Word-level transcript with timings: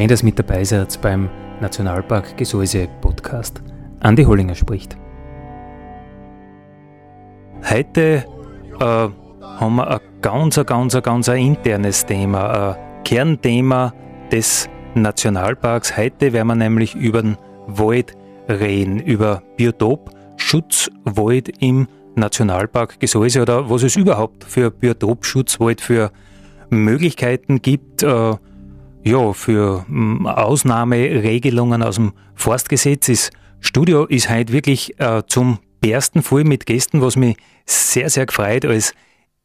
Schön, 0.00 0.08
dass 0.08 0.22
mit 0.22 0.38
dabei 0.38 0.64
seid 0.64 0.98
beim 1.02 1.28
Nationalpark 1.60 2.34
Gesäuse 2.38 2.88
Podcast. 3.02 3.60
Andi 4.00 4.24
Hollinger 4.24 4.54
spricht. 4.54 4.96
Heute 7.68 8.24
äh, 8.80 8.80
haben 8.80 9.76
wir 9.76 9.90
ein 9.90 10.00
ganz, 10.22 10.58
ganz, 10.64 11.02
ganz 11.02 11.28
internes 11.28 12.06
Thema, 12.06 12.70
ein 12.70 12.76
Kernthema 13.04 13.92
des 14.32 14.70
Nationalparks. 14.94 15.98
Heute 15.98 16.32
werden 16.32 16.48
wir 16.48 16.54
nämlich 16.54 16.94
über 16.94 17.20
den 17.20 17.36
Wald 17.66 18.16
reden, 18.48 19.00
über 19.00 19.42
Biotopschutzwald 19.58 21.50
im 21.62 21.88
Nationalpark 22.14 23.00
Gesäuse 23.00 23.42
oder 23.42 23.68
was 23.68 23.82
es 23.82 23.96
überhaupt 23.96 24.44
für 24.44 24.70
Biotopschutzwald 24.70 25.82
für 25.82 26.10
Möglichkeiten 26.70 27.60
gibt. 27.60 28.02
Äh, 28.02 28.36
ja, 29.02 29.32
für 29.32 29.84
hm, 29.86 30.26
Ausnahmeregelungen 30.26 31.82
aus 31.82 31.96
dem 31.96 32.12
Forstgesetz. 32.34 33.06
Das 33.06 33.30
Studio 33.60 34.04
ist 34.04 34.30
heute 34.30 34.52
wirklich 34.52 34.98
äh, 35.00 35.22
zum 35.26 35.58
Bersten 35.80 36.22
voll 36.22 36.44
mit 36.44 36.66
Gästen, 36.66 37.00
was 37.00 37.16
mich 37.16 37.36
sehr, 37.66 38.10
sehr 38.10 38.26
gefreut 38.26 38.64
als 38.64 38.94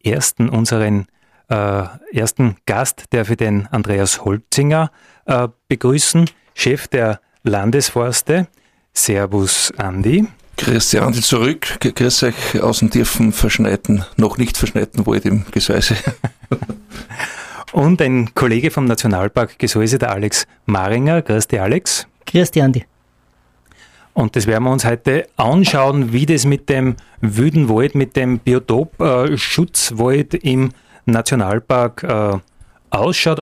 ersten 0.04 0.50
unseren 0.50 1.08
äh, 1.50 1.84
ersten 2.12 2.58
Gast, 2.66 3.06
der 3.12 3.26
für 3.26 3.36
den 3.36 3.68
Andreas 3.68 4.24
Holzinger 4.26 4.92
äh, 5.26 5.48
begrüßen, 5.68 6.30
Chef 6.54 6.88
der 6.88 7.20
Landesforste. 7.44 8.48
Servus, 8.94 9.74
Andi. 9.78 10.28
Grüß 10.58 10.90
dich, 10.90 11.02
Andi, 11.02 11.22
zurück. 11.22 11.68
Grüß 11.82 12.24
euch 12.24 12.62
aus 12.62 12.80
dem 12.80 12.90
tiefen, 12.90 13.34
verschneiten, 13.34 14.06
noch 14.16 14.38
nicht 14.38 14.58
verschneiten 14.58 15.06
Wald 15.06 15.26
im 15.26 15.46
Gesäuse. 15.52 15.96
Und 17.76 18.02
ein 18.02 18.34
Kollege 18.34 18.72
vom 18.72 18.86
Nationalpark 18.86 19.60
Gesäuse, 19.60 19.98
der 19.98 20.12
Alex 20.12 20.48
Maringer. 20.66 21.22
Grüß 21.22 21.50
dich, 21.50 21.60
Alex. 21.60 22.08
Grüß 22.26 22.52
dich, 22.52 22.64
Andi. 22.64 22.86
Und 24.14 24.38
das 24.38 24.48
werden 24.48 24.64
wir 24.64 24.72
uns 24.72 24.86
heute 24.86 25.28
anschauen, 25.36 26.14
wie 26.14 26.26
das 26.26 26.46
mit 26.46 26.70
dem 26.70 26.96
Wüden 27.20 27.68
Wald, 27.68 27.94
mit 27.94 28.16
dem 28.16 28.40
Biotopschutzwald 28.40 30.36
äh, 30.36 30.50
im 30.50 30.70
Nationalpark 31.06 32.04
äh, 32.04 32.38
ausschaut. 32.92 33.40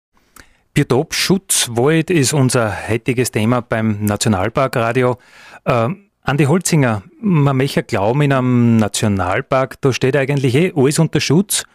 Biotopschutzwald 0.73 2.09
ist 2.09 2.33
unser 2.33 2.89
heutiges 2.89 3.29
Thema 3.29 3.61
beim 3.61 4.03
Nationalparkradio. 4.03 5.19
Äh, 5.65 5.89
Andi 6.23 6.45
Holzinger, 6.45 7.03
man 7.21 7.55
möchte 7.55 7.83
glauben, 7.83 8.23
in 8.23 8.33
einem 8.33 8.77
Nationalpark, 8.77 9.79
da 9.81 9.93
steht 9.93 10.17
eigentlich 10.17 10.55
eh 10.55 10.73
alles 10.75 10.97
unter 10.97 11.19
Schutz. 11.19 11.65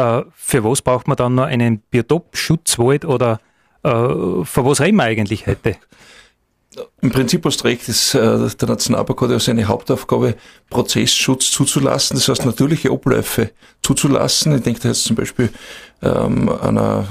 Äh, 0.00 0.24
für 0.34 0.64
was 0.64 0.80
braucht 0.80 1.08
man 1.08 1.16
dann 1.16 1.34
noch 1.34 1.44
einen 1.44 1.80
Biotopschutzwald 1.90 3.04
oder 3.04 3.40
äh, 3.82 3.90
für 3.90 4.64
was 4.64 4.80
reden 4.80 4.96
wir 4.96 5.04
eigentlich 5.04 5.46
heute? 5.46 5.76
Im 7.02 7.10
Prinzip 7.10 7.44
hast 7.44 7.60
du 7.60 7.64
recht, 7.64 7.88
ist, 7.88 8.14
äh, 8.14 8.48
der 8.48 8.68
Nationalpark 8.68 9.20
hat 9.22 9.30
ja 9.30 9.40
seine 9.40 9.66
Hauptaufgabe, 9.66 10.36
Prozessschutz 10.70 11.50
zuzulassen, 11.50 12.16
das 12.16 12.28
heißt 12.28 12.46
natürliche 12.46 12.90
Abläufe 12.90 13.50
zuzulassen. 13.82 14.54
Ich 14.54 14.62
denke 14.62 14.80
da 14.80 14.88
jetzt 14.88 15.04
zum 15.04 15.16
Beispiel 15.16 15.50
ähm, 16.00 16.48
an 16.48 16.78
ein 16.78 17.06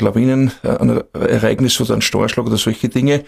Lawinen, 0.00 0.50
an 0.62 0.90
ein 0.90 1.02
Ereignis 1.12 1.80
oder 1.80 1.92
einen 1.92 2.02
Steuerschlag 2.02 2.46
oder 2.46 2.56
solche 2.56 2.88
Dinge. 2.88 3.24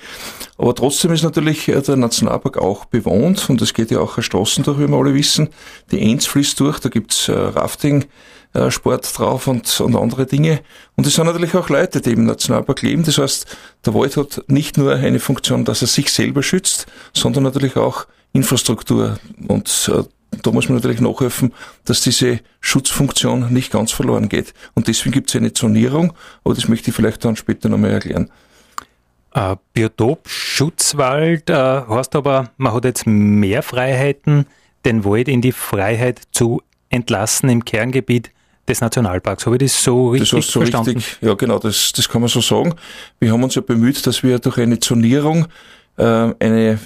Aber 0.56 0.74
trotzdem 0.74 1.12
ist 1.12 1.22
natürlich 1.22 1.68
äh, 1.68 1.80
der 1.82 1.96
Nationalpark 1.96 2.56
auch 2.58 2.86
bewohnt 2.86 3.48
und 3.50 3.60
es 3.62 3.74
geht 3.74 3.90
ja 3.90 4.00
auch 4.00 4.20
Straßen 4.20 4.64
durch, 4.64 4.78
wie 4.78 4.88
wir 4.88 4.96
alle 4.96 5.14
wissen. 5.14 5.50
Die 5.92 6.00
Enz 6.00 6.26
fließt 6.26 6.58
durch, 6.58 6.80
da 6.80 6.88
gibt's 6.88 7.28
äh, 7.28 7.32
Rafting, 7.32 8.06
äh, 8.54 8.70
Sport 8.70 9.18
drauf 9.18 9.46
und, 9.48 9.80
und 9.80 9.96
andere 9.96 10.26
Dinge. 10.26 10.60
Und 10.96 11.06
es 11.06 11.14
sind 11.14 11.26
natürlich 11.26 11.54
auch 11.54 11.68
Leute, 11.68 12.00
die 12.00 12.12
im 12.12 12.24
Nationalpark 12.24 12.82
leben. 12.82 13.02
Das 13.02 13.18
heißt, 13.18 13.46
der 13.84 13.94
Wald 13.94 14.16
hat 14.16 14.44
nicht 14.46 14.78
nur 14.78 14.94
eine 14.94 15.18
Funktion, 15.18 15.64
dass 15.64 15.82
er 15.82 15.88
sich 15.88 16.10
selber 16.10 16.42
schützt, 16.42 16.86
sondern 17.12 17.42
natürlich 17.42 17.76
auch 17.76 18.06
Infrastruktur. 18.32 19.18
Und 19.48 19.90
äh, 19.92 20.04
da 20.42 20.50
muss 20.52 20.68
man 20.68 20.76
natürlich 20.76 21.00
nachhelfen, 21.00 21.52
dass 21.84 22.00
diese 22.00 22.40
Schutzfunktion 22.60 23.52
nicht 23.52 23.72
ganz 23.72 23.92
verloren 23.92 24.28
geht. 24.28 24.54
Und 24.74 24.88
deswegen 24.88 25.12
gibt 25.12 25.30
es 25.30 25.36
eine 25.36 25.52
Zonierung, 25.52 26.12
aber 26.44 26.54
das 26.54 26.68
möchte 26.68 26.90
ich 26.90 26.96
vielleicht 26.96 27.24
dann 27.24 27.36
später 27.36 27.68
nochmal 27.68 27.90
erklären. 27.90 28.30
Äh, 29.34 29.56
Biotopschutzwald 29.72 31.50
äh, 31.50 31.54
heißt 31.88 32.14
aber, 32.14 32.50
man 32.56 32.72
hat 32.72 32.84
jetzt 32.84 33.06
mehr 33.06 33.62
Freiheiten, 33.62 34.46
den 34.84 35.04
Wald 35.04 35.28
in 35.28 35.40
die 35.40 35.52
Freiheit 35.52 36.22
zu 36.30 36.62
entlassen 36.88 37.48
im 37.48 37.64
Kerngebiet 37.64 38.30
des 38.68 38.80
Nationalparks. 38.80 39.46
Habe 39.46 39.56
ich 39.56 39.62
das 39.62 39.82
so 39.82 40.10
richtig 40.10 40.30
das 40.30 40.46
so 40.46 40.60
verstanden? 40.60 40.96
Richtig, 40.96 41.18
ja, 41.20 41.34
genau, 41.34 41.58
das, 41.58 41.92
das 41.92 42.08
kann 42.08 42.20
man 42.20 42.28
so 42.28 42.40
sagen. 42.40 42.74
Wir 43.20 43.32
haben 43.32 43.42
uns 43.42 43.54
ja 43.54 43.62
bemüht, 43.62 44.06
dass 44.06 44.22
wir 44.22 44.38
durch 44.38 44.58
eine 44.58 44.80
Zonierung 44.80 45.46
äh, 45.96 46.04
eine, 46.04 46.78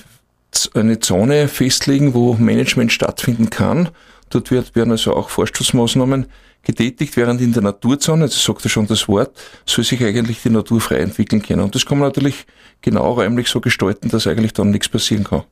eine 0.75 0.99
Zone 1.01 1.49
festlegen, 1.49 2.15
wo 2.15 2.35
Management 2.35 2.93
stattfinden 2.93 3.51
kann. 3.51 3.91
Dort 4.31 4.51
wird, 4.51 4.75
werden 4.75 4.91
also 4.91 5.15
auch 5.15 5.31
Vorschussmaßnahmen 5.31 6.27
getätigt, 6.63 7.17
während 7.17 7.41
in 7.41 7.53
der 7.53 7.63
Naturzone, 7.63 8.27
das 8.27 8.43
sagt 8.43 8.65
ja 8.65 8.71
schon 8.71 8.87
das 8.87 9.09
Wort, 9.09 9.31
soll 9.65 9.85
sich 9.85 10.03
eigentlich 10.05 10.43
die 10.43 10.51
Natur 10.51 10.81
frei 10.81 10.97
entwickeln 10.97 11.43
können. 11.43 11.63
Und 11.63 11.75
das 11.75 11.87
kann 11.87 11.99
man 11.99 12.09
natürlich 12.09 12.47
genau 12.83 13.13
räumlich 13.13 13.49
so 13.49 13.61
gestalten, 13.61 14.09
dass 14.09 14.27
eigentlich 14.27 14.53
dann 14.53 14.71
nichts 14.71 14.89
passieren 14.89 15.25
kann. 15.25 15.45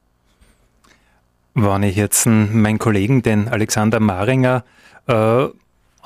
Wenn 1.54 1.84
ich 1.84 1.96
jetzt 1.96 2.26
meinen 2.26 2.78
Kollegen, 2.78 3.22
den 3.22 3.48
Alexander 3.48 3.98
Maringer, 3.98 4.64
äh, 5.06 5.46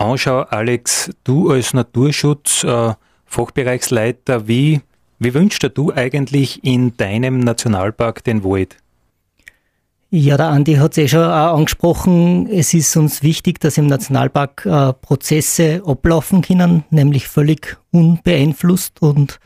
anschaue, 0.00 0.50
Alex, 0.50 1.10
du 1.24 1.50
als 1.50 1.74
Naturschutz 1.74 2.64
äh, 2.64 2.94
Fachbereichsleiter, 3.26 4.48
wie, 4.48 4.80
wie 5.18 5.34
wünschst 5.34 5.70
du 5.74 5.92
eigentlich 5.92 6.64
in 6.64 6.96
deinem 6.96 7.40
Nationalpark 7.40 8.24
den 8.24 8.42
Wald? 8.42 8.76
Ja, 10.12 10.36
der 10.36 10.48
Andi 10.48 10.74
hat 10.74 10.92
es 10.92 10.98
eh 10.98 11.08
schon 11.08 11.22
auch 11.22 11.56
angesprochen. 11.56 12.48
Es 12.48 12.74
ist 12.74 12.96
uns 12.96 13.22
wichtig, 13.22 13.60
dass 13.60 13.78
im 13.78 13.86
Nationalpark 13.86 14.66
äh, 14.66 14.92
Prozesse 14.92 15.82
ablaufen 15.86 16.42
können, 16.42 16.82
nämlich 16.90 17.28
völlig 17.28 17.76
unbeeinflusst 17.92 19.00
und 19.02 19.38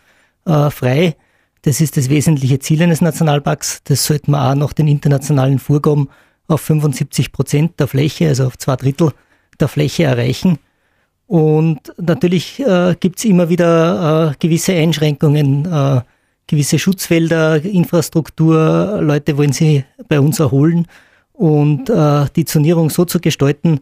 äh, 0.47 0.71
frei. 0.71 1.17
Das 1.63 1.83
ist 1.83 1.99
das 1.99 2.09
wesentliche 2.09 2.61
Ziel 2.61 2.83
eines 2.83 3.03
Nationalparks. 3.03 3.83
Das 3.85 4.07
sollten 4.07 4.31
wir 4.31 4.51
auch 4.51 4.55
nach 4.55 4.73
den 4.73 4.89
internationalen 4.89 5.59
Vorgaben 5.59 6.09
auf 6.47 6.63
75 6.63 7.33
Prozent 7.33 7.79
der 7.79 7.87
Fläche, 7.87 8.29
also 8.29 8.47
auf 8.47 8.57
zwei 8.57 8.77
Drittel 8.77 9.13
der 9.61 9.69
Fläche 9.69 10.05
erreichen. 10.05 10.59
Und 11.27 11.93
natürlich 11.97 12.61
äh, 12.61 12.95
gibt 13.01 13.19
es 13.19 13.25
immer 13.25 13.49
wieder 13.49 14.33
äh, 14.33 14.35
gewisse 14.39 14.75
Einschränkungen, 14.75 15.65
äh, 15.65 16.01
gewisse 16.47 16.79
Schutzwälder, 16.79 17.65
Infrastruktur, 17.65 18.99
Leute 19.01 19.37
wollen 19.39 19.53
sie 19.53 19.85
bei 20.09 20.21
uns 20.21 20.39
erholen 20.41 20.87
und 21.33 21.89
äh, 21.89 22.27
die 22.37 22.45
Zonierung 22.45 22.91
so 22.91 23.05
zu 23.05 23.21
gestalten, 23.21 23.81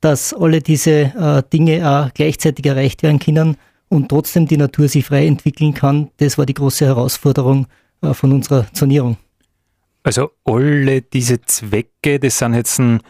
dass 0.00 0.34
alle 0.34 0.60
diese 0.60 0.90
äh, 0.90 1.42
Dinge 1.50 1.88
auch 1.88 2.12
gleichzeitig 2.12 2.66
erreicht 2.66 3.02
werden 3.02 3.18
können 3.18 3.56
und 3.88 4.08
trotzdem 4.08 4.46
die 4.46 4.56
Natur 4.56 4.88
sich 4.88 5.06
frei 5.06 5.26
entwickeln 5.26 5.74
kann. 5.74 6.10
Das 6.18 6.38
war 6.38 6.44
die 6.44 6.54
große 6.54 6.84
Herausforderung 6.84 7.66
äh, 8.02 8.12
von 8.12 8.32
unserer 8.32 8.66
Zonierung. 8.72 9.16
Also 10.02 10.30
alle 10.44 11.02
diese 11.02 11.40
Zwecke, 11.42 12.18
das 12.18 12.38
sind 12.38 12.54
jetzt 12.54 12.78
ein 12.78 13.00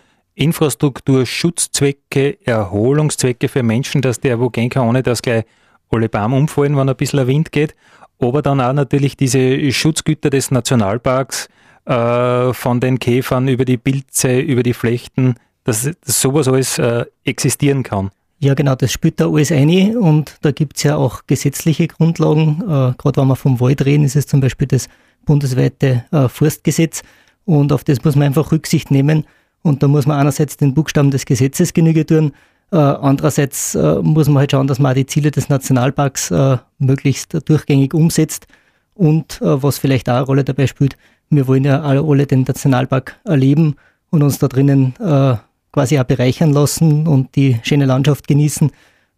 Infrastruktur, 0.43 1.27
Schutzzwecke, 1.27 2.39
Erholungszwecke 2.44 3.49
für 3.49 3.62
Menschen, 3.62 4.03
dass 4.03 4.21
der 4.21 4.41
wo 4.41 4.50
gehen 4.50 4.71
kann, 4.71 4.89
ohne 4.89 5.03
dass 5.03 5.23
gleich 5.23 5.44
alle 5.91 6.09
Bäume 6.09 6.37
umfallen, 6.37 6.77
wenn 6.77 6.89
ein 6.89 6.97
bisschen 6.97 7.19
der 7.19 7.27
Wind 7.27 7.53
geht. 7.53 7.75
Aber 8.19 8.43
dann 8.43 8.61
auch 8.61 8.73
natürlich 8.73 9.17
diese 9.17 9.73
Schutzgüter 9.73 10.31
des 10.31 10.50
Nationalparks, 10.50 11.49
äh, 11.85 12.53
von 12.53 12.81
den 12.81 12.99
Käfern 12.99 13.49
über 13.49 13.65
die 13.65 13.77
Pilze, 13.77 14.39
über 14.39 14.62
die 14.62 14.75
Flechten, 14.75 15.35
dass, 15.65 15.91
sowas 16.05 16.49
alles 16.49 16.79
äh, 16.79 17.05
existieren 17.25 17.83
kann. 17.83 18.11
Ja, 18.38 18.55
genau, 18.55 18.75
das 18.75 18.93
spielt 18.93 19.21
da 19.21 19.29
alles 19.29 19.53
ein 19.53 19.97
und 19.97 20.37
da 20.43 20.50
gibt's 20.50 20.83
ja 20.83 20.97
auch 20.97 21.27
gesetzliche 21.27 21.87
Grundlagen. 21.87 22.61
Äh, 22.62 22.95
Gerade 22.99 23.21
wenn 23.21 23.29
wir 23.29 23.37
vom 23.37 23.61
Wald 23.61 23.85
reden, 23.85 24.05
ist 24.05 24.17
es 24.17 24.27
zum 24.27 24.41
Beispiel 24.41 24.67
das 24.67 24.88
bundesweite 25.25 26.05
äh, 26.11 26.29
Forstgesetz 26.29 27.03
und 27.45 27.73
auf 27.73 27.85
das 27.85 28.05
muss 28.05 28.17
man 28.17 28.27
einfach 28.27 28.50
Rücksicht 28.53 28.91
nehmen. 28.91 29.25
Und 29.62 29.82
da 29.82 29.88
muss 29.88 30.06
man 30.06 30.19
einerseits 30.19 30.56
den 30.56 30.75
Buchstaben 30.75 31.11
des 31.11 31.25
Gesetzes 31.25 31.73
Genüge 31.73 32.05
tun, 32.05 32.32
äh, 32.73 32.76
andererseits 32.76 33.75
äh, 33.75 33.97
muss 34.03 34.29
man 34.29 34.38
halt 34.38 34.53
schauen, 34.53 34.67
dass 34.67 34.79
man 34.79 34.93
auch 34.93 34.97
die 34.97 35.06
Ziele 35.06 35.31
des 35.31 35.50
Nationalparks 35.50 36.31
äh, 36.31 36.56
möglichst 36.79 37.37
durchgängig 37.47 37.93
umsetzt. 37.93 38.47
Und 38.94 39.41
äh, 39.43 39.62
was 39.62 39.79
vielleicht 39.79 40.09
auch 40.09 40.17
eine 40.17 40.25
Rolle 40.25 40.44
dabei 40.44 40.67
spielt, 40.67 40.97
wir 41.29 41.47
wollen 41.47 41.64
ja 41.64 41.82
alle, 41.82 42.03
alle 42.03 42.26
den 42.26 42.43
Nationalpark 42.43 43.20
erleben 43.25 43.76
und 44.11 44.23
uns 44.23 44.38
da 44.38 44.49
drinnen 44.49 44.94
äh, 45.00 45.37
quasi 45.70 45.99
auch 45.99 46.05
bereichern 46.05 46.53
lassen 46.53 47.06
und 47.06 47.37
die 47.37 47.59
schöne 47.62 47.85
Landschaft 47.85 48.26
genießen. 48.26 48.70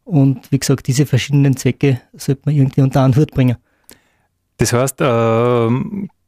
Und 0.04 0.50
wie 0.50 0.58
gesagt, 0.58 0.86
diese 0.88 1.06
verschiedenen 1.06 1.56
Zwecke 1.56 2.00
sollte 2.12 2.42
man 2.46 2.56
irgendwie 2.56 2.82
unter 2.82 3.02
einen 3.02 3.16
Hut 3.16 3.30
bringen. 3.30 3.56
Das 4.56 4.72
heißt, 4.72 5.00
äh, 5.00 5.68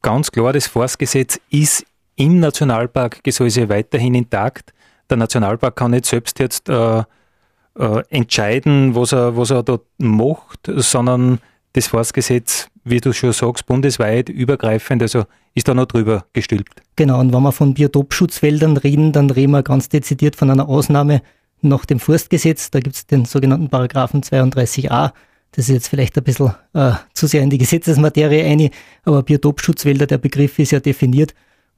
ganz 0.01 0.31
klar, 0.31 0.53
das 0.53 0.67
Forstgesetz 0.67 1.39
ist 1.49 1.85
im 2.17 2.39
Nationalpark 2.39 3.23
Gesäuse 3.23 3.69
weiterhin 3.69 4.15
intakt. 4.15 4.73
Der 5.09 5.17
Nationalpark 5.17 5.75
kann 5.75 5.91
nicht 5.91 6.05
selbst 6.05 6.39
jetzt 6.39 6.67
äh, 6.67 6.99
äh, 6.99 8.03
entscheiden, 8.09 8.95
was 8.95 9.13
er, 9.13 9.37
was 9.37 9.51
er 9.51 9.63
dort 9.63 9.85
macht, 9.97 10.69
sondern 10.75 11.39
das 11.73 11.87
Forstgesetz, 11.87 12.69
wie 12.83 12.99
du 12.99 13.13
schon 13.13 13.31
sagst, 13.31 13.65
bundesweit 13.65 14.29
übergreifend, 14.29 15.01
also 15.01 15.25
ist 15.53 15.67
da 15.67 15.73
noch 15.73 15.85
drüber 15.85 16.25
gestülpt. 16.33 16.81
Genau, 16.95 17.19
und 17.19 17.33
wenn 17.33 17.43
wir 17.43 17.51
von 17.51 17.73
Biotopschutzwäldern 17.73 18.77
reden, 18.77 19.11
dann 19.11 19.29
reden 19.29 19.51
wir 19.51 19.63
ganz 19.63 19.89
dezidiert 19.89 20.35
von 20.35 20.49
einer 20.49 20.67
Ausnahme 20.67 21.21
nach 21.61 21.85
dem 21.85 21.99
Forstgesetz. 21.99 22.71
Da 22.71 22.79
gibt 22.79 22.95
es 22.95 23.05
den 23.05 23.25
sogenannten 23.25 23.69
Paragraphen 23.69 24.21
32a. 24.21 25.11
Das 25.51 25.69
ist 25.69 25.69
jetzt 25.69 25.87
vielleicht 25.87 26.17
ein 26.17 26.23
bisschen 26.23 26.53
äh, 26.73 26.93
zu 27.13 27.27
sehr 27.27 27.41
in 27.41 27.49
die 27.49 27.57
Gesetzesmaterie 27.57 28.43
ein, 28.43 28.69
aber 29.03 29.23
Biotopschutzwälder, 29.23 30.07
der 30.07 30.17
Begriff 30.17 30.59
ist 30.59 30.71
ja 30.71 30.79
definiert 30.79 31.33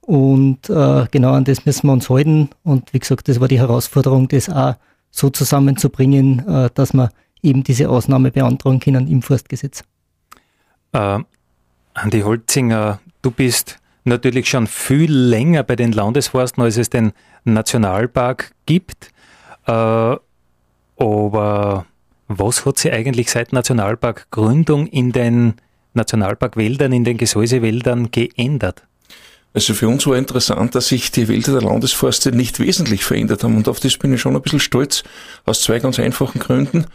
und 0.09 0.71
äh, 0.71 1.05
genau 1.11 1.33
an 1.33 1.43
das 1.43 1.67
müssen 1.67 1.85
wir 1.85 1.93
uns 1.93 2.09
halten. 2.09 2.49
Und 2.63 2.95
wie 2.95 2.99
gesagt, 2.99 3.27
das 3.27 3.39
war 3.39 3.47
die 3.47 3.59
Herausforderung, 3.59 4.27
das 4.27 4.49
auch 4.49 4.73
so 5.11 5.29
zusammenzubringen, 5.29 6.47
äh, 6.47 6.71
dass 6.73 6.93
wir 6.93 7.11
eben 7.43 7.63
diese 7.63 7.91
Ausnahme 7.91 8.31
beantragen 8.31 8.79
können 8.79 9.07
im 9.07 9.21
Forstgesetz. 9.21 9.83
Äh, 10.93 11.19
Andi 11.93 12.21
Holzinger, 12.21 12.99
du 13.21 13.29
bist 13.29 13.77
natürlich 14.03 14.49
schon 14.49 14.65
viel 14.65 15.13
länger 15.13 15.61
bei 15.61 15.75
den 15.75 15.91
Landesforsten, 15.91 16.63
als 16.63 16.77
es 16.77 16.89
den 16.89 17.11
Nationalpark 17.43 18.53
gibt. 18.65 19.11
Äh, 19.67 19.71
aber 19.71 21.85
was 22.27 22.65
hat 22.65 22.79
sich 22.79 22.91
eigentlich 22.91 23.29
seit 23.29 23.53
Nationalparkgründung 23.53 24.87
in 24.87 25.11
den 25.11 25.53
Nationalparkwäldern, 25.93 26.93
in 26.93 27.03
den 27.03 27.17
Gesäusewäldern 27.17 28.09
geändert? 28.09 28.87
Also 29.53 29.73
für 29.73 29.87
uns 29.87 30.05
war 30.05 30.15
interessant, 30.15 30.75
dass 30.75 30.87
sich 30.87 31.11
die 31.11 31.27
Wälder 31.27 31.53
der 31.53 31.63
Landesforste 31.63 32.31
nicht 32.31 32.59
wesentlich 32.59 33.03
verändert 33.03 33.43
haben. 33.43 33.57
Und 33.57 33.67
auf 33.67 33.79
das 33.79 33.97
bin 33.97 34.13
ich 34.13 34.21
schon 34.21 34.35
ein 34.35 34.41
bisschen 34.41 34.59
stolz, 34.59 35.03
aus 35.45 35.61
zwei 35.61 35.79
ganz 35.79 35.99
einfachen 35.99 36.39
Gründen. 36.39 36.85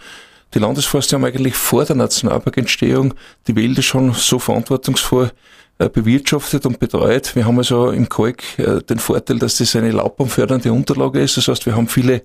Die 0.55 0.61
Landesforste 0.61 1.17
haben 1.17 1.25
eigentlich 1.25 1.55
vor 1.55 1.85
der 1.85 1.97
Nationalparkentstehung 1.97 3.15
die 3.49 3.56
Wälder 3.56 3.83
schon 3.83 4.12
so 4.12 4.39
verantwortungsvoll 4.39 5.33
äh, 5.79 5.89
bewirtschaftet 5.89 6.65
und 6.67 6.79
betreut. 6.79 7.35
Wir 7.35 7.45
haben 7.45 7.59
also 7.59 7.91
im 7.91 8.09
Kalk 8.09 8.45
äh, 8.61 8.81
den 8.83 9.01
Vorteil, 9.01 9.41
dass 9.41 9.59
das 9.59 9.75
eine 9.75 9.91
laubbaumfördernde 9.91 10.73
Unterlage 10.73 11.21
ist. 11.21 11.37
Das 11.37 11.49
heißt, 11.49 11.67
wir 11.67 11.75
haben 11.75 11.89
viele 11.89 12.23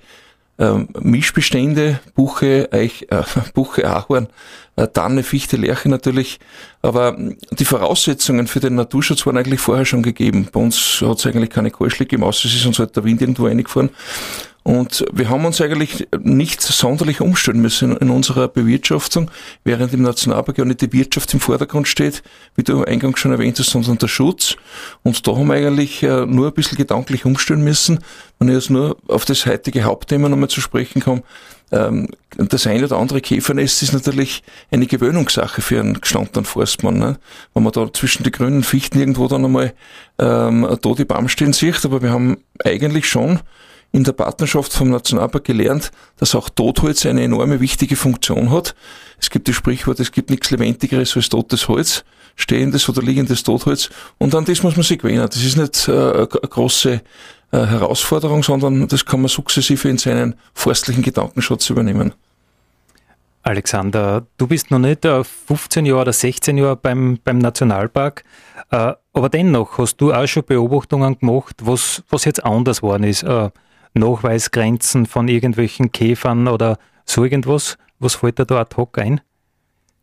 ähm, 0.59 0.89
Mischbestände, 0.99 1.99
Buche, 2.13 2.69
Eich, 2.71 3.07
äh, 3.09 3.23
Buche, 3.53 3.89
Ahorn, 3.89 4.27
äh, 4.75 4.87
Tanne, 4.87 5.23
Fichte, 5.23 5.57
Lerche 5.57 5.89
natürlich. 5.89 6.39
Aber 6.81 7.17
die 7.17 7.65
Voraussetzungen 7.65 8.47
für 8.47 8.59
den 8.59 8.75
Naturschutz 8.75 9.25
waren 9.25 9.37
eigentlich 9.37 9.61
vorher 9.61 9.85
schon 9.85 10.03
gegeben. 10.03 10.47
Bei 10.51 10.59
uns 10.59 11.01
hat 11.01 11.17
es 11.17 11.25
eigentlich 11.25 11.49
keine 11.49 11.71
Kahlschläge 11.71 12.09
gegeben, 12.09 12.23
außer 12.23 12.47
es 12.47 12.55
ist 12.55 12.65
uns 12.65 12.79
halt 12.79 12.95
der 12.95 13.03
Wind 13.03 13.21
irgendwo 13.21 13.47
eingefahren. 13.47 13.89
Und 14.63 15.05
wir 15.13 15.29
haben 15.29 15.45
uns 15.45 15.61
eigentlich 15.61 16.07
nicht 16.21 16.61
sonderlich 16.61 17.21
umstellen 17.21 17.61
müssen 17.61 17.95
in 17.97 18.09
unserer 18.09 18.47
Bewirtschaftung, 18.47 19.31
während 19.63 19.93
im 19.93 20.01
Nationalpark 20.01 20.57
ja 20.57 20.65
nicht 20.65 20.81
die 20.81 20.91
Wirtschaft 20.91 21.33
im 21.33 21.39
Vordergrund 21.39 21.87
steht, 21.87 22.23
wie 22.55 22.63
du 22.63 22.83
eingangs 22.83 23.19
schon 23.19 23.31
erwähnt 23.31 23.57
hast, 23.57 23.69
sondern 23.69 23.97
der 23.97 24.07
Schutz. 24.07 24.57
Und 25.01 25.25
da 25.25 25.35
haben 25.35 25.47
wir 25.47 25.55
eigentlich 25.55 26.03
äh, 26.03 26.25
nur 26.25 26.47
ein 26.47 26.53
bisschen 26.53 26.77
gedanklich 26.77 27.25
umstellen 27.25 27.63
müssen. 27.63 27.99
Wenn 28.37 28.49
ich 28.49 28.55
jetzt 28.55 28.69
nur 28.69 28.97
auf 29.07 29.25
das 29.25 29.45
heutige 29.45 29.83
Hauptthema 29.83 30.27
nochmal 30.27 30.49
zu 30.49 30.61
sprechen 30.61 31.01
komme, 31.01 31.23
ähm, 31.71 32.09
das 32.35 32.67
eine 32.67 32.85
oder 32.85 32.97
andere 32.97 33.21
Käfernest 33.21 33.83
ist 33.83 33.93
natürlich 33.93 34.43
eine 34.71 34.87
Gewöhnungssache 34.87 35.61
für 35.61 35.79
einen 35.79 36.01
gestandenen 36.01 36.45
Forstmann. 36.45 36.97
Ne? 36.97 37.17
Wenn 37.53 37.63
man 37.63 37.71
da 37.71 37.91
zwischen 37.93 38.23
die 38.23 38.31
grünen 38.31 38.63
Fichten 38.63 38.99
irgendwo 38.99 39.27
dann 39.27 39.45
einmal 39.45 39.73
ähm, 40.17 40.67
da 40.81 40.93
die 40.93 41.05
Baum 41.05 41.29
stehen 41.29 41.53
sieht, 41.53 41.85
aber 41.85 42.01
wir 42.01 42.11
haben 42.11 42.37
eigentlich 42.63 43.07
schon 43.07 43.39
in 43.91 44.03
der 44.03 44.13
Partnerschaft 44.13 44.71
vom 44.73 44.89
Nationalpark 44.89 45.43
gelernt, 45.43 45.91
dass 46.17 46.35
auch 46.35 46.49
Totholz 46.49 47.05
eine 47.05 47.23
enorme 47.23 47.59
wichtige 47.59 47.95
Funktion 47.95 48.51
hat. 48.51 48.75
Es 49.19 49.29
gibt 49.29 49.47
das 49.47 49.55
Sprichwort, 49.55 49.99
es 49.99 50.11
gibt 50.11 50.29
nichts 50.29 50.51
Lebendigeres 50.51 51.15
als 51.15 51.29
totes 51.29 51.67
Holz, 51.67 52.03
stehendes 52.35 52.87
oder 52.87 53.01
liegendes 53.01 53.43
Totholz. 53.43 53.89
Und 54.17 54.35
an 54.35 54.45
das 54.45 54.63
muss 54.63 54.75
man 54.75 54.83
sich 54.83 54.99
gewöhnen. 54.99 55.27
Das 55.27 55.43
ist 55.43 55.57
nicht 55.57 55.87
äh, 55.87 55.91
eine 55.91 56.27
große 56.27 57.01
äh, 57.51 57.57
Herausforderung, 57.57 58.43
sondern 58.43 58.87
das 58.87 59.05
kann 59.05 59.21
man 59.21 59.29
sukzessive 59.29 59.89
in 59.89 59.97
seinen 59.97 60.35
forstlichen 60.53 61.01
Gedankenschutz 61.01 61.69
übernehmen. 61.69 62.13
Alexander, 63.41 64.27
du 64.37 64.47
bist 64.47 64.69
noch 64.69 64.79
nicht 64.79 65.05
15 65.05 65.85
Jahre 65.85 66.01
oder 66.01 66.13
16 66.13 66.57
Jahre 66.57 66.75
beim, 66.75 67.19
beim 67.23 67.39
Nationalpark, 67.39 68.23
äh, 68.69 68.93
aber 69.13 69.29
dennoch 69.29 69.77
hast 69.79 69.97
du 69.97 70.13
auch 70.13 70.27
schon 70.27 70.43
Beobachtungen 70.43 71.17
gemacht, 71.17 71.55
was, 71.61 72.03
was 72.09 72.25
jetzt 72.25 72.43
anders 72.43 72.83
worden 72.83 73.05
ist. 73.05 73.23
Nachweisgrenzen 73.93 75.05
von 75.05 75.27
irgendwelchen 75.27 75.91
Käfern 75.91 76.47
oder 76.47 76.77
so 77.05 77.23
irgendwas? 77.23 77.77
Was 77.99 78.15
fällt 78.15 78.39
dir 78.39 78.45
da 78.45 78.61
ad 78.61 78.75
hoc 78.77 78.97
ein? 78.97 79.21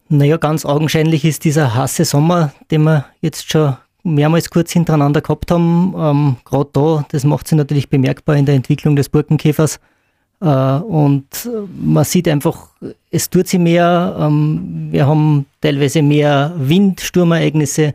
Naja, 0.09 0.37
ganz 0.37 0.65
augenscheinlich 0.65 1.25
ist 1.25 1.45
dieser 1.45 1.75
heiße 1.75 2.05
Sommer, 2.05 2.53
den 2.71 2.85
wir 2.85 3.07
jetzt 3.21 3.51
schon 3.51 3.77
mehrmals 4.05 4.51
kurz 4.51 4.73
hintereinander 4.73 5.21
gehabt 5.21 5.51
haben, 5.51 5.95
ähm, 5.99 6.37
gerade 6.45 6.71
da, 6.73 7.05
das 7.11 7.25
macht 7.25 7.49
sich 7.49 7.59
natürlich 7.59 7.91
bemerkbar 7.91 8.37
in 8.37 8.47
der 8.47 8.55
Entwicklung 8.55 8.95
des 8.95 9.09
Burkenkäfers. 9.09 9.81
Äh, 10.41 10.47
und 10.47 11.51
man 11.83 12.05
sieht 12.05 12.29
einfach, 12.29 12.69
es 13.11 13.31
tut 13.31 13.49
sich 13.49 13.59
mehr, 13.59 14.17
ähm, 14.21 14.89
wir 14.91 15.07
haben 15.07 15.47
teilweise 15.61 16.03
mehr 16.03 16.53
Wind, 16.57 17.01
Sturmereignisse 17.01 17.95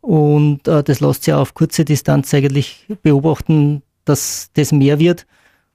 und 0.00 0.66
äh, 0.66 0.82
das 0.82 1.00
lässt 1.00 1.24
sich 1.24 1.34
auf 1.34 1.52
kurze 1.52 1.84
Distanz 1.84 2.32
eigentlich 2.32 2.86
beobachten, 3.02 3.82
dass 4.04 4.50
das 4.54 4.72
mehr 4.72 4.98
wird. 4.98 5.26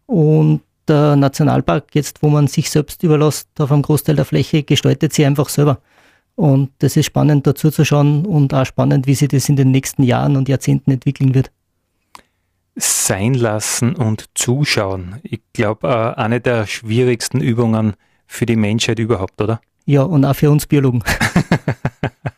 Und 0.05 0.61
der 0.87 1.15
Nationalpark, 1.15 1.93
jetzt 1.93 2.21
wo 2.21 2.29
man 2.29 2.47
sich 2.47 2.69
selbst 2.69 3.03
überlässt, 3.03 3.49
auf 3.59 3.71
einem 3.71 3.81
Großteil 3.81 4.15
der 4.15 4.25
Fläche, 4.25 4.63
gestaltet 4.63 5.13
sich 5.13 5.25
einfach 5.25 5.49
selber. 5.49 5.79
Und 6.35 6.71
das 6.79 6.97
ist 6.97 7.05
spannend 7.05 7.47
dazu 7.47 7.71
zu 7.71 7.85
schauen 7.85 8.25
und 8.25 8.53
auch 8.53 8.65
spannend, 8.65 9.07
wie 9.07 9.15
sich 9.15 9.29
das 9.29 9.49
in 9.49 9.55
den 9.55 9.71
nächsten 9.71 10.03
Jahren 10.03 10.35
und 10.35 10.49
Jahrzehnten 10.49 10.91
entwickeln 10.91 11.33
wird. 11.33 11.49
Sein 12.75 13.33
lassen 13.33 13.95
und 13.95 14.25
zuschauen. 14.35 15.15
Ich 15.23 15.39
glaube, 15.53 15.87
äh, 15.87 16.19
eine 16.19 16.41
der 16.41 16.67
schwierigsten 16.67 17.39
Übungen 17.39 17.93
für 18.27 18.45
die 18.45 18.57
Menschheit 18.57 18.99
überhaupt, 18.99 19.41
oder? 19.41 19.61
Ja, 19.85 20.01
und 20.01 20.25
auch 20.25 20.35
für 20.35 20.51
uns 20.51 20.65
Biologen. 20.65 21.03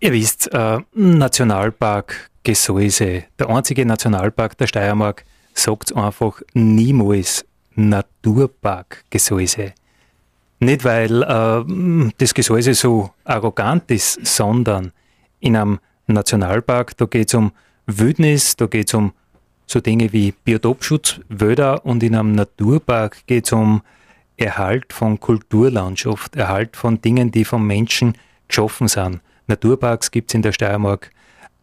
Ihr 0.00 0.12
wisst, 0.12 0.52
äh, 0.54 0.78
Nationalpark 0.94 2.30
Gesäuse, 2.44 3.24
der 3.36 3.50
einzige 3.50 3.84
Nationalpark 3.84 4.56
der 4.56 4.68
Steiermark, 4.68 5.24
sagt 5.54 5.94
einfach 5.96 6.40
niemals 6.54 7.44
Naturpark 7.74 9.04
Gesäuse. 9.10 9.72
Nicht, 10.60 10.84
weil 10.84 11.22
äh, 11.24 12.12
das 12.16 12.32
Gesäuse 12.32 12.74
so 12.74 13.10
arrogant 13.24 13.90
ist, 13.90 14.24
sondern 14.24 14.92
in 15.40 15.56
einem 15.56 15.80
Nationalpark, 16.06 16.96
da 16.96 17.06
geht 17.06 17.28
es 17.28 17.34
um 17.34 17.50
Wildnis, 17.86 18.54
da 18.54 18.66
geht 18.66 18.86
es 18.86 18.94
um 18.94 19.12
so 19.66 19.80
Dinge 19.80 20.12
wie 20.12 20.32
Biotopschutz, 20.32 21.20
Wälder 21.28 21.84
und 21.84 22.04
in 22.04 22.14
einem 22.14 22.32
Naturpark 22.36 23.26
geht 23.26 23.46
es 23.46 23.52
um 23.52 23.82
Erhalt 24.36 24.92
von 24.92 25.18
Kulturlandschaft, 25.18 26.36
Erhalt 26.36 26.76
von 26.76 27.00
Dingen, 27.00 27.32
die 27.32 27.44
vom 27.44 27.66
Menschen 27.66 28.16
geschaffen 28.46 28.86
sind. 28.86 29.20
Naturparks 29.48 30.10
gibt 30.10 30.30
es 30.30 30.34
in 30.34 30.42
der 30.42 30.52
Steiermark 30.52 31.10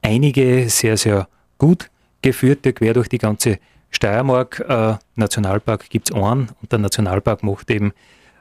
einige 0.01 0.69
sehr, 0.69 0.97
sehr 0.97 1.27
gut 1.57 1.89
geführte, 2.21 2.73
quer 2.73 2.93
durch 2.93 3.07
die 3.07 3.17
ganze 3.17 3.59
Steiermark. 3.91 4.59
Äh, 4.67 4.95
Nationalpark 5.15 5.89
gibt 5.89 6.09
es 6.09 6.15
einen 6.15 6.49
und 6.61 6.71
der 6.71 6.79
Nationalpark 6.79 7.43
macht 7.43 7.71
eben 7.71 7.93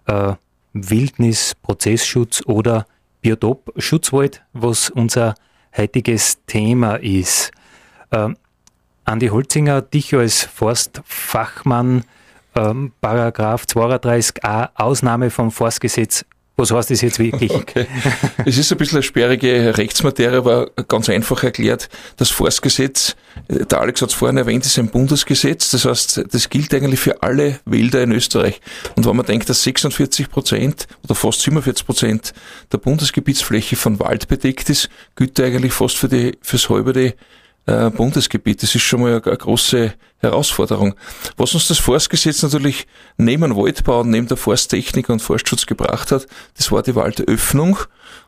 äh, 0.07 0.33
Wildnis, 0.73 1.55
Prozessschutz 1.63 2.43
oder 2.47 2.87
Biotopschutzwald, 3.23 4.43
was 4.53 4.91
unser 4.91 5.35
heutiges 5.77 6.45
Thema 6.47 6.97
ist. 6.97 7.53
Äh, 8.11 8.31
Andi 9.05 9.29
Holzinger, 9.29 9.83
dich 9.83 10.15
als 10.15 10.43
Forstfachmann, 10.45 12.05
ähm, 12.57 12.93
Paragraph 13.01 13.65
32a 13.65 14.71
Ausnahme 14.75 15.31
vom 15.31 15.51
Forstgesetz 15.51 16.25
was 16.57 16.71
heißt 16.71 16.91
das 16.91 17.01
jetzt 17.01 17.19
wirklich? 17.19 17.53
Okay. 17.65 17.87
Es 18.45 18.59
ist 18.59 18.71
ein 18.73 18.79
bisschen 18.79 18.99
eine 18.99 19.03
sperrige 19.03 19.77
Rechtsmaterie, 19.77 20.37
aber 20.37 20.71
ganz 20.89 21.09
einfach 21.09 21.43
erklärt. 21.43 21.89
Das 22.17 22.31
Forstgesetz, 22.31 23.17
äh, 23.49 23.65
der 23.65 23.81
Alex 23.81 24.03
hat 24.03 24.11
es 24.11 24.15
vorhin 24.15 24.37
erwähnt, 24.37 24.67
ist 24.67 24.79
ein 24.79 24.89
Bundesgesetz. 24.89 25.71
Das 25.71 25.85
heißt, 25.85 26.25
das 26.31 26.51
gilt 26.51 26.75
eigentlich 26.75 27.01
für 27.01 27.23
alle 27.23 27.61
Wälder 27.65 28.03
in 28.03 28.13
Österreich. 28.13 28.61
Und 28.97 29.07
wenn 29.07 29.17
man 29.17 29.25
denkt, 29.25 29.49
dass 29.49 29.63
46 29.63 30.29
Prozent 30.29 30.87
oder 31.05 31.15
fast 31.15 31.41
47 31.41 31.87
Prozent 31.87 32.35
der 32.73 32.79
Bundesgebietsfläche 32.79 33.77
von 33.77 33.99
Wald 34.01 34.29
bedeckt 34.29 34.69
ist, 34.69 34.91
gilt 35.17 35.41
eigentlich 35.41 35.73
fast 35.73 35.97
für 35.97 36.09
die, 36.09 36.37
fürs 36.43 36.69
halbe 36.69 37.15
äh, 37.67 37.91
Bundesgebiet. 37.91 38.63
Das 38.63 38.75
ist 38.75 38.83
schon 38.83 39.01
mal 39.01 39.23
eine, 39.25 39.37
große 39.37 39.95
Herausforderung. 40.19 40.95
Was 41.37 41.55
uns 41.55 41.69
das 41.69 41.79
Forstgesetz 41.79 42.43
natürlich 42.43 42.87
neben 43.17 43.57
Waldbau 43.57 44.01
und 44.01 44.11
neben 44.11 44.29
der 44.29 44.37
Forsttechnik 44.37 45.09
und 45.09 45.21
Forstschutz 45.21 45.67
gebracht 45.67 46.13
hat, 46.13 46.27
das 46.57 46.71
war 46.73 46.83
die 46.83 46.95
Waldöffnung. 46.95 47.79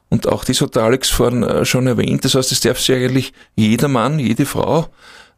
Und 0.08 0.28
auch 0.28 0.44
das 0.44 0.60
hat 0.60 0.76
der 0.76 0.84
Alex 0.84 1.10
vorhin 1.10 1.42
äh, 1.42 1.64
schon 1.64 1.86
erwähnt. 1.86 2.24
Das 2.24 2.34
heißt, 2.34 2.52
es 2.52 2.60
darf 2.60 2.78
sich 2.78 2.94
eigentlich 2.94 3.32
jeder 3.56 3.88
Mann, 3.88 4.18
jede 4.18 4.46
Frau 4.46 4.88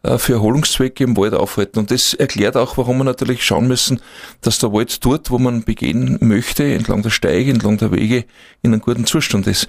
für 0.03 0.35
Erholungszwecke 0.35 1.03
im 1.03 1.17
Wald 1.17 1.35
aufhalten. 1.35 1.79
Und 1.81 1.91
das 1.91 2.15
erklärt 2.15 2.57
auch, 2.57 2.77
warum 2.77 2.99
wir 2.99 3.05
natürlich 3.05 3.45
schauen 3.45 3.67
müssen, 3.67 4.01
dass 4.41 4.59
der 4.59 4.73
Wald 4.73 5.05
dort, 5.05 5.31
wo 5.31 5.39
man 5.39 5.65
begehen 5.65 6.19
möchte, 6.21 6.65
entlang 6.73 7.03
der 7.03 7.11
Steige, 7.11 7.51
entlang 7.51 7.79
der 7.79 7.91
Wege, 7.91 8.25
in 8.63 8.73
einem 8.73 8.81
guten 8.81 9.07
Zustand 9.07 9.47
ist. 9.47 9.67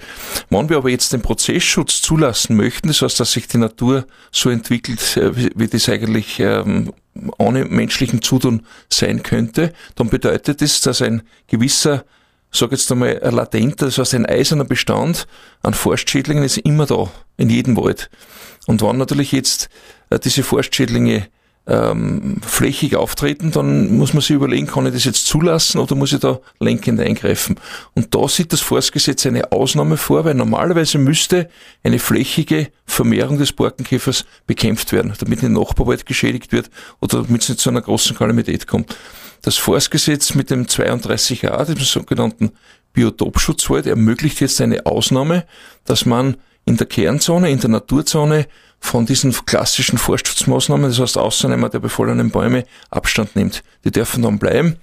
Wenn 0.48 0.68
wir 0.68 0.76
aber 0.76 0.90
jetzt 0.90 1.12
den 1.12 1.22
Prozessschutz 1.22 2.00
zulassen 2.00 2.56
möchten, 2.56 2.88
das 2.88 3.02
heißt, 3.02 3.18
dass 3.18 3.32
sich 3.32 3.48
die 3.48 3.58
Natur 3.58 4.06
so 4.30 4.50
entwickelt, 4.50 5.16
äh, 5.16 5.32
wie 5.34 5.66
das 5.66 5.88
eigentlich 5.88 6.38
ähm, 6.38 6.92
ohne 7.38 7.64
menschlichen 7.64 8.22
Zutun 8.22 8.62
sein 8.88 9.22
könnte, 9.22 9.72
dann 9.96 10.10
bedeutet 10.10 10.62
das, 10.62 10.80
dass 10.80 11.02
ein 11.02 11.22
gewisser 11.48 12.04
sag 12.52 12.72
jetzt 12.72 12.90
einmal, 12.90 13.20
ein 13.22 13.34
latenter, 13.34 13.86
das 13.86 13.98
heißt 13.98 14.14
ein 14.14 14.26
eiserner 14.26 14.64
Bestand 14.64 15.26
an 15.62 15.74
Forstschädlingen 15.74 16.42
ist 16.42 16.58
immer 16.58 16.86
da, 16.86 17.08
in 17.36 17.48
jedem 17.48 17.76
Wald. 17.76 18.10
Und 18.66 18.82
wenn 18.82 18.96
natürlich 18.96 19.32
jetzt 19.32 19.66
äh, 19.66 19.68
diese 20.18 20.42
Forstschädlinge 20.42 21.28
ähm, 21.66 22.40
flächig 22.42 22.96
auftreten, 22.96 23.52
dann 23.52 23.96
muss 23.96 24.12
man 24.12 24.22
sich 24.22 24.30
überlegen, 24.30 24.66
kann 24.66 24.86
ich 24.86 24.92
das 24.92 25.04
jetzt 25.04 25.26
zulassen 25.26 25.78
oder 25.78 25.94
muss 25.94 26.12
ich 26.12 26.18
da 26.18 26.40
lenkend 26.58 26.98
eingreifen? 27.00 27.56
Und 27.94 28.14
da 28.14 28.26
sieht 28.28 28.52
das 28.52 28.60
Forstgesetz 28.60 29.26
eine 29.26 29.52
Ausnahme 29.52 29.96
vor, 29.96 30.24
weil 30.24 30.34
normalerweise 30.34 30.98
müsste 30.98 31.48
eine 31.84 31.98
flächige 31.98 32.68
Vermehrung 32.86 33.38
des 33.38 33.52
Borkenkäfers 33.52 34.24
bekämpft 34.46 34.92
werden, 34.92 35.12
damit 35.18 35.42
nicht 35.42 35.52
Nachbarwald 35.52 36.06
geschädigt 36.06 36.50
wird 36.50 36.70
oder 37.00 37.22
damit 37.22 37.42
es 37.42 37.50
nicht 37.50 37.60
zu 37.60 37.70
einer 37.70 37.82
großen 37.82 38.16
Kalamität 38.16 38.66
kommt. 38.66 38.96
Das 39.42 39.56
Forstgesetz 39.56 40.34
mit 40.34 40.50
dem 40.50 40.66
32a, 40.66 41.64
dem 41.64 41.78
sogenannten 41.78 42.50
Biotopschutzwald, 42.94 43.86
ermöglicht 43.86 44.40
jetzt 44.40 44.60
eine 44.60 44.86
Ausnahme, 44.86 45.44
dass 45.84 46.04
man 46.04 46.36
in 46.64 46.76
der 46.76 46.86
Kernzone, 46.86 47.50
in 47.50 47.60
der 47.60 47.70
Naturzone 47.70 48.46
von 48.80 49.06
diesen 49.06 49.32
klassischen 49.46 49.98
Forstschutzmaßnahmen, 49.98 50.88
das 50.90 50.98
heißt 50.98 51.18
Ausnahme 51.18 51.70
der 51.70 51.78
befallenen 51.78 52.30
Bäume, 52.30 52.64
Abstand 52.90 53.36
nimmt. 53.36 53.62
Die 53.84 53.90
dürfen 53.90 54.22
dann 54.22 54.38
bleiben. 54.38 54.76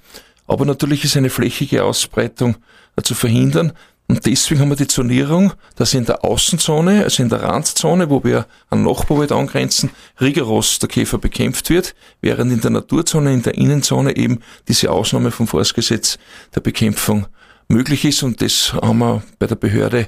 Aber 0.47 0.65
natürlich 0.65 1.03
ist 1.03 1.17
eine 1.17 1.29
flächige 1.29 1.83
Ausbreitung 1.83 2.55
äh, 2.95 3.01
zu 3.01 3.15
verhindern. 3.15 3.73
Und 4.09 4.25
deswegen 4.25 4.61
haben 4.61 4.69
wir 4.69 4.77
die 4.77 4.87
Zonierung, 4.87 5.51
dass 5.75 5.93
in 5.93 6.05
der 6.05 6.23
Außenzone, 6.23 7.03
also 7.03 7.21
in 7.21 7.27
der 7.27 7.43
Randzone, 7.43 8.09
wo 8.09 8.23
wir 8.23 8.45
an 8.69 8.83
Nachbarwald 8.83 9.33
angrenzen, 9.33 9.89
rigoros 10.21 10.79
der 10.79 10.87
Käfer 10.87 11.17
bekämpft 11.17 11.69
wird, 11.69 11.93
während 12.21 12.53
in 12.53 12.61
der 12.61 12.71
Naturzone, 12.71 13.33
in 13.33 13.43
der 13.43 13.55
Innenzone 13.55 14.15
eben 14.15 14.39
diese 14.69 14.91
Ausnahme 14.91 15.31
vom 15.31 15.47
Forstgesetz 15.47 16.17
der 16.55 16.61
Bekämpfung 16.61 17.27
möglich 17.67 18.05
ist. 18.05 18.23
Und 18.23 18.41
das 18.41 18.71
haben 18.71 18.99
wir 18.99 19.23
bei 19.39 19.47
der 19.47 19.55
Behörde 19.55 20.07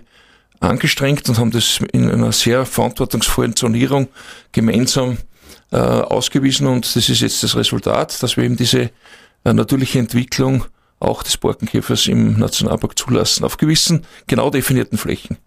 angestrengt 0.60 1.28
und 1.30 1.38
haben 1.38 1.52
das 1.52 1.80
in 1.92 2.10
einer 2.10 2.32
sehr 2.32 2.66
verantwortungsvollen 2.66 3.56
Zonierung 3.56 4.10
gemeinsam 4.52 5.18
äh, 5.72 5.78
ausgewiesen 5.78 6.68
und 6.68 6.96
das 6.96 7.10
ist 7.10 7.22
jetzt 7.22 7.44
das 7.44 7.56
Resultat, 7.56 8.22
dass 8.22 8.38
wir 8.38 8.44
eben 8.44 8.58
diese 8.58 8.92
äh, 9.46 9.54
natürliche 9.54 10.00
Entwicklung 10.00 10.66
auch 11.00 11.24
des 11.24 11.38
Borkenkäfers 11.38 12.08
im 12.08 12.38
Nationalpark 12.38 12.98
zulassen, 12.98 13.46
auf 13.46 13.58
gewissen 13.58 14.06
genau 14.28 14.50
definierten 14.50 14.98
Flächen. 14.98 15.38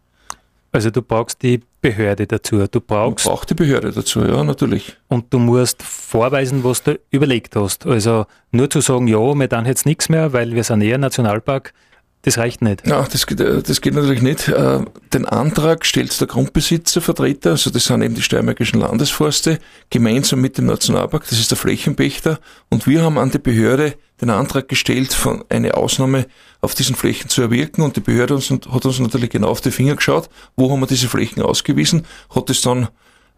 Also 0.75 0.90
du 0.90 1.02
brauchst 1.02 1.42
die 1.42 1.61
Behörde 1.83 2.26
dazu. 2.26 2.66
Du 2.66 2.81
brauchst. 2.81 3.28
Auch 3.28 3.45
die 3.45 3.54
Behörde 3.54 3.92
dazu, 3.92 4.25
ja, 4.25 4.42
natürlich. 4.42 4.97
Und 5.09 5.33
du 5.33 5.38
musst 5.38 5.83
vorweisen, 5.83 6.64
was 6.64 6.83
du 6.83 6.99
überlegt 7.11 7.57
hast. 7.57 7.85
Also 7.85 8.25
nur 8.52 8.71
zu 8.71 8.81
sagen, 8.81 9.07
ja, 9.07 9.19
wir 9.19 9.49
dann 9.49 9.66
jetzt 9.66 9.85
nichts 9.85 10.09
mehr, 10.09 10.33
weil 10.33 10.54
wir 10.54 10.64
sind 10.64 10.81
eher 10.81 10.97
Nationalpark, 10.97 11.75
das 12.23 12.38
reicht 12.38 12.62
nicht. 12.62 12.87
Ja, 12.87 13.07
das, 13.11 13.26
geht, 13.26 13.41
äh, 13.41 13.62
das 13.62 13.81
geht 13.81 13.95
natürlich 13.95 14.23
nicht. 14.23 14.49
Äh, 14.49 14.81
den 15.12 15.25
Antrag 15.26 15.85
stellt 15.85 16.19
der 16.21 16.29
Grundbesitzervertreter, 16.29 17.50
also 17.50 17.71
das 17.71 17.87
sind 17.87 18.02
eben 18.02 18.14
die 18.14 18.23
Steiermärkischen 18.23 18.81
Landesforste, 18.81 19.59
gemeinsam 19.91 20.41
mit 20.41 20.57
dem 20.57 20.67
Nationalpark, 20.67 21.29
das 21.29 21.41
ist 21.41 21.50
der 21.50 21.59
Flächenpächter. 21.59 22.38
Und 22.71 22.87
wir 22.87 23.02
haben 23.02 23.19
an 23.19 23.33
die 23.33 23.38
Behörde 23.38 23.95
den 24.21 24.31
Antrag 24.31 24.69
gestellt, 24.69 25.12
von 25.12 25.45
eine 25.49 25.75
Ausnahme 25.75 26.26
auf 26.61 26.76
diesen 26.76 26.95
Flächen 26.95 27.29
zu 27.29 27.43
erwirken. 27.43 27.83
Und 27.83 27.97
die 27.97 28.00
Behörde 28.00 28.37
hat 28.37 28.87
uns 28.87 28.99
natürlich 29.00 29.31
genau 29.31 29.49
auf 29.49 29.61
die 29.61 29.73
Finger 29.73 29.97
geschaut, 29.97 30.31
wo 30.57 30.71
haben 30.71 30.79
wir 30.79 30.87
diese 30.87 31.09
Flächen 31.09 31.43
ausgewiesen, 31.43 32.07
hat 32.31 32.49
es 32.50 32.61
dann 32.61 32.88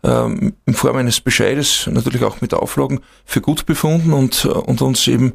ähm, 0.02 0.52
in 0.66 0.74
Form 0.74 0.96
eines 0.96 1.22
Bescheides, 1.22 1.88
natürlich 1.90 2.22
auch 2.22 2.42
mit 2.42 2.52
Auflagen, 2.52 3.00
für 3.24 3.40
gut 3.40 3.64
befunden 3.64 4.12
und, 4.12 4.44
äh, 4.44 4.48
und 4.48 4.82
uns 4.82 5.08
eben 5.08 5.32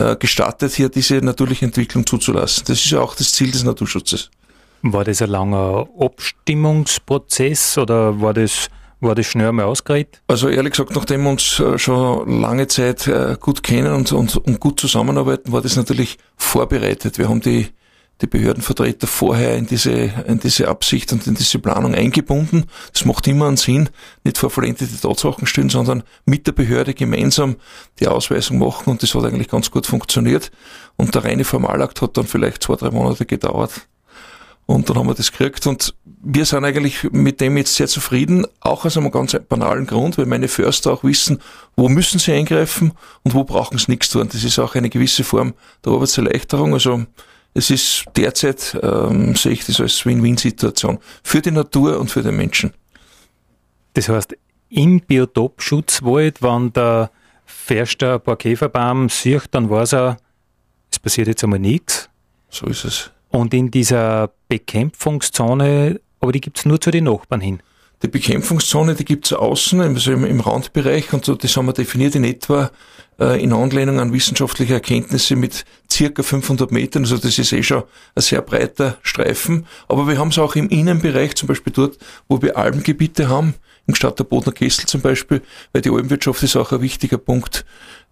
äh, 0.00 0.16
gestattet, 0.16 0.72
hier 0.72 0.88
diese 0.88 1.16
natürliche 1.16 1.66
Entwicklung 1.66 2.06
zuzulassen. 2.06 2.64
Das 2.66 2.78
ist 2.78 2.90
ja 2.90 3.00
auch 3.00 3.14
das 3.14 3.32
Ziel 3.32 3.50
des 3.50 3.64
Naturschutzes. 3.64 4.30
War 4.82 5.04
das 5.04 5.20
ein 5.20 5.28
langer 5.30 5.86
Abstimmungsprozess 5.98 7.76
oder 7.76 8.20
war 8.20 8.32
das, 8.32 8.68
war 9.00 9.14
das 9.14 9.26
schnell 9.26 9.48
einmal 9.48 9.66
ausgeredet? 9.66 10.22
Also 10.26 10.48
ehrlich 10.48 10.72
gesagt, 10.72 10.94
nachdem 10.94 11.24
wir 11.24 11.30
uns 11.30 11.60
äh, 11.60 11.78
schon 11.78 12.40
lange 12.40 12.66
Zeit 12.66 13.06
äh, 13.06 13.36
gut 13.38 13.62
kennen 13.62 13.92
und, 13.92 14.10
und, 14.12 14.36
und 14.36 14.58
gut 14.58 14.80
zusammenarbeiten, 14.80 15.52
war 15.52 15.60
das 15.60 15.76
natürlich 15.76 16.16
vorbereitet. 16.36 17.18
Wir 17.18 17.28
haben 17.28 17.40
die 17.40 17.68
die 18.20 18.26
Behördenvertreter 18.26 19.06
vorher 19.06 19.56
in 19.56 19.66
diese, 19.66 19.92
in 19.92 20.40
diese 20.40 20.68
Absicht 20.68 21.12
und 21.12 21.26
in 21.26 21.34
diese 21.34 21.58
Planung 21.58 21.94
eingebunden. 21.94 22.66
Das 22.92 23.04
macht 23.04 23.26
immer 23.26 23.48
einen 23.48 23.56
Sinn, 23.56 23.88
nicht 24.24 24.38
vor 24.38 24.50
vollendete 24.50 25.00
Tatsachen 25.00 25.46
stehen, 25.46 25.70
sondern 25.70 26.02
mit 26.26 26.46
der 26.46 26.52
Behörde 26.52 26.94
gemeinsam 26.94 27.56
die 27.98 28.08
Ausweisung 28.08 28.58
machen 28.58 28.90
und 28.90 29.02
das 29.02 29.14
hat 29.14 29.24
eigentlich 29.24 29.48
ganz 29.48 29.70
gut 29.70 29.86
funktioniert. 29.86 30.50
Und 30.96 31.14
der 31.14 31.24
reine 31.24 31.44
Formalakt 31.44 32.02
hat 32.02 32.16
dann 32.16 32.26
vielleicht 32.26 32.62
zwei, 32.62 32.76
drei 32.76 32.90
Monate 32.90 33.24
gedauert. 33.24 33.88
Und 34.66 34.88
dann 34.88 34.98
haben 34.98 35.08
wir 35.08 35.14
das 35.14 35.32
gekriegt 35.32 35.66
und 35.66 35.96
wir 36.22 36.44
sind 36.44 36.64
eigentlich 36.64 37.10
mit 37.10 37.40
dem 37.40 37.56
jetzt 37.56 37.74
sehr 37.74 37.88
zufrieden, 37.88 38.46
auch 38.60 38.84
aus 38.84 38.96
einem 38.96 39.10
ganz 39.10 39.36
banalen 39.48 39.84
Grund, 39.84 40.16
weil 40.16 40.26
meine 40.26 40.46
Förster 40.46 40.92
auch 40.92 41.02
wissen, 41.02 41.40
wo 41.74 41.88
müssen 41.88 42.20
sie 42.20 42.32
eingreifen 42.32 42.92
und 43.24 43.34
wo 43.34 43.42
brauchen 43.42 43.78
sie 43.78 43.90
nichts 43.90 44.10
tun. 44.10 44.28
Das 44.30 44.44
ist 44.44 44.60
auch 44.60 44.76
eine 44.76 44.88
gewisse 44.88 45.24
Form 45.24 45.54
der 45.84 45.92
Arbeitserleichterung. 45.92 46.74
Also 46.74 47.04
es 47.54 47.70
ist 47.70 48.04
derzeit, 48.16 48.78
ähm, 48.82 49.34
sehe 49.34 49.52
ich 49.52 49.64
das 49.64 49.80
als 49.80 50.06
Win-Win-Situation 50.06 50.98
für 51.22 51.40
die 51.40 51.50
Natur 51.50 51.98
und 51.98 52.10
für 52.10 52.22
den 52.22 52.36
Menschen. 52.36 52.72
Das 53.94 54.08
heißt, 54.08 54.36
im 54.68 55.00
Biotopschutzwald, 55.00 56.42
wenn 56.42 56.72
der 56.72 57.10
Förster 57.44 58.14
ein 58.14 58.20
paar 58.20 58.36
Käferbaum 58.36 59.08
sieht, 59.08 59.42
dann 59.50 59.68
weiß 59.68 59.94
er, 59.94 60.16
es 60.90 60.98
passiert 60.98 61.28
jetzt 61.28 61.42
einmal 61.42 61.58
nichts. 61.58 62.08
So 62.48 62.66
ist 62.66 62.84
es. 62.84 63.10
Und 63.30 63.52
in 63.54 63.70
dieser 63.70 64.30
Bekämpfungszone, 64.48 66.00
aber 66.20 66.32
die 66.32 66.40
gibt 66.40 66.58
es 66.58 66.66
nur 66.66 66.80
zu 66.80 66.90
den 66.90 67.04
Nachbarn 67.04 67.40
hin. 67.40 67.62
Die 68.02 68.08
Bekämpfungszone, 68.08 68.94
die 68.94 69.04
gibt 69.04 69.26
es 69.26 69.32
außen, 69.32 69.80
also 69.80 70.12
im, 70.12 70.24
im 70.24 70.40
Randbereich, 70.40 71.12
und 71.12 71.24
so, 71.24 71.34
das 71.34 71.56
haben 71.56 71.66
wir 71.66 71.72
definiert 71.72 72.14
in 72.14 72.24
etwa 72.24 72.70
in 73.20 73.52
Anlehnung 73.52 74.00
an 74.00 74.12
wissenschaftliche 74.12 74.74
Erkenntnisse 74.74 75.36
mit 75.36 75.64
circa 75.90 76.22
500 76.22 76.72
Metern. 76.72 77.02
Also 77.02 77.18
das 77.18 77.38
ist 77.38 77.52
eh 77.52 77.62
schon 77.62 77.82
ein 78.14 78.22
sehr 78.22 78.42
breiter 78.42 78.96
Streifen. 79.02 79.66
Aber 79.88 80.08
wir 80.08 80.18
haben 80.18 80.28
es 80.28 80.38
auch 80.38 80.56
im 80.56 80.68
Innenbereich, 80.68 81.34
zum 81.34 81.46
Beispiel 81.46 81.72
dort, 81.72 81.98
wo 82.28 82.40
wir 82.40 82.56
Albengebiete 82.56 83.28
haben, 83.28 83.54
im 83.86 83.94
Stadt 83.94 84.18
der 84.18 84.24
Bodner 84.24 84.52
Kessel 84.52 84.86
zum 84.86 85.00
Beispiel, 85.00 85.42
weil 85.72 85.82
die 85.82 85.90
Albenwirtschaft 85.90 86.42
ist 86.42 86.56
auch 86.56 86.72
ein 86.72 86.80
wichtiger 86.80 87.18
Punkt 87.18 87.64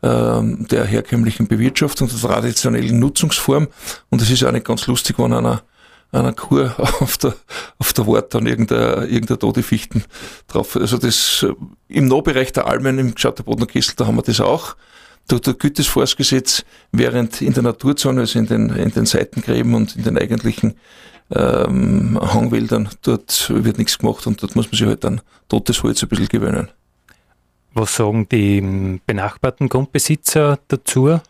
ähm, 0.03 0.67
der 0.69 0.85
herkömmlichen 0.85 1.47
Bewirtschaftung, 1.47 2.09
der 2.09 2.19
traditionellen 2.19 2.99
Nutzungsform. 2.99 3.69
Und 4.11 4.23
es 4.23 4.31
ist 4.31 4.45
auch 4.45 4.53
nicht 4.53 4.67
ganz 4.67 4.87
lustig, 4.87 5.19
wenn 5.19 5.33
einer 5.33 5.63
einer 6.11 6.33
Kur 6.33 6.75
auf 7.01 7.19
der, 7.19 7.35
auf 7.79 7.93
der 7.93 8.07
Wart 8.07 8.35
dann 8.35 8.47
irgendein, 8.47 9.11
irgendein 9.11 9.39
tote 9.39 9.63
Fichten 9.63 10.05
drauf. 10.47 10.77
Also 10.77 10.97
das, 10.97 11.47
im 11.89 12.09
Nahbereich 12.09 12.53
der 12.53 12.67
Almen 12.67 12.99
im 12.99 13.17
Schatterbodener 13.17 13.67
Kessel, 13.67 13.95
da 13.97 14.07
haben 14.07 14.17
wir 14.17 14.23
das 14.23 14.41
auch 14.41 14.75
durch 15.29 15.43
das 15.43 15.59
Gütesforstgesetz, 15.59 16.65
während 16.91 17.41
in 17.43 17.53
der 17.53 17.63
Naturzone, 17.63 18.23
also 18.23 18.39
in 18.39 18.47
den, 18.47 18.71
in 18.71 18.91
den 18.91 19.07
Seitengräben 19.07 19.75
und 19.75 19.95
in 19.95 20.03
den 20.03 20.19
eigentlichen 20.19 20.75
ähm, 21.35 22.19
Hangwäldern, 22.21 22.89
dort 23.03 23.51
wird 23.51 23.79
nichts 23.79 23.99
gemacht 23.99 24.27
und 24.27 24.43
dort 24.43 24.57
muss 24.57 24.67
man 24.67 24.79
sich 24.79 24.87
halt 24.87 25.05
dann 25.05 25.21
totes 25.49 25.83
Holz 25.83 26.03
ein 26.03 26.09
bisschen 26.09 26.29
gewöhnen. 26.29 26.69
Was 27.75 27.95
sagen 27.95 28.29
die 28.29 29.01
benachbarten 29.07 29.69
Grundbesitzer 29.69 30.59
dazu? 30.69 31.21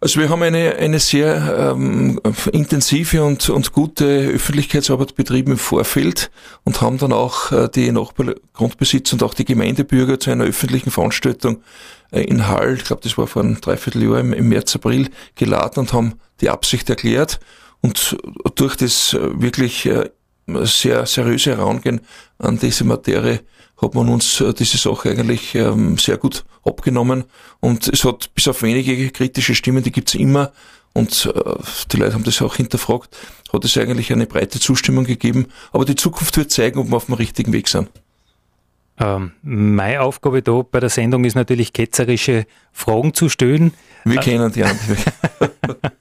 Also 0.00 0.20
wir 0.20 0.28
haben 0.28 0.44
eine, 0.44 0.76
eine 0.76 1.00
sehr 1.00 1.74
ähm, 1.74 2.20
intensive 2.52 3.24
und, 3.24 3.50
und 3.50 3.72
gute 3.72 4.28
Öffentlichkeitsarbeit 4.28 5.16
betrieben 5.16 5.52
im 5.52 5.58
Vorfeld 5.58 6.30
und 6.62 6.80
haben 6.80 6.98
dann 6.98 7.12
auch 7.12 7.50
äh, 7.50 7.68
die 7.68 7.90
Nachbargrundbesitzer 7.90 9.14
und 9.14 9.24
auch 9.24 9.34
die 9.34 9.44
Gemeindebürger 9.44 10.20
zu 10.20 10.30
einer 10.30 10.44
öffentlichen 10.44 10.92
Veranstaltung 10.92 11.62
äh, 12.12 12.22
in 12.22 12.46
Hall, 12.46 12.74
ich 12.74 12.84
glaube 12.84 13.02
das 13.02 13.18
war 13.18 13.26
vor 13.26 13.42
einem 13.42 13.60
Dreivierteljahr 13.60 14.20
im, 14.20 14.32
im 14.32 14.48
März, 14.48 14.76
April, 14.76 15.08
geladen 15.34 15.80
und 15.80 15.92
haben 15.92 16.14
die 16.40 16.50
Absicht 16.50 16.88
erklärt. 16.88 17.40
Und 17.80 18.16
durch 18.54 18.76
das 18.76 19.14
äh, 19.14 19.42
wirklich 19.42 19.86
äh, 19.86 20.10
sehr 20.62 21.06
seriöse 21.06 21.56
Herangehen 21.56 22.02
an 22.38 22.60
diese 22.60 22.84
Materie 22.84 23.40
hat 23.80 23.94
man 23.94 24.08
uns 24.08 24.40
äh, 24.40 24.52
diese 24.52 24.78
Sache 24.78 25.10
eigentlich 25.10 25.54
ähm, 25.54 25.98
sehr 25.98 26.18
gut 26.18 26.44
abgenommen 26.64 27.24
und 27.60 27.88
es 27.88 28.04
hat 28.04 28.34
bis 28.34 28.48
auf 28.48 28.62
wenige 28.62 29.10
kritische 29.10 29.54
Stimmen, 29.54 29.82
die 29.82 29.92
gibt's 29.92 30.14
immer 30.14 30.52
und 30.94 31.32
äh, 31.32 31.54
die 31.92 31.96
Leute 31.96 32.14
haben 32.14 32.24
das 32.24 32.42
auch 32.42 32.56
hinterfragt, 32.56 33.16
hat 33.52 33.64
es 33.64 33.76
eigentlich 33.76 34.12
eine 34.12 34.26
breite 34.26 34.60
Zustimmung 34.60 35.04
gegeben, 35.04 35.46
aber 35.72 35.84
die 35.84 35.96
Zukunft 35.96 36.36
wird 36.36 36.50
zeigen, 36.50 36.78
ob 36.80 36.88
wir 36.88 36.96
auf 36.96 37.06
dem 37.06 37.14
richtigen 37.14 37.52
Weg 37.52 37.68
sind. 37.68 37.88
Ähm, 39.00 39.32
meine 39.42 40.00
Aufgabe 40.00 40.42
da 40.42 40.62
bei 40.68 40.80
der 40.80 40.88
Sendung 40.88 41.24
ist 41.24 41.36
natürlich 41.36 41.72
ketzerische 41.72 42.46
Fragen 42.72 43.14
zu 43.14 43.28
stellen. 43.28 43.72
Wir 44.04 44.18
äh, 44.18 44.22
kennen 44.22 44.52
die 44.52 44.64
Antwort. 44.64 44.98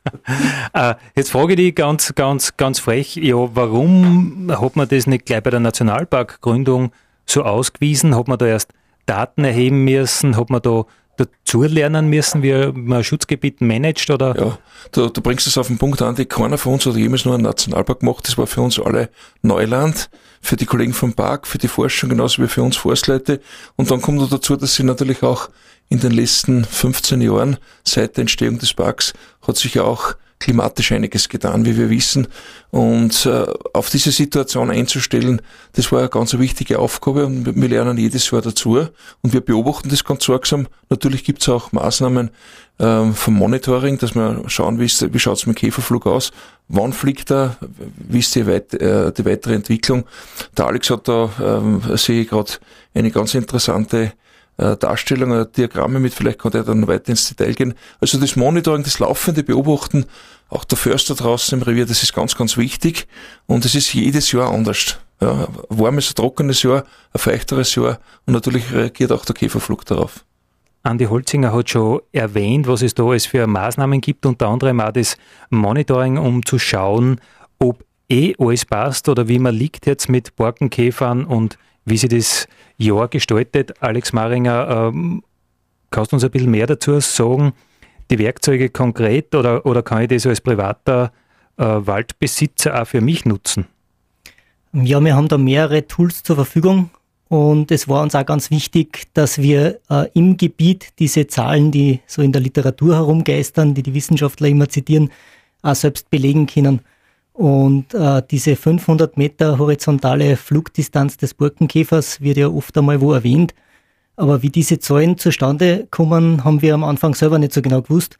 äh, 0.73 0.95
jetzt 1.15 1.29
frage 1.29 1.53
ich 1.53 1.57
dich 1.57 1.75
ganz, 1.75 2.15
ganz, 2.15 2.57
ganz 2.57 2.79
frech, 2.79 3.15
ja, 3.17 3.35
warum 3.35 4.51
hat 4.51 4.75
man 4.75 4.87
das 4.87 5.05
nicht 5.05 5.27
gleich 5.27 5.43
bei 5.43 5.51
der 5.51 5.59
Nationalparkgründung 5.59 6.91
so 7.29 7.43
ausgewiesen? 7.43 8.15
Hat 8.15 8.27
man 8.27 8.37
da 8.37 8.47
erst 8.47 8.71
Daten 9.05 9.43
erheben 9.43 9.83
müssen? 9.83 10.37
Hat 10.37 10.49
man 10.49 10.61
da 10.61 10.85
dazu 11.17 11.63
lernen 11.63 12.09
müssen, 12.09 12.43
wie 12.43 12.71
man 12.73 13.03
Schutzgebiet 13.03 13.61
managt? 13.61 14.09
Oder? 14.09 14.35
Ja, 14.37 14.57
du, 14.91 15.09
du 15.09 15.21
bringst 15.21 15.47
es 15.47 15.57
auf 15.57 15.67
den 15.67 15.77
Punkt 15.77 16.01
an, 16.01 16.15
die 16.15 16.25
keiner 16.25 16.57
von 16.57 16.73
uns 16.73 16.85
hat 16.85 16.95
jemals 16.95 17.25
nur 17.25 17.33
einen 17.33 17.43
Nationalpark 17.43 18.01
gemacht. 18.01 18.27
Das 18.27 18.37
war 18.37 18.47
für 18.47 18.61
uns 18.61 18.79
alle 18.79 19.09
Neuland, 19.41 20.09
für 20.41 20.55
die 20.55 20.65
Kollegen 20.65 20.93
vom 20.93 21.13
Park, 21.13 21.47
für 21.47 21.57
die 21.57 21.67
Forschung, 21.67 22.09
genauso 22.09 22.41
wie 22.41 22.47
für 22.47 22.63
uns 22.63 22.77
Forstleute. 22.77 23.41
Und 23.75 23.91
dann 23.91 24.01
kommt 24.01 24.19
noch 24.19 24.29
dazu, 24.29 24.55
dass 24.55 24.75
sie 24.75 24.83
natürlich 24.83 25.23
auch 25.23 25.49
in 25.89 25.99
den 25.99 26.11
letzten 26.11 26.65
15 26.65 27.21
Jahren 27.21 27.57
seit 27.83 28.17
der 28.17 28.21
Entstehung 28.21 28.59
des 28.59 28.73
Parks 28.73 29.13
hat 29.41 29.57
sich 29.57 29.79
auch 29.79 30.15
klimatisch 30.39 30.91
einiges 30.91 31.29
getan, 31.29 31.65
wie 31.65 31.77
wir 31.77 31.89
wissen. 31.89 32.27
Und 32.69 33.25
äh, 33.25 33.45
auf 33.73 33.89
diese 33.89 34.11
Situation 34.11 34.69
einzustellen, 34.69 35.41
das 35.73 35.91
war 35.91 35.99
eine 35.99 36.09
ganz 36.09 36.37
wichtige 36.37 36.79
Aufgabe 36.79 37.25
und 37.25 37.55
wir 37.55 37.69
lernen 37.69 37.97
jedes 37.97 38.29
Jahr 38.29 38.41
dazu 38.41 38.77
und 39.21 39.33
wir 39.33 39.41
beobachten 39.41 39.89
das 39.89 40.03
ganz 40.03 40.25
sorgsam. 40.25 40.67
Natürlich 40.89 41.23
gibt 41.23 41.41
es 41.41 41.49
auch 41.49 41.71
Maßnahmen 41.71 42.29
äh, 42.77 43.11
vom 43.11 43.33
Monitoring, 43.33 43.97
dass 43.97 44.15
wir 44.15 44.43
schauen, 44.47 44.79
wie, 44.79 44.85
wie 44.85 45.19
schaut 45.19 45.37
es 45.37 45.47
mit 45.47 45.57
Käferflug 45.57 46.05
aus, 46.05 46.31
wann 46.67 46.93
fliegt 46.93 47.31
er, 47.31 47.57
wie 47.95 48.19
ist 48.19 48.35
die, 48.35 48.45
weit, 48.45 48.73
äh, 48.75 49.11
die 49.11 49.25
weitere 49.25 49.55
Entwicklung. 49.55 50.05
Der 50.57 50.67
Alex 50.67 50.89
hat 50.89 51.07
da, 51.07 51.29
äh, 51.91 51.97
sehe 51.97 52.21
ich 52.21 52.29
gerade, 52.29 52.53
eine 52.93 53.11
ganz 53.11 53.33
interessante 53.33 54.13
Darstellungen, 54.57 55.51
Diagramme 55.55 55.99
mit, 55.99 56.13
vielleicht 56.13 56.39
kann 56.39 56.53
er 56.53 56.63
dann 56.63 56.87
weiter 56.87 57.09
ins 57.09 57.29
Detail 57.29 57.53
gehen. 57.53 57.73
Also 58.01 58.19
das 58.19 58.35
Monitoring, 58.35 58.83
das 58.83 58.99
laufende 58.99 59.43
Beobachten, 59.43 60.05
auch 60.49 60.63
der 60.63 60.77
Förster 60.77 61.13
draußen 61.13 61.57
im 61.57 61.63
Revier, 61.63 61.85
das 61.85 62.03
ist 62.03 62.13
ganz, 62.13 62.35
ganz 62.35 62.57
wichtig 62.57 63.07
und 63.45 63.65
es 63.65 63.75
ist 63.75 63.93
jedes 63.93 64.31
Jahr 64.31 64.51
anders. 64.51 64.97
Ja, 65.21 65.31
ein 65.31 65.47
warmes, 65.69 66.11
ein 66.11 66.15
trockenes 66.15 66.63
Jahr, 66.63 66.83
ein 67.13 67.19
feichteres 67.19 67.75
Jahr 67.75 67.99
und 68.25 68.33
natürlich 68.33 68.71
reagiert 68.71 69.11
auch 69.11 69.25
der 69.25 69.35
Käferflug 69.35 69.85
darauf. 69.85 70.23
Andi 70.83 71.05
Holzinger 71.05 71.53
hat 71.53 71.69
schon 71.69 72.01
erwähnt, 72.11 72.67
was 72.67 72.81
es 72.81 72.93
da 72.93 73.03
alles 73.03 73.25
für 73.25 73.45
Maßnahmen 73.45 73.99
gibt, 73.99 74.25
unter 74.25 74.47
anderem 74.47 74.79
auch 74.79 74.91
das 74.91 75.17
Monitoring, 75.49 76.17
um 76.17 76.45
zu 76.45 76.59
schauen, 76.59 77.19
ob 77.59 77.83
eh 78.09 78.35
alles 78.39 78.65
passt 78.65 79.09
oder 79.09 79.27
wie 79.27 79.39
man 79.39 79.53
liegt 79.53 79.85
jetzt 79.85 80.07
mit 80.07 80.35
Borkenkäfern 80.35 81.25
und 81.25 81.57
wie 81.83 81.97
sie 81.97 82.07
das 82.07 82.47
Jahr 82.77 83.07
gestaltet. 83.07 83.81
Alex 83.81 84.13
Maringer, 84.13 84.89
ähm, 84.93 85.23
kannst 85.91 86.11
du 86.11 86.15
uns 86.15 86.23
ein 86.23 86.31
bisschen 86.31 86.51
mehr 86.51 86.67
dazu 86.67 86.99
sagen? 86.99 87.53
Die 88.09 88.19
Werkzeuge 88.19 88.69
konkret 88.69 89.35
oder, 89.35 89.65
oder 89.65 89.83
kann 89.83 90.03
ich 90.03 90.07
das 90.09 90.25
als 90.25 90.41
privater 90.41 91.11
äh, 91.57 91.63
Waldbesitzer 91.63 92.81
auch 92.81 92.87
für 92.87 93.01
mich 93.01 93.25
nutzen? 93.25 93.65
Ja, 94.73 95.03
wir 95.03 95.15
haben 95.15 95.27
da 95.27 95.37
mehrere 95.37 95.87
Tools 95.87 96.23
zur 96.23 96.35
Verfügung 96.35 96.89
und 97.29 97.71
es 97.71 97.87
war 97.89 98.03
uns 98.03 98.15
auch 98.15 98.25
ganz 98.25 98.51
wichtig, 98.51 99.07
dass 99.13 99.37
wir 99.39 99.79
äh, 99.89 100.07
im 100.13 100.37
Gebiet 100.37 100.93
diese 100.99 101.27
Zahlen, 101.27 101.71
die 101.71 101.99
so 102.05 102.21
in 102.21 102.31
der 102.31 102.41
Literatur 102.41 102.95
herumgeistern, 102.95 103.73
die 103.73 103.83
die 103.83 103.93
Wissenschaftler 103.93 104.47
immer 104.47 104.69
zitieren, 104.69 105.09
auch 105.61 105.75
selbst 105.75 106.09
belegen 106.09 106.47
können. 106.47 106.81
Und 107.37 107.93
äh, 107.93 108.23
diese 108.31 108.55
500 108.55 109.15
Meter 109.15 109.59
horizontale 109.59 110.37
Flugdistanz 110.37 111.17
des 111.17 111.35
Burkenkäfers 111.35 112.19
wird 112.19 112.37
ja 112.37 112.47
oft 112.47 112.75
einmal 112.75 112.99
wo 112.99 113.13
erwähnt. 113.13 113.53
Aber 114.15 114.41
wie 114.41 114.49
diese 114.49 114.79
Zahlen 114.79 115.19
zustande 115.19 115.87
kommen, 115.91 116.43
haben 116.43 116.63
wir 116.63 116.73
am 116.73 116.83
Anfang 116.83 117.13
selber 117.13 117.37
nicht 117.37 117.53
so 117.53 117.61
genau 117.61 117.83
gewusst. 117.83 118.17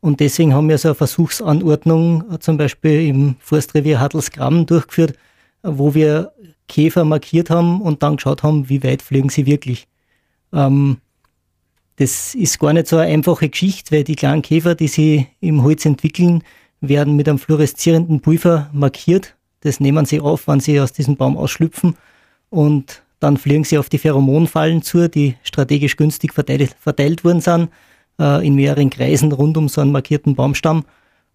Und 0.00 0.20
deswegen 0.20 0.52
haben 0.52 0.68
wir 0.68 0.76
so 0.76 0.88
eine 0.88 0.94
Versuchsanordnung 0.96 2.30
äh, 2.30 2.38
zum 2.40 2.58
Beispiel 2.58 3.08
im 3.08 3.36
Forstrevier 3.40 4.00
Hattelsgramm 4.00 4.66
durchgeführt, 4.66 5.14
wo 5.62 5.94
wir 5.94 6.32
Käfer 6.68 7.06
markiert 7.06 7.48
haben 7.48 7.80
und 7.80 8.02
dann 8.02 8.16
geschaut 8.16 8.42
haben, 8.42 8.68
wie 8.68 8.84
weit 8.84 9.00
fliegen 9.00 9.30
sie 9.30 9.46
wirklich. 9.46 9.88
Ähm, 10.52 10.98
das 11.96 12.34
ist 12.34 12.58
gar 12.58 12.74
nicht 12.74 12.86
so 12.86 12.98
eine 12.98 13.10
einfache 13.10 13.48
Geschichte, 13.48 13.96
weil 13.96 14.04
die 14.04 14.14
kleinen 14.14 14.42
Käfer, 14.42 14.74
die 14.74 14.88
sie 14.88 15.26
im 15.40 15.62
Holz 15.62 15.86
entwickeln, 15.86 16.42
werden 16.80 17.16
mit 17.16 17.28
einem 17.28 17.38
fluoreszierenden 17.38 18.20
Pulver 18.20 18.70
markiert. 18.72 19.34
Das 19.60 19.80
nehmen 19.80 20.04
sie 20.04 20.20
auf, 20.20 20.46
wenn 20.46 20.60
sie 20.60 20.80
aus 20.80 20.92
diesem 20.92 21.16
Baum 21.16 21.36
ausschlüpfen. 21.36 21.96
Und 22.50 23.02
dann 23.20 23.36
fliegen 23.36 23.64
sie 23.64 23.78
auf 23.78 23.88
die 23.88 23.98
Pheromonfallen 23.98 24.82
zu, 24.82 25.08
die 25.08 25.34
strategisch 25.42 25.96
günstig 25.96 26.32
verteilt, 26.32 26.76
verteilt 26.78 27.24
worden 27.24 27.40
sind, 27.40 27.70
äh, 28.20 28.46
in 28.46 28.54
mehreren 28.54 28.90
Kreisen 28.90 29.32
rund 29.32 29.56
um 29.56 29.68
so 29.68 29.80
einen 29.80 29.92
markierten 29.92 30.34
Baumstamm. 30.34 30.84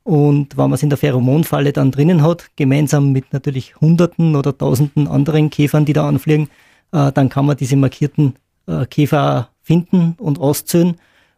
Und 0.04 0.58
wenn 0.58 0.66
man 0.66 0.74
es 0.74 0.84
in 0.84 0.90
der 0.90 0.98
Pheromonfalle 0.98 1.72
dann 1.72 1.92
drinnen 1.92 2.24
hat, 2.24 2.50
gemeinsam 2.56 3.12
mit 3.12 3.32
natürlich 3.32 3.80
Hunderten 3.80 4.36
oder 4.36 4.58
Tausenden 4.58 5.08
anderen 5.08 5.50
Käfern, 5.50 5.86
die 5.86 5.94
da 5.94 6.08
anfliegen, 6.08 6.50
äh, 6.92 7.12
dann 7.12 7.30
kann 7.30 7.46
man 7.46 7.58
diese 7.58 7.76
markierten 7.76 8.36
äh, 8.68 8.86
Käfer 8.86 9.50
finden 9.62 10.16
und 10.18 10.40
auszählen. 10.40 10.96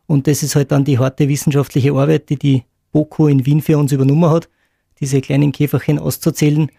Und 0.08 0.28
das 0.28 0.44
ist 0.44 0.56
halt 0.56 0.72
dann 0.72 0.84
die 0.84 1.00
harte 1.00 1.28
wissenschaftliche 1.28 1.94
Arbeit, 1.94 2.30
die 2.30 2.38
die 2.38 2.63
BOKO 2.96 3.28
in 3.28 3.46
Wien 3.46 3.62
für 3.62 3.78
uns 3.78 3.92
übernommen 3.92 4.30
hat, 4.30 4.48
diese 5.02 5.20
kleinen 5.20 5.52
Käferchen 5.52 6.00
auszuzählen. 6.00 6.72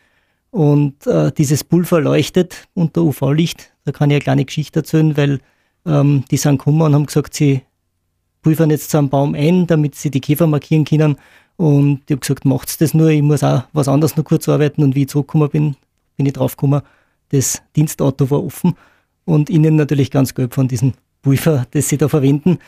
Und 0.50 1.06
äh, 1.06 1.30
dieses 1.30 1.62
Pulver 1.62 2.00
leuchtet 2.00 2.68
unter 2.72 3.02
UV-Licht. 3.02 3.74
Da 3.84 3.92
kann 3.92 4.08
ich 4.08 4.14
eine 4.14 4.22
kleine 4.22 4.44
Geschichte 4.46 4.78
erzählen, 4.80 5.14
weil 5.18 5.40
ähm, 5.84 6.24
die 6.30 6.38
sind 6.38 6.56
gekommen 6.56 6.80
und 6.80 6.94
haben 6.94 7.04
gesagt, 7.04 7.34
sie 7.34 7.60
pulvern 8.40 8.70
jetzt 8.70 8.88
zu 8.90 8.96
einem 8.96 9.10
Baum 9.10 9.34
ein, 9.34 9.66
damit 9.66 9.94
sie 9.94 10.10
die 10.10 10.22
Käfer 10.22 10.46
markieren 10.46 10.86
können. 10.86 11.16
Und 11.58 12.00
ich 12.06 12.12
habe 12.12 12.20
gesagt, 12.20 12.46
macht's 12.46 12.78
das 12.78 12.94
nur, 12.94 13.10
ich 13.10 13.20
muss 13.20 13.42
auch 13.42 13.64
was 13.74 13.86
anderes 13.86 14.16
noch 14.16 14.24
kurz 14.24 14.48
arbeiten. 14.48 14.82
Und 14.82 14.94
wie 14.94 15.02
ich 15.02 15.08
zurückgekommen 15.08 15.50
bin, 15.50 15.76
bin 16.16 16.24
ich 16.24 16.32
draufgekommen, 16.32 16.80
das 17.28 17.60
Dienstauto 17.74 18.30
war 18.30 18.42
offen 18.42 18.74
und 19.26 19.50
innen 19.50 19.76
natürlich 19.76 20.10
ganz 20.10 20.34
gelb 20.34 20.54
von 20.54 20.66
diesem 20.66 20.94
Pulver, 21.26 21.66
das 21.72 21.88
sie 21.88 21.96
da 21.96 22.08
verwenden. 22.08 22.58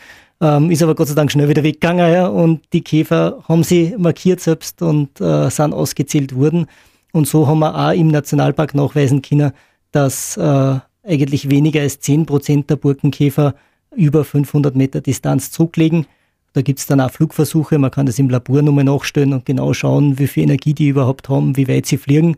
Ähm, 0.41 0.73
ist 0.73 0.83
aber 0.83 0.97
Gott 0.97 1.07
sei 1.07 1.15
Dank 1.15 1.31
schnell 1.31 1.49
wieder 1.49 1.63
weggegangen 1.63 2.13
ja, 2.13 2.27
und 2.27 2.61
die 2.73 2.83
Käfer 2.83 3.45
haben 3.49 3.63
sie 3.63 3.95
markiert 3.97 4.41
selbst 4.41 4.83
und 4.83 5.21
äh, 5.21 5.49
sind 5.49 5.73
ausgezählt 5.73 6.35
worden. 6.35 6.67
Und 7.13 7.29
so 7.29 7.47
haben 7.47 7.61
wir 7.61 7.73
auch 7.73 7.93
im 7.93 8.09
Nationalpark 8.09 8.75
nachweisen 8.75 9.23
können, 9.23 9.53
dass 9.93 10.37
äh, 10.37 10.79
eigentlich 11.05 11.51
weniger 11.51 11.83
als 11.83 12.01
10 12.01 12.27
Prozent 12.27 12.69
der 12.69 12.77
Burkenkäfer 12.77 13.55
über 13.95 14.25
500 14.25 14.75
Meter 14.75 15.01
Distanz 15.01 15.53
zurücklegen. 15.53 16.07
Da 16.53 16.63
gibt's 16.63 16.87
dann 16.87 17.01
auch 17.01 17.13
Flugversuche, 17.13 17.79
man 17.79 17.93
kann 17.93 18.07
das 18.07 18.19
im 18.19 18.29
Labor 18.29 18.63
nochmal 18.63 18.83
nachstellen 18.83 19.35
und 19.35 19.45
genau 19.45 19.73
schauen, 19.73 20.19
wie 20.19 20.27
viel 20.27 20.43
Energie 20.43 20.75
die 20.75 20.89
überhaupt 20.89 21.29
haben, 21.29 21.57
wie 21.57 21.69
weit 21.69 21.87
sie 21.87 21.97
fliegen. 21.97 22.37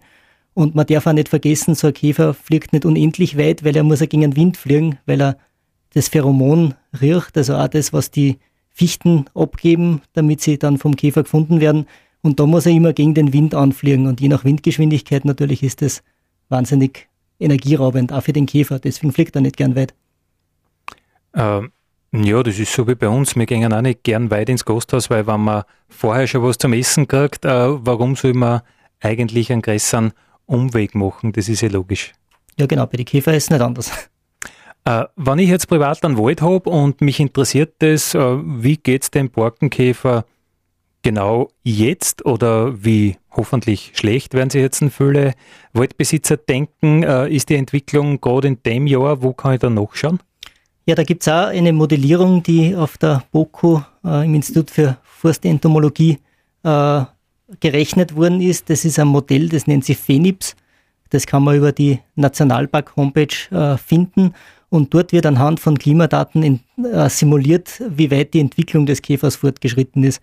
Und 0.52 0.74
man 0.74 0.86
darf 0.86 1.06
auch 1.06 1.14
nicht 1.14 1.30
vergessen, 1.30 1.74
so 1.74 1.86
ein 1.86 1.94
Käfer 1.94 2.34
fliegt 2.34 2.74
nicht 2.74 2.84
unendlich 2.84 3.38
weit, 3.38 3.64
weil 3.64 3.74
er 3.74 3.84
muss 3.84 4.00
ja 4.00 4.06
gegen 4.06 4.22
den 4.22 4.36
Wind 4.36 4.58
fliegen, 4.58 4.98
weil 5.06 5.22
er 5.22 5.36
das 5.94 6.08
Pheromon 6.08 6.74
riecht, 7.00 7.36
also 7.36 7.56
auch 7.56 7.68
das, 7.68 7.92
was 7.92 8.10
die 8.10 8.38
Fichten 8.68 9.26
abgeben, 9.34 10.02
damit 10.12 10.40
sie 10.40 10.58
dann 10.58 10.78
vom 10.78 10.96
Käfer 10.96 11.24
gefunden 11.24 11.60
werden. 11.60 11.86
Und 12.22 12.38
da 12.38 12.46
muss 12.46 12.66
er 12.66 12.72
immer 12.72 12.92
gegen 12.92 13.14
den 13.14 13.32
Wind 13.32 13.54
anfliegen. 13.54 14.06
Und 14.06 14.20
je 14.20 14.28
nach 14.28 14.44
Windgeschwindigkeit 14.44 15.24
natürlich 15.24 15.62
ist 15.62 15.82
das 15.82 16.02
wahnsinnig 16.48 17.08
energieraubend, 17.38 18.12
auch 18.12 18.22
für 18.22 18.32
den 18.32 18.46
Käfer. 18.46 18.78
Deswegen 18.78 19.12
fliegt 19.12 19.34
er 19.34 19.40
nicht 19.40 19.56
gern 19.56 19.74
weit. 19.74 19.94
Ähm, 21.34 21.72
ja, 22.12 22.42
das 22.42 22.58
ist 22.58 22.72
so 22.72 22.86
wie 22.86 22.94
bei 22.94 23.08
uns. 23.08 23.36
Wir 23.36 23.46
gehen 23.46 23.72
auch 23.72 23.80
nicht 23.80 24.02
gern 24.02 24.30
weit 24.30 24.48
ins 24.48 24.64
Gasthaus, 24.64 25.10
weil 25.10 25.26
wenn 25.26 25.40
man 25.40 25.62
vorher 25.88 26.26
schon 26.26 26.42
was 26.42 26.58
zum 26.58 26.72
Essen 26.72 27.08
kriegt, 27.08 27.44
äh, 27.44 27.84
warum 27.84 28.16
soll 28.16 28.34
man 28.34 28.62
eigentlich 29.00 29.50
einen 29.50 29.62
größeren 29.62 30.12
Umweg 30.46 30.94
machen? 30.94 31.32
Das 31.32 31.48
ist 31.48 31.62
ja 31.62 31.68
logisch. 31.68 32.12
Ja, 32.58 32.66
genau. 32.66 32.86
Bei 32.86 32.96
den 32.96 33.06
Käfer 33.06 33.34
ist 33.34 33.44
es 33.44 33.50
nicht 33.50 33.62
anders. 33.62 33.90
Äh, 34.90 35.06
wenn 35.14 35.38
ich 35.38 35.48
jetzt 35.48 35.68
privat 35.68 36.04
einen 36.04 36.18
Wald 36.18 36.42
habe 36.42 36.68
und 36.68 37.00
mich 37.00 37.20
interessiert 37.20 37.74
das, 37.78 38.14
äh, 38.14 38.18
wie 38.18 38.76
geht 38.76 39.04
es 39.04 39.10
dem 39.12 39.30
Borkenkäfer 39.30 40.24
genau 41.02 41.50
jetzt 41.62 42.26
oder 42.26 42.84
wie 42.84 43.16
hoffentlich 43.30 43.92
schlecht 43.94 44.34
werden 44.34 44.50
sich 44.50 44.60
jetzt 44.60 44.82
viele 44.90 45.34
Waldbesitzer 45.74 46.38
denken, 46.38 47.04
äh, 47.04 47.28
ist 47.28 47.50
die 47.50 47.54
Entwicklung 47.54 48.20
gerade 48.20 48.48
in 48.48 48.62
dem 48.64 48.88
Jahr, 48.88 49.22
wo 49.22 49.32
kann 49.32 49.54
ich 49.54 49.60
da 49.60 49.70
nachschauen? 49.70 50.18
Ja, 50.86 50.96
da 50.96 51.04
gibt 51.04 51.22
es 51.22 51.28
auch 51.28 51.46
eine 51.46 51.72
Modellierung, 51.72 52.42
die 52.42 52.74
auf 52.74 52.98
der 52.98 53.22
BOKU 53.30 53.82
äh, 54.04 54.24
im 54.24 54.34
Institut 54.34 54.72
für 54.72 54.98
Forstentomologie 55.04 56.18
äh, 56.64 57.04
gerechnet 57.60 58.16
worden 58.16 58.40
ist. 58.40 58.68
Das 58.70 58.84
ist 58.84 58.98
ein 58.98 59.06
Modell, 59.06 59.48
das 59.50 59.68
nennt 59.68 59.84
sich 59.84 59.98
FENIPS. 59.98 60.56
Das 61.10 61.26
kann 61.26 61.44
man 61.44 61.56
über 61.56 61.70
die 61.70 62.00
Nationalpark-Homepage 62.16 63.50
äh, 63.52 63.76
finden. 63.76 64.34
Und 64.70 64.94
dort 64.94 65.12
wird 65.12 65.26
anhand 65.26 65.60
von 65.60 65.78
Klimadaten 65.78 66.42
in, 66.42 66.60
äh, 66.84 67.10
simuliert, 67.10 67.82
wie 67.88 68.10
weit 68.10 68.34
die 68.34 68.40
Entwicklung 68.40 68.86
des 68.86 69.02
Käfers 69.02 69.36
fortgeschritten 69.36 70.04
ist. 70.04 70.22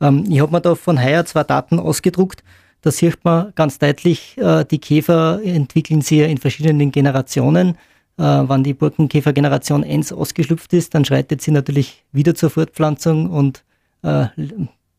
Ähm, 0.00 0.24
ich 0.30 0.40
habe 0.40 0.52
mir 0.52 0.60
da 0.60 0.74
von 0.74 1.02
heuer 1.02 1.24
zwei 1.24 1.42
Daten 1.44 1.80
ausgedruckt. 1.80 2.44
Da 2.82 2.90
sieht 2.90 3.24
man 3.24 3.52
ganz 3.54 3.78
deutlich, 3.78 4.36
äh, 4.36 4.64
die 4.64 4.78
Käfer 4.78 5.40
entwickeln 5.42 6.02
sich 6.02 6.20
in 6.20 6.38
verschiedenen 6.38 6.92
Generationen. 6.92 7.76
Äh, 8.18 8.22
wenn 8.22 8.64
die 8.64 8.74
Burkenkäfer-Generation 8.74 9.82
1 9.82 10.12
ausgeschlüpft 10.12 10.72
ist, 10.74 10.94
dann 10.94 11.04
schreitet 11.04 11.40
sie 11.40 11.50
natürlich 11.50 12.04
wieder 12.12 12.34
zur 12.34 12.50
Fortpflanzung 12.50 13.30
und 13.30 13.64
äh, 14.02 14.26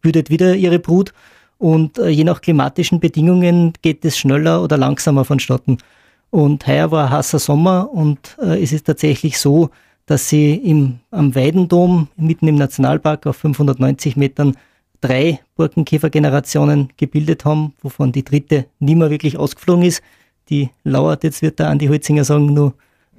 bildet 0.01 0.29
wieder 0.31 0.55
ihre 0.55 0.79
Brut. 0.79 1.13
Und 1.59 1.97
äh, 1.97 2.09
je 2.09 2.23
nach 2.23 2.41
klimatischen 2.41 2.99
Bedingungen 2.99 3.73
geht 3.81 4.05
es 4.05 4.17
schneller 4.17 4.63
oder 4.63 4.77
langsamer 4.77 5.23
vonstatten. 5.23 5.77
Und 6.29 6.67
heuer 6.67 6.91
war 6.91 7.05
ein 7.05 7.11
heißer 7.11 7.39
Sommer 7.39 7.89
und 7.91 8.37
äh, 8.41 8.61
es 8.61 8.73
ist 8.73 8.85
tatsächlich 8.85 9.39
so, 9.39 9.69
dass 10.05 10.29
sie 10.29 10.55
im, 10.55 10.99
am 11.11 11.35
Weidendom 11.35 12.07
mitten 12.15 12.47
im 12.47 12.55
Nationalpark 12.55 13.27
auf 13.27 13.37
590 13.37 14.15
Metern 14.17 14.55
drei 15.01 15.39
Burkenkäfergenerationen 15.55 16.89
gebildet 16.97 17.45
haben, 17.45 17.73
wovon 17.81 18.11
die 18.11 18.23
dritte 18.23 18.65
nie 18.79 18.95
mehr 18.95 19.09
wirklich 19.09 19.37
ausgeflogen 19.37 19.83
ist. 19.83 20.01
Die 20.49 20.69
lauert 20.83 21.23
jetzt, 21.23 21.41
wird 21.41 21.59
der 21.59 21.69
Andi 21.69 21.87
Holzinger 21.87 22.23
sagen, 22.23 22.53
nur 22.53 22.73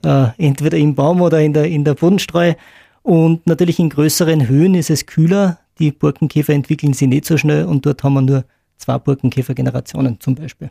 äh, 0.04 0.28
entweder 0.38 0.78
im 0.78 0.94
Baum 0.94 1.20
oder 1.20 1.40
in 1.40 1.52
der, 1.52 1.66
in 1.66 1.84
der 1.84 1.94
Bodenstreu. 1.94 2.54
Und 3.02 3.46
natürlich 3.46 3.78
in 3.78 3.90
größeren 3.90 4.48
Höhen 4.48 4.74
ist 4.74 4.90
es 4.90 5.06
kühler. 5.06 5.58
Die 5.78 5.92
Burkenkäfer 5.92 6.52
entwickeln 6.52 6.94
sich 6.94 7.08
nicht 7.08 7.24
so 7.24 7.36
schnell 7.36 7.64
und 7.66 7.86
dort 7.86 8.02
haben 8.02 8.14
wir 8.14 8.22
nur 8.22 8.44
zwei 8.76 8.98
Burkenkäfergenerationen 8.98 10.20
zum 10.20 10.34
Beispiel. 10.34 10.70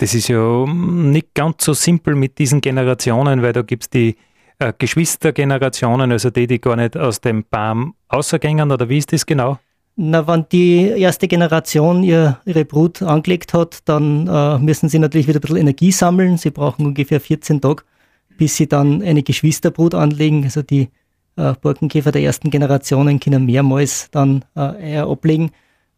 Das 0.00 0.14
ist 0.14 0.28
ja 0.28 0.64
nicht 0.66 1.34
ganz 1.34 1.62
so 1.62 1.74
simpel 1.74 2.14
mit 2.14 2.38
diesen 2.38 2.62
Generationen, 2.62 3.42
weil 3.42 3.52
da 3.52 3.60
gibt 3.60 3.82
es 3.82 3.90
die 3.90 4.16
äh, 4.58 4.72
Geschwistergenerationen, 4.78 6.10
also 6.10 6.30
die, 6.30 6.46
die 6.46 6.58
gar 6.58 6.74
nicht 6.76 6.96
aus 6.96 7.20
dem 7.20 7.44
Baum 7.44 7.94
außergängen, 8.08 8.72
oder 8.72 8.88
wie 8.88 8.96
ist 8.96 9.12
das 9.12 9.26
genau? 9.26 9.58
Na, 9.96 10.26
wenn 10.26 10.46
die 10.50 10.88
erste 10.88 11.28
Generation 11.28 12.02
ihr, 12.02 12.40
ihre 12.46 12.64
Brut 12.64 13.02
angelegt 13.02 13.52
hat, 13.52 13.80
dann 13.84 14.26
äh, 14.26 14.58
müssen 14.58 14.88
sie 14.88 14.98
natürlich 14.98 15.28
wieder 15.28 15.38
ein 15.38 15.42
bisschen 15.42 15.58
Energie 15.58 15.92
sammeln. 15.92 16.38
Sie 16.38 16.50
brauchen 16.50 16.86
ungefähr 16.86 17.20
14 17.20 17.60
Tage, 17.60 17.82
bis 18.38 18.56
sie 18.56 18.68
dann 18.68 19.02
eine 19.02 19.22
Geschwisterbrut 19.22 19.94
anlegen. 19.94 20.44
Also 20.44 20.62
die 20.62 20.88
äh, 21.36 21.52
Borkenkäfer 21.60 22.10
der 22.10 22.22
ersten 22.22 22.48
Generationen 22.48 23.20
können 23.20 23.44
mehrmals 23.44 24.10
dann 24.10 24.46
äh, 24.56 24.60
Eier 24.60 25.10
ablegen. 25.10 25.50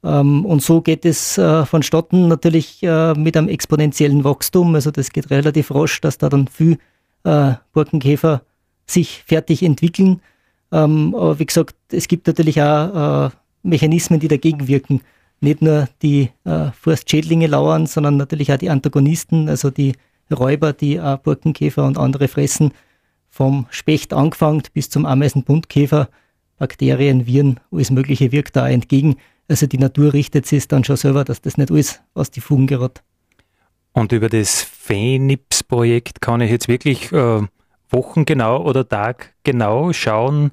Ähm, 0.05 0.45
und 0.45 0.63
so 0.63 0.81
geht 0.81 1.05
es 1.05 1.39
äh, 1.39 1.65
vonstatten 1.65 2.29
natürlich 2.29 2.83
äh, 2.83 3.15
mit 3.15 3.37
einem 3.37 3.49
exponentiellen 3.49 4.25
Wachstum. 4.25 4.75
Also 4.75 4.91
das 4.91 5.11
geht 5.11 5.31
relativ 5.31 5.73
rasch, 5.75 6.01
dass 6.01 6.19
da 6.19 6.29
dann 6.29 6.49
viel 6.49 6.79
äh, 7.25 7.53
Borkenkäfer 7.73 8.43
sich 8.87 9.23
fertig 9.27 9.63
entwickeln. 9.63 10.21
Ähm, 10.73 11.15
aber 11.15 11.39
wie 11.39 11.47
gesagt, 11.47 11.77
es 11.91 12.09
gibt 12.09 12.27
natürlich 12.27 12.61
auch 12.63 13.27
äh, 13.27 13.31
Mechanismen, 13.63 14.21
die 14.21 14.29
dagegen 14.29 14.67
wirken. 14.67 15.03
Nicht 15.41 15.61
nur 15.61 15.89
die 16.03 16.31
Forstschädlinge 16.81 17.49
lauern, 17.49 17.87
sondern 17.87 18.17
natürlich 18.17 18.53
auch 18.53 18.59
die 18.59 18.71
Antagonisten, 18.71 19.49
also 19.49 19.71
die 19.71 19.95
Räuber, 20.33 20.73
die 20.73 21.01
auch 21.01 21.19
Burkenkäfer 21.19 21.85
und 21.85 21.99
andere 21.99 22.29
fressen, 22.29 22.71
vom 23.29 23.67
Specht 23.71 24.13
angefangen 24.13 24.63
bis 24.73 24.89
zum 24.89 25.05
Ameisenbuntkäfer, 25.05 26.09
Bakterien, 26.59 27.27
Viren, 27.27 27.59
alles 27.73 27.91
Mögliche 27.91 28.31
wirkt 28.31 28.55
da 28.55 28.69
entgegen. 28.69 29.17
Also 29.49 29.67
die 29.67 29.79
Natur 29.79 30.13
richtet 30.13 30.47
sich 30.47 30.69
dann 30.69 30.85
schon 30.85 30.97
selber, 30.97 31.25
dass 31.25 31.41
das 31.41 31.59
nicht 31.59 31.71
alles 31.71 32.01
aus 32.15 32.31
die 32.31 32.41
Fugen 32.41 32.67
gerät. 32.67 33.03
Und 33.93 34.13
über 34.13 34.29
das 34.29 34.63
Phoenix-Projekt 34.63 36.21
kann 36.21 36.41
ich 36.41 36.51
jetzt 36.51 36.69
wirklich 36.69 37.13
äh, 37.13 37.43
wochengenau 37.91 38.65
oder 38.65 38.89
taggenau 38.89 39.93
schauen, 39.93 40.53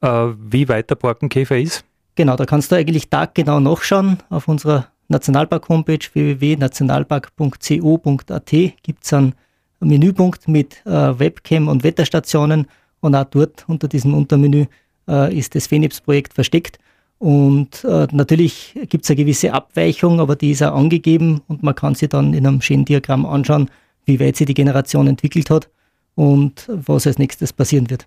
äh, 0.00 0.28
wie 0.38 0.68
weit 0.68 0.90
der 0.90 0.96
Borkenkäfer 0.96 1.58
ist? 1.58 1.84
Genau, 2.14 2.36
da 2.36 2.46
kannst 2.46 2.70
du 2.70 2.76
eigentlich 2.76 3.10
taggenau 3.10 3.60
nachschauen. 3.60 4.18
Auf 4.30 4.48
unserer 4.48 4.86
Nationalpark-Homepage 5.08 5.98
www.nationalpark.co.at 6.12 8.50
gibt 8.50 9.04
es 9.04 9.12
einen 9.12 9.34
Menüpunkt 9.80 10.48
mit 10.48 10.84
äh, 10.86 11.18
Webcam 11.18 11.68
und 11.68 11.84
Wetterstationen 11.84 12.66
und 13.00 13.14
auch 13.14 13.24
dort 13.24 13.64
unter 13.68 13.88
diesem 13.88 14.14
Untermenü 14.14 14.64
äh, 15.08 15.36
ist 15.36 15.54
das 15.54 15.66
Phoenix-Projekt 15.66 16.32
versteckt. 16.34 16.78
Und 17.18 17.82
äh, 17.84 18.06
natürlich 18.12 18.74
gibt 18.88 19.04
es 19.04 19.10
eine 19.10 19.16
gewisse 19.16 19.52
Abweichung, 19.52 20.20
aber 20.20 20.36
die 20.36 20.50
ist 20.50 20.62
auch 20.62 20.76
angegeben 20.76 21.40
und 21.48 21.62
man 21.62 21.74
kann 21.74 21.94
sich 21.94 22.10
dann 22.10 22.34
in 22.34 22.46
einem 22.46 22.60
schönen 22.60 22.84
Diagramm 22.84 23.24
anschauen, 23.24 23.70
wie 24.04 24.20
weit 24.20 24.36
sich 24.36 24.46
die 24.46 24.54
Generation 24.54 25.06
entwickelt 25.06 25.48
hat 25.48 25.70
und 26.14 26.68
was 26.68 27.06
als 27.06 27.18
nächstes 27.18 27.52
passieren 27.52 27.88
wird. 27.88 28.06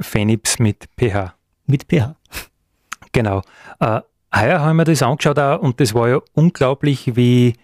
Phoenix 0.00 0.58
mit 0.58 0.88
pH. 0.98 1.34
Mit 1.66 1.84
pH. 1.84 2.16
Genau. 3.12 3.42
Äh, 3.78 4.00
heuer 4.34 4.60
haben 4.60 4.76
wir 4.76 4.84
das 4.84 5.02
angeschaut 5.02 5.38
auch, 5.38 5.60
und 5.60 5.80
das 5.80 5.94
war 5.94 6.08
ja 6.08 6.20
unglaublich, 6.34 7.16
wie 7.16 7.54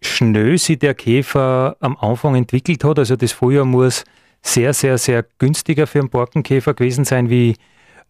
schnell 0.00 0.58
sich 0.58 0.78
der 0.78 0.94
Käfer 0.94 1.76
am 1.80 1.96
Anfang 1.96 2.34
entwickelt 2.34 2.84
hat. 2.84 2.98
Also 2.98 3.16
das 3.16 3.32
Frühjahr 3.32 3.64
muss 3.64 4.04
sehr, 4.42 4.72
sehr, 4.72 4.96
sehr 4.98 5.24
günstiger 5.38 5.86
für 5.86 6.00
einen 6.00 6.08
Borkenkäfer 6.08 6.74
gewesen 6.74 7.04
sein 7.04 7.28
wie 7.28 7.56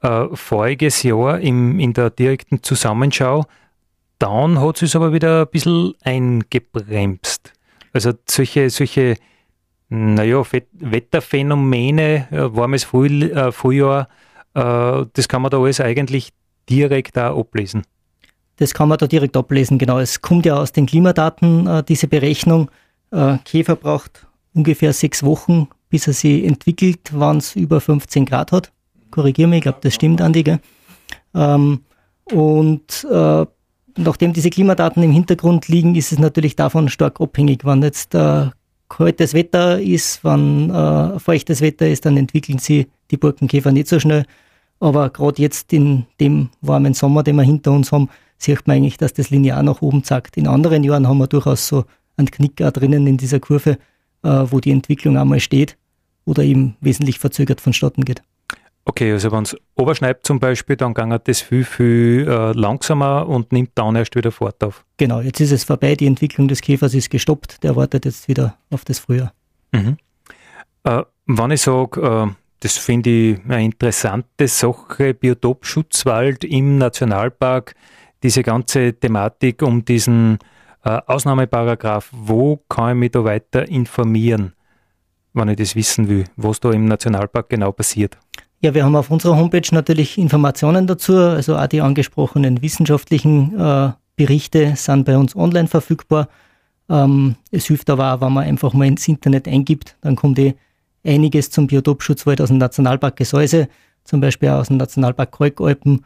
äh, 0.02 0.26
voriges 0.34 1.02
Jahr 1.02 1.40
im, 1.40 1.78
in 1.78 1.92
der 1.92 2.10
direkten 2.10 2.62
Zusammenschau. 2.62 3.44
Dann 4.18 4.60
hat 4.60 4.82
es 4.82 4.96
aber 4.96 5.12
wieder 5.12 5.42
ein 5.42 5.48
bisschen 5.50 5.94
eingebremst. 6.02 7.52
Also 7.92 8.12
solche, 8.28 8.70
solche 8.70 9.16
naja, 9.90 10.42
Wetterphänomene, 10.72 12.28
äh, 12.30 12.56
warmes 12.56 12.84
Früh, 12.84 13.24
äh, 13.24 13.50
Frühjahr, 13.50 14.08
äh, 14.54 15.04
das 15.12 15.28
kann 15.28 15.42
man 15.42 15.50
da 15.50 15.58
alles 15.58 15.80
eigentlich 15.80 16.30
direkt 16.68 17.18
auch 17.18 17.40
ablesen? 17.40 17.82
Das 18.56 18.72
kann 18.72 18.88
man 18.88 18.98
da 18.98 19.06
direkt 19.06 19.36
ablesen, 19.36 19.78
genau. 19.78 19.98
Es 19.98 20.20
kommt 20.20 20.46
ja 20.46 20.56
aus 20.56 20.72
den 20.72 20.86
Klimadaten, 20.86 21.66
äh, 21.66 21.82
diese 21.82 22.08
Berechnung. 22.08 22.70
Käfer 23.44 23.74
braucht 23.74 24.28
ungefähr 24.54 24.92
sechs 24.92 25.24
Wochen, 25.24 25.66
bis 25.88 26.06
er 26.06 26.12
sie 26.12 26.46
entwickelt, 26.46 27.10
wann 27.12 27.38
es 27.38 27.56
über 27.56 27.80
15 27.80 28.24
Grad 28.24 28.52
hat. 28.52 28.70
Korrigiere 29.10 29.48
mich, 29.48 29.58
ich 29.58 29.62
glaube, 29.62 29.78
das 29.82 29.94
stimmt, 29.94 30.20
Andi. 30.20 30.58
Ähm, 31.34 31.80
und 32.32 33.06
äh, 33.10 33.46
nachdem 33.96 34.32
diese 34.32 34.50
Klimadaten 34.50 35.02
im 35.02 35.10
Hintergrund 35.10 35.68
liegen, 35.68 35.94
ist 35.94 36.12
es 36.12 36.18
natürlich 36.18 36.56
davon 36.56 36.88
stark 36.88 37.20
abhängig. 37.20 37.64
Wenn 37.64 37.82
jetzt 37.82 38.14
äh, 38.14 38.50
kaltes 38.88 39.34
Wetter 39.34 39.80
ist, 39.80 40.24
wenn 40.24 40.70
äh, 40.70 41.18
feuchtes 41.18 41.60
Wetter 41.60 41.88
ist, 41.88 42.06
dann 42.06 42.16
entwickeln 42.16 42.58
sie 42.58 42.88
die 43.10 43.16
Burkenkäfer 43.16 43.72
nicht 43.72 43.88
so 43.88 43.98
schnell. 43.98 44.24
Aber 44.80 45.10
gerade 45.10 45.42
jetzt 45.42 45.72
in 45.72 46.06
dem 46.20 46.50
warmen 46.60 46.94
Sommer, 46.94 47.22
den 47.22 47.36
wir 47.36 47.42
hinter 47.42 47.72
uns 47.72 47.92
haben, 47.92 48.08
sieht 48.38 48.66
man 48.66 48.78
eigentlich, 48.78 48.96
dass 48.96 49.12
das 49.12 49.30
linear 49.30 49.62
nach 49.62 49.82
oben 49.82 50.02
zackt. 50.04 50.36
In 50.36 50.46
anderen 50.46 50.82
Jahren 50.84 51.06
haben 51.06 51.18
wir 51.18 51.26
durchaus 51.26 51.66
so 51.66 51.84
einen 52.16 52.30
Knick 52.30 52.56
drinnen 52.56 53.06
in 53.06 53.16
dieser 53.16 53.40
Kurve, 53.40 53.78
äh, 54.22 54.28
wo 54.28 54.60
die 54.60 54.70
Entwicklung 54.70 55.18
einmal 55.18 55.40
steht 55.40 55.76
oder 56.24 56.42
eben 56.42 56.76
wesentlich 56.80 57.18
verzögert 57.18 57.60
vonstatten 57.60 58.04
geht. 58.04 58.22
Okay, 58.84 59.12
also 59.12 59.30
wenn 59.30 59.42
es 59.42 59.56
überschneibt 59.78 60.26
zum 60.26 60.40
Beispiel, 60.40 60.76
dann 60.76 60.94
geht 60.94 61.28
das 61.28 61.40
viel, 61.40 61.64
viel 61.64 62.26
äh, 62.26 62.52
langsamer 62.52 63.28
und 63.28 63.52
nimmt 63.52 63.70
dann 63.74 63.94
erst 63.94 64.16
wieder 64.16 64.32
Fahrt 64.32 64.64
auf. 64.64 64.84
Genau, 64.96 65.20
jetzt 65.20 65.40
ist 65.40 65.52
es 65.52 65.64
vorbei, 65.64 65.94
die 65.94 66.06
Entwicklung 66.06 66.48
des 66.48 66.60
Käfers 66.60 66.94
ist 66.94 67.10
gestoppt, 67.10 67.62
der 67.62 67.76
wartet 67.76 68.04
jetzt 68.04 68.26
wieder 68.26 68.56
auf 68.70 68.84
das 68.84 68.98
Frühjahr. 68.98 69.32
Mhm. 69.72 69.96
Äh, 70.84 71.02
wenn 71.26 71.50
ich 71.50 71.60
sage, 71.60 72.00
äh, 72.00 72.34
das 72.60 72.76
finde 72.76 73.10
ich 73.10 73.40
eine 73.44 73.64
interessante 73.64 74.48
Sache. 74.48 75.14
Biotopschutzwald 75.14 76.44
im 76.44 76.78
Nationalpark, 76.78 77.74
diese 78.22 78.42
ganze 78.42 78.92
Thematik 78.94 79.62
um 79.62 79.84
diesen 79.84 80.38
äh, 80.84 81.00
Ausnahmeparagraph. 81.06 82.10
Wo 82.12 82.58
kann 82.68 82.90
ich 82.90 82.96
mich 82.96 83.10
da 83.12 83.24
weiter 83.24 83.68
informieren, 83.68 84.54
wenn 85.32 85.48
ich 85.48 85.56
das 85.56 85.74
wissen 85.74 86.08
will, 86.08 86.24
was 86.36 86.60
da 86.60 86.70
im 86.70 86.84
Nationalpark 86.84 87.48
genau 87.48 87.72
passiert? 87.72 88.18
Ja, 88.62 88.74
wir 88.74 88.84
haben 88.84 88.94
auf 88.94 89.10
unserer 89.10 89.38
Homepage 89.38 89.66
natürlich 89.72 90.18
Informationen 90.18 90.86
dazu, 90.86 91.16
also 91.16 91.56
auch 91.56 91.66
die 91.66 91.80
angesprochenen 91.80 92.60
wissenschaftlichen 92.60 93.58
äh, 93.58 93.92
Berichte 94.16 94.76
sind 94.76 95.06
bei 95.06 95.16
uns 95.16 95.34
online 95.34 95.66
verfügbar. 95.66 96.28
Ähm, 96.90 97.36
es 97.50 97.66
hilft 97.66 97.88
aber 97.88 98.12
auch, 98.12 98.20
wenn 98.20 98.34
man 98.34 98.44
einfach 98.44 98.74
mal 98.74 98.86
ins 98.86 99.08
Internet 99.08 99.48
eingibt, 99.48 99.96
dann 100.02 100.14
kommt 100.14 100.38
eh 100.38 100.56
einiges 101.02 101.50
zum 101.50 101.68
Biotopschutzwald 101.68 102.42
aus 102.42 102.48
dem 102.48 102.58
Nationalpark 102.58 103.16
Gesäuse, 103.16 103.68
zum 104.04 104.20
Beispiel 104.20 104.50
aus 104.50 104.68
dem 104.68 104.76
Nationalpark 104.76 105.32
Kalkalpen. 105.32 106.04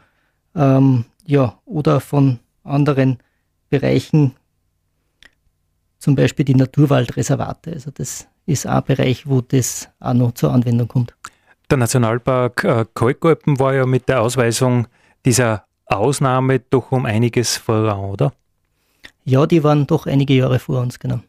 Ähm, 0.55 1.03
ja, 1.25 1.59
oder 1.65 1.99
von 1.99 2.39
anderen 2.63 3.17
Bereichen, 3.69 4.31
zum 5.99 6.15
Beispiel 6.15 6.45
die 6.45 6.55
Naturwaldreservate. 6.55 7.73
Also 7.73 7.91
das 7.91 8.29
ist 8.45 8.65
ein 8.65 8.83
Bereich, 8.85 9.27
wo 9.27 9.41
das 9.41 9.89
auch 9.99 10.13
noch 10.13 10.31
zur 10.33 10.53
Anwendung 10.53 10.87
kommt. 10.87 11.13
Der 11.69 11.77
Nationalpark 11.77 12.63
äh, 12.63 12.85
Kalkalpen 12.93 13.59
war 13.59 13.73
ja 13.73 13.85
mit 13.85 14.07
der 14.07 14.21
Ausweisung 14.21 14.87
dieser 15.25 15.65
Ausnahme 15.85 16.59
doch 16.59 16.91
um 16.91 17.05
einiges 17.05 17.57
voran, 17.57 17.99
oder? 17.99 18.33
Ja, 19.23 19.45
die 19.47 19.63
waren 19.63 19.87
doch 19.87 20.05
einige 20.05 20.35
Jahre 20.35 20.59
vor 20.59 20.81
uns, 20.81 20.99
genau. 20.99 21.19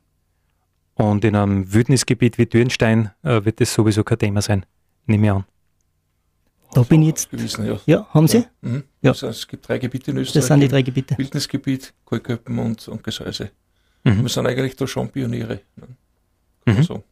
Und 0.94 1.24
in 1.24 1.36
einem 1.36 1.72
Wildnisgebiet 1.72 2.38
wie 2.38 2.46
Dürnstein 2.46 3.10
äh, 3.22 3.44
wird 3.44 3.60
das 3.60 3.72
sowieso 3.72 4.04
kein 4.04 4.18
Thema 4.18 4.42
sein, 4.42 4.66
nehme 5.06 5.26
ich 5.26 5.32
an. 5.32 5.44
Da 6.72 6.82
bin 6.82 7.02
ich 7.02 7.08
jetzt. 7.08 7.30
Gewesen, 7.30 7.66
ja. 7.66 7.80
ja. 7.86 8.06
haben 8.12 8.28
Sie? 8.28 8.38
Ja. 8.38 8.44
Mhm. 8.60 8.84
ja. 9.00 9.10
Also 9.12 9.28
es 9.28 9.46
gibt 9.48 9.66
drei 9.66 9.78
Gebiete 9.78 10.10
in 10.10 10.18
Österreich. 10.18 10.42
Das 10.42 10.46
sind 10.48 10.60
die 10.60 10.68
drei 10.68 10.82
Gebiete. 10.82 11.16
Wildnisgebiet, 11.16 11.94
Kalköppen 12.04 12.58
und, 12.58 12.86
und 12.88 13.02
Gesäuse. 13.02 13.50
Mhm. 14.04 14.22
Wir 14.22 14.28
sind 14.28 14.46
eigentlich 14.46 14.76
da 14.76 14.86
schon 14.86 15.08
Pioniere. 15.08 15.60
Ne? 15.76 16.74
Mhm. 16.74 16.82
So. 16.82 17.02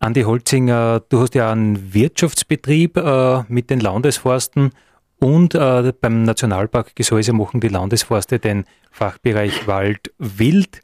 Andi 0.00 0.22
Holzinger, 0.22 1.00
du 1.08 1.20
hast 1.20 1.34
ja 1.34 1.50
einen 1.50 1.92
Wirtschaftsbetrieb 1.92 2.96
äh, 2.96 3.42
mit 3.48 3.68
den 3.68 3.80
Landesforsten 3.80 4.70
und 5.18 5.54
äh, 5.56 5.92
beim 6.00 6.22
Nationalpark 6.22 6.94
Gesäuse 6.94 7.32
machen 7.32 7.60
die 7.60 7.68
Landesforste 7.68 8.38
den 8.38 8.64
Fachbereich 8.92 9.66
Wald 9.66 10.12
Wild. 10.18 10.80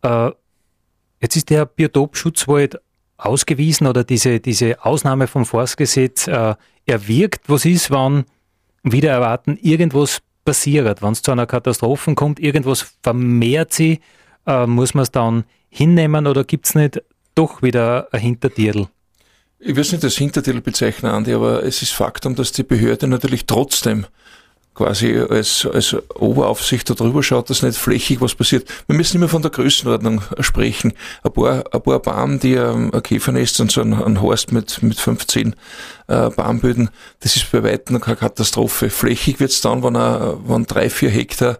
Äh, 0.00 0.30
jetzt 1.20 1.36
ist 1.36 1.50
der 1.50 1.66
Biotopschutzwald 1.66 2.80
ausgewiesen 3.18 3.86
oder 3.86 4.04
diese, 4.04 4.40
diese 4.40 4.82
Ausnahme 4.84 5.26
vom 5.26 5.44
Forstgesetz 5.44 6.26
äh, 6.26 6.54
erwirkt. 6.86 7.48
Was 7.48 7.66
ist, 7.66 7.90
wenn 7.90 8.24
wieder 8.82 9.10
erwarten, 9.10 9.58
irgendwas 9.60 10.22
passiert, 10.46 11.02
wenn 11.02 11.12
es 11.12 11.20
zu 11.20 11.32
einer 11.32 11.46
Katastrophe 11.46 12.14
kommt, 12.14 12.40
irgendwas 12.40 12.96
vermehrt 13.02 13.74
sie, 13.74 14.00
äh, 14.46 14.66
muss 14.66 14.94
man 14.94 15.02
es 15.02 15.10
dann 15.10 15.44
hinnehmen 15.68 16.26
oder 16.26 16.44
gibt 16.44 16.66
es 16.66 16.74
nicht 16.74 17.02
doch 17.36 17.62
wieder 17.62 18.08
ein 18.10 18.20
Hintertierl? 18.20 18.88
Ich 19.58 19.74
will 19.74 19.82
es 19.82 19.92
nicht 19.92 20.04
als 20.04 20.16
Hintertitel 20.16 20.60
bezeichnen, 20.60 21.12
Andi, 21.12 21.32
aber 21.32 21.62
es 21.62 21.80
ist 21.80 21.92
Faktum, 21.92 22.34
dass 22.34 22.52
die 22.52 22.62
Behörde 22.62 23.06
natürlich 23.06 23.46
trotzdem 23.46 24.06
quasi 24.76 25.18
als, 25.18 25.66
als 25.66 25.96
Oberaufsicht 26.14 26.88
darüber 26.88 27.22
schaut, 27.22 27.48
dass 27.48 27.62
nicht 27.62 27.78
flächig 27.78 28.20
was 28.20 28.34
passiert. 28.34 28.68
Wir 28.86 28.94
müssen 28.94 29.16
immer 29.16 29.28
von 29.28 29.40
der 29.40 29.50
Größenordnung 29.50 30.20
sprechen. 30.40 30.92
Ein 31.22 31.32
paar, 31.32 31.64
ein 31.72 31.82
paar 31.82 31.98
Baum, 32.00 32.38
die 32.38 32.54
ähm, 32.54 32.92
ein 32.92 33.02
Käfernest 33.02 33.58
und 33.60 33.72
so 33.72 33.80
ein, 33.80 33.94
ein 33.94 34.20
Horst 34.20 34.52
mit, 34.52 34.82
mit 34.82 35.00
15 35.00 35.56
äh, 36.08 36.28
Baumböden, 36.28 36.90
das 37.20 37.36
ist 37.36 37.50
bei 37.50 37.62
weitem 37.62 38.00
keine 38.00 38.18
Katastrophe. 38.18 38.90
Flächig 38.90 39.40
wird's 39.40 39.62
dann, 39.62 39.82
wenn, 39.82 39.96
er, 39.96 40.38
wenn 40.46 40.66
drei, 40.66 40.90
vier 40.90 41.10
Hektar 41.10 41.58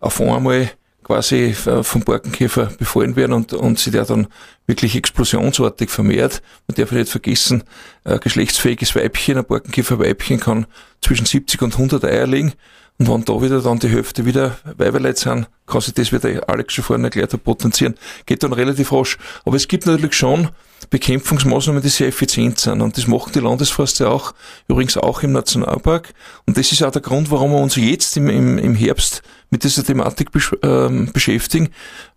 auf 0.00 0.20
einmal 0.20 0.70
quasi 1.06 1.54
äh, 1.66 1.84
vom 1.84 2.02
Borkenkäfer 2.02 2.66
befallen 2.78 3.14
werden 3.14 3.32
und, 3.32 3.52
und 3.52 3.78
sie 3.78 3.92
der 3.92 4.04
dann 4.04 4.26
wirklich 4.66 4.96
explosionsartig 4.96 5.88
vermehrt. 5.88 6.42
Man 6.66 6.74
darf 6.74 6.90
nicht 6.90 7.08
vergessen, 7.08 7.62
ein 8.02 8.18
geschlechtsfähiges 8.18 8.96
Weibchen, 8.96 9.38
ein 9.38 9.44
Borkenkäferweibchen 9.44 10.40
kann 10.40 10.66
zwischen 11.00 11.24
70 11.24 11.62
und 11.62 11.74
100 11.74 12.04
Eier 12.04 12.26
legen. 12.26 12.54
Und 12.98 13.08
wenn 13.08 13.24
da 13.24 13.40
wieder 13.42 13.60
dann 13.60 13.78
die 13.78 13.88
Hälfte 13.88 14.24
wieder 14.24 14.56
Weiberleit 14.78 15.18
sind, 15.18 15.48
kann 15.66 15.80
sich 15.80 15.94
das, 15.94 16.12
wie 16.12 16.18
der 16.18 16.48
Alex 16.48 16.72
schon 16.72 16.84
vorhin 16.84 17.04
erklärt 17.04 17.32
hat, 17.32 17.44
potenzieren. 17.44 17.94
Geht 18.24 18.42
dann 18.42 18.52
relativ 18.52 18.92
rasch. 18.92 19.18
Aber 19.44 19.56
es 19.56 19.68
gibt 19.68 19.86
natürlich 19.86 20.14
schon 20.14 20.48
Bekämpfungsmaßnahmen, 20.90 21.82
die 21.82 21.88
sehr 21.88 22.08
effizient 22.08 22.58
sind. 22.58 22.80
Und 22.80 22.96
das 22.96 23.06
machen 23.06 23.32
die 23.34 23.40
Landesforste 23.40 24.08
auch, 24.08 24.34
übrigens 24.68 24.96
auch 24.96 25.22
im 25.22 25.32
Nationalpark. 25.32 26.14
Und 26.46 26.56
das 26.56 26.72
ist 26.72 26.82
auch 26.82 26.90
der 26.90 27.02
Grund, 27.02 27.30
warum 27.30 27.50
wir 27.50 27.58
uns 27.58 27.76
jetzt 27.76 28.16
im, 28.16 28.28
im, 28.28 28.58
im 28.58 28.74
Herbst 28.74 29.22
mit 29.50 29.64
dieser 29.64 29.84
Thematik 29.84 30.32
besch 30.32 30.54
ähm, 30.62 31.10
beschäftigen. 31.12 31.70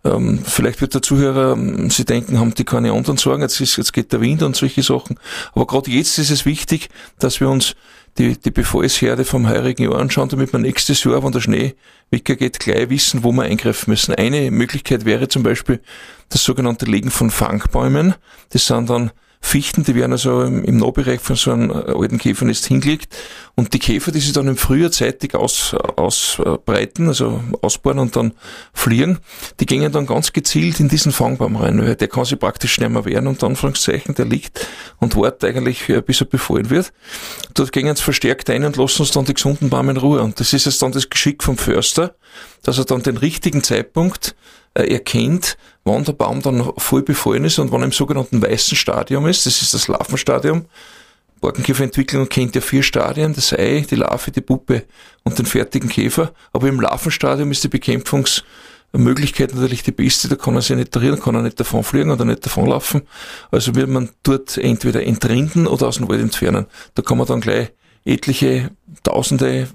Ähm, 0.04 0.40
vielleicht 0.44 0.80
wird 0.80 0.94
der 0.94 1.02
Zuhörer 1.02 1.52
ähm, 1.52 1.90
sie 1.90 2.04
denken, 2.04 2.38
haben 2.38 2.54
die 2.54 2.64
keine 2.64 2.92
anderen 2.92 3.18
Sorgen, 3.18 3.42
jetzt, 3.42 3.60
ist, 3.60 3.76
jetzt 3.76 3.92
geht 3.92 4.12
der 4.12 4.20
Wind 4.20 4.42
und 4.42 4.56
solche 4.56 4.82
Sachen. 4.82 5.18
Aber 5.52 5.66
gerade 5.66 5.90
jetzt 5.90 6.18
ist 6.18 6.30
es 6.30 6.44
wichtig, 6.44 6.88
dass 7.18 7.40
wir 7.40 7.48
uns 7.48 7.76
die, 8.18 8.38
die 8.38 8.50
Befallsherde 8.50 9.24
vom 9.24 9.48
heurigen 9.48 9.84
Jahr 9.84 10.00
anschauen, 10.00 10.28
damit 10.28 10.52
wir 10.52 10.60
nächstes 10.60 11.04
Jahr, 11.04 11.22
wenn 11.24 11.32
der 11.32 11.40
Schnee 11.40 11.74
weggeht, 12.10 12.58
gleich 12.58 12.90
wissen, 12.90 13.22
wo 13.22 13.32
wir 13.32 13.44
eingreifen 13.44 13.90
müssen. 13.90 14.14
Eine 14.14 14.50
Möglichkeit 14.50 15.04
wäre 15.04 15.28
zum 15.28 15.42
Beispiel 15.42 15.80
das 16.28 16.44
sogenannte 16.44 16.86
Legen 16.86 17.10
von 17.10 17.30
Fangbäumen. 17.30 18.14
Das 18.50 18.66
sind 18.66 18.90
dann 18.90 19.10
Fichten, 19.42 19.84
die 19.84 19.94
werden 19.94 20.12
also 20.12 20.42
im, 20.42 20.76
Nahbereich 20.76 21.20
von 21.20 21.34
so 21.34 21.50
einem 21.50 21.70
äh, 21.70 21.92
alten 21.92 22.18
Käfernest 22.18 22.66
hingelegt 22.66 23.16
und 23.56 23.72
die 23.72 23.78
Käfer, 23.78 24.12
die 24.12 24.20
sich 24.20 24.32
dann 24.32 24.46
im 24.46 24.56
Frühjahr 24.56 24.92
zeitig 24.92 25.34
aus, 25.34 25.74
ausbreiten, 25.74 27.08
also 27.08 27.42
ausbauen 27.62 27.98
und 27.98 28.14
dann 28.16 28.34
fliegen, 28.74 29.18
die 29.58 29.66
gehen 29.66 29.90
dann 29.90 30.06
ganz 30.06 30.32
gezielt 30.32 30.78
in 30.78 30.88
diesen 30.88 31.10
Fangbaum 31.10 31.56
rein, 31.56 31.80
weil 31.80 31.96
der 31.96 32.08
kann 32.08 32.26
sich 32.26 32.38
praktisch 32.38 32.78
nicht 32.78 32.90
mehr 32.90 33.04
wehren 33.06 33.26
und 33.26 33.42
Anführungszeichen, 33.42 34.14
der 34.14 34.26
liegt 34.26 34.66
und 34.98 35.16
wartet 35.16 35.44
eigentlich, 35.44 35.88
äh, 35.88 36.02
bis 36.02 36.20
er 36.20 36.26
befallen 36.26 36.68
wird. 36.68 36.92
Dort 37.54 37.72
gehen 37.72 37.96
sie 37.96 38.02
verstärkt 38.02 38.50
ein 38.50 38.64
und 38.64 38.76
lassen 38.76 39.02
uns 39.02 39.10
dann 39.10 39.24
die 39.24 39.34
gesunden 39.34 39.70
Bäume 39.70 39.92
in 39.92 39.96
Ruhe 39.96 40.20
und 40.20 40.38
das 40.38 40.52
ist 40.52 40.66
jetzt 40.66 40.82
dann 40.82 40.92
das 40.92 41.08
Geschick 41.08 41.42
vom 41.42 41.56
Förster, 41.56 42.14
dass 42.62 42.78
er 42.78 42.84
dann 42.84 43.02
den 43.02 43.16
richtigen 43.16 43.64
Zeitpunkt 43.64 44.36
erkennt, 44.74 45.56
wann 45.84 46.04
der 46.04 46.12
Baum 46.12 46.42
dann 46.42 46.72
voll 46.76 47.02
befallen 47.02 47.44
ist 47.44 47.58
und 47.58 47.72
wann 47.72 47.82
er 47.82 47.86
im 47.86 47.92
sogenannten 47.92 48.42
weißen 48.42 48.76
Stadium 48.76 49.26
ist, 49.26 49.46
das 49.46 49.62
ist 49.62 49.74
das 49.74 49.88
Larvenstadium. 49.88 50.66
Borkenkäferentwicklung 51.40 52.28
kennt 52.28 52.54
ja 52.54 52.60
vier 52.60 52.82
Stadien, 52.82 53.34
das 53.34 53.52
Ei, 53.52 53.84
die 53.90 53.94
Larve, 53.94 54.30
die 54.30 54.42
Puppe 54.42 54.84
und 55.24 55.38
den 55.38 55.46
fertigen 55.46 55.88
Käfer. 55.88 56.32
Aber 56.52 56.68
im 56.68 56.80
Larvenstadium 56.80 57.50
ist 57.50 57.64
die 57.64 57.68
Bekämpfungsmöglichkeit 57.68 59.54
natürlich 59.54 59.82
die 59.82 59.92
beste, 59.92 60.28
da 60.28 60.36
kann 60.36 60.54
er 60.54 60.62
sich 60.62 60.76
nicht 60.76 60.94
drin, 60.94 61.18
kann 61.18 61.34
er 61.34 61.42
nicht 61.42 61.58
davon 61.58 61.82
fliegen 61.82 62.10
oder 62.10 62.26
nicht 62.26 62.44
davonlaufen. 62.44 63.02
Also 63.50 63.74
wird 63.74 63.88
man 63.88 64.10
dort 64.22 64.58
entweder 64.58 65.02
entrinden 65.02 65.66
oder 65.66 65.88
aus 65.88 65.96
dem 65.96 66.08
Wald 66.08 66.20
entfernen. 66.20 66.66
Da 66.94 67.02
kann 67.02 67.16
man 67.16 67.26
dann 67.26 67.40
gleich 67.40 67.72
etliche 68.04 68.70
Tausende, 69.02 69.68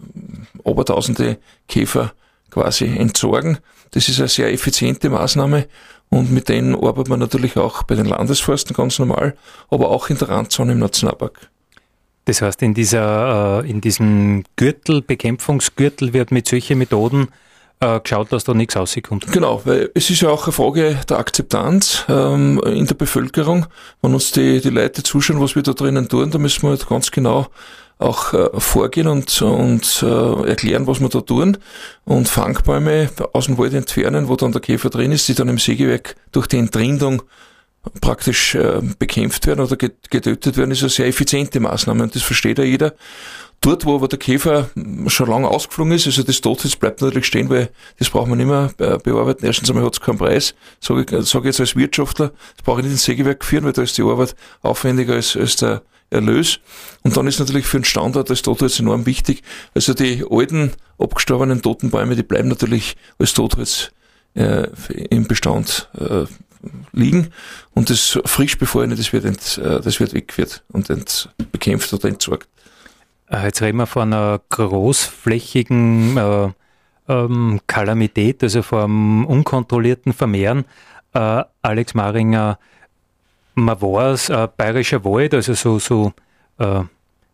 Obertausende 0.64 1.40
Käfer 1.68 2.14
quasi 2.56 2.86
entsorgen. 2.86 3.60
Das 3.92 4.08
ist 4.08 4.20
eine 4.20 4.30
sehr 4.30 4.52
effiziente 4.52 5.10
Maßnahme 5.10 5.68
und 6.10 6.32
mit 6.32 6.48
denen 6.48 6.74
arbeitet 6.74 7.10
man 7.10 7.20
natürlich 7.20 7.58
auch 7.58 7.84
bei 7.84 7.96
den 7.96 8.06
Landesforsten 8.06 8.74
ganz 8.74 8.98
normal, 8.98 9.36
aber 9.70 9.90
auch 9.90 10.10
in 10.10 10.18
der 10.18 10.30
Randzone 10.30 10.72
im 10.72 10.80
Nationalpark. 10.80 11.50
Das 12.24 12.42
heißt, 12.42 12.62
in, 12.64 12.74
dieser, 12.74 13.64
äh, 13.64 13.70
in 13.70 13.82
diesem 13.82 14.44
Gürtel, 14.56 15.02
Bekämpfungsgürtel 15.02 16.14
wird 16.14 16.32
mit 16.32 16.48
solchen 16.48 16.80
Methoden 16.80 17.28
äh, 17.82 18.00
geschaut, 18.00 18.32
dass 18.32 18.46
da 18.46 18.54
nichts 18.54 18.78
rauskommt. 18.78 19.32
Genau, 19.32 19.62
weil 19.66 19.92
es 19.94 20.10
ist 20.10 20.22
ja 20.22 20.30
auch 20.30 20.46
eine 20.46 20.54
Frage 20.54 20.98
der 21.10 21.20
Akzeptanz 21.20 22.06
ähm, 22.08 22.60
in 22.66 22.88
der 22.88 22.96
Bevölkerung. 22.96 23.68
Wenn 24.02 24.14
uns 24.14 24.32
die, 24.32 24.62
die 24.62 24.70
Leute 24.70 25.04
zuschauen, 25.04 25.42
was 25.42 25.56
wir 25.56 25.62
da 25.62 25.74
drinnen 25.74 26.08
tun, 26.08 26.32
da 26.32 26.38
müssen 26.38 26.64
wir 26.64 26.70
halt 26.70 26.88
ganz 26.88 27.12
genau 27.12 27.48
auch 27.98 28.34
äh, 28.34 28.50
vorgehen 28.60 29.08
und, 29.08 29.42
und 29.42 30.04
äh, 30.04 30.50
erklären, 30.50 30.88
was 30.88 31.00
wir 31.00 31.10
da 31.10 31.22
tun 31.22 31.58
und 32.04 32.28
Fangbäume 32.28 33.10
aus 33.34 33.46
dem 33.46 33.58
Wald 33.58 33.74
entfernen, 33.74 34.28
wo 34.28 34.36
dann 34.36 34.52
der 34.52 34.62
Käfer 34.62 34.90
drin 34.90 35.12
ist, 35.12 35.28
die 35.28 35.34
dann 35.34 35.48
im 35.48 35.58
Sägewerk 35.58 36.16
durch 36.32 36.48
die 36.48 36.58
Entrindung 36.58 37.24
praktisch 38.02 38.56
äh, 38.56 38.82
bekämpft 39.00 39.48
werden 39.48 39.62
oder 39.64 39.76
getötet 39.78 40.58
werden, 40.58 40.72
ist 40.72 40.82
eine 40.82 40.90
sehr 40.90 41.08
effiziente 41.08 41.60
Maßnahme 41.60 42.04
und 42.04 42.16
das 42.16 42.24
versteht 42.24 42.58
ja 42.58 42.64
jeder. 42.64 42.94
Dort, 43.62 43.86
wo 43.86 43.96
aber 43.96 44.08
der 44.08 44.20
Käfer 44.20 44.70
schon 45.08 45.30
lange 45.30 45.48
ausgeflogen 45.48 45.94
ist, 45.94 46.06
also 46.06 46.24
das 46.24 46.42
Totholz 46.42 46.76
bleibt 46.76 47.02
natürlich 47.02 47.26
stehen, 47.26 47.50
weil 47.50 47.70
das 47.98 48.10
braucht 48.10 48.28
man 48.28 48.38
nicht 48.38 48.48
mehr 48.48 48.72
äh, 48.78 48.98
bearbeiten. 48.98 49.46
Erstens 49.46 49.70
einmal 49.70 49.86
hat 49.86 49.94
es 49.94 50.02
keinen 50.02 50.18
Preis, 50.18 50.54
sage 50.80 51.02
ich, 51.02 51.26
sag 51.28 51.42
ich 51.42 51.46
jetzt 51.46 51.60
als 51.60 51.76
Wirtschaftler, 51.76 52.32
das 52.58 52.64
brauche 52.64 52.82
ich 52.82 52.86
nicht 52.86 52.94
ins 52.94 53.06
Sägewerk 53.06 53.44
führen, 53.44 53.64
weil 53.64 53.74
da 53.74 53.82
ist 53.82 53.98
die 53.98 54.04
Arbeit 54.04 54.36
aufwendiger 54.62 55.14
als, 55.14 55.36
als 55.36 55.56
der 55.56 55.82
Erlös. 56.16 56.60
Und 57.04 57.16
dann 57.16 57.28
ist 57.28 57.40
natürlich 57.40 57.66
für 57.66 57.80
den 57.80 57.86
Standort 57.86 58.30
das 58.30 58.42
Totholz 58.42 58.80
enorm 58.80 59.06
wichtig. 59.06 59.44
Also 59.74 59.94
die 59.94 60.26
alten, 60.30 60.72
abgestorbenen 60.98 61.62
toten 61.62 61.92
Bäume, 61.92 62.16
die 62.16 62.24
bleiben 62.24 62.50
natürlich 62.50 62.96
als 63.20 63.34
Totholz 63.34 63.92
äh, 64.34 64.68
im 65.10 65.28
Bestand 65.28 65.90
äh, 66.00 66.26
liegen. 66.94 67.32
Und 67.74 67.90
das 67.90 68.20
frisch 68.26 68.58
befallene, 68.58 68.96
das 68.96 69.14
wird, 69.14 69.26
äh, 69.26 69.82
das 69.82 70.00
wird 70.00 70.14
weggeführt 70.14 70.64
und 70.72 70.90
ent, 70.90 71.30
bekämpft 71.52 71.94
oder 71.94 72.08
entsorgt. 72.10 72.48
Äh, 73.30 73.46
jetzt 73.46 73.62
reden 73.62 73.78
wir 73.78 73.88
von 73.88 74.14
einer 74.14 74.42
großflächigen 74.50 76.18
äh, 76.18 76.50
ähm, 77.08 77.60
Kalamität, 77.68 78.44
also 78.44 78.62
vom 78.62 79.26
unkontrollierten 79.26 80.14
Vermehren. 80.14 80.66
Äh, 81.14 81.44
Alex 81.62 81.94
Maringer, 81.94 82.60
man 83.56 83.82
war 83.82 84.12
es, 84.12 84.30
äh, 84.30 84.48
bayerischer 84.56 85.04
Wald, 85.04 85.34
also 85.34 85.54
so, 85.54 85.80
so 85.80 86.14
äh, 86.60 86.82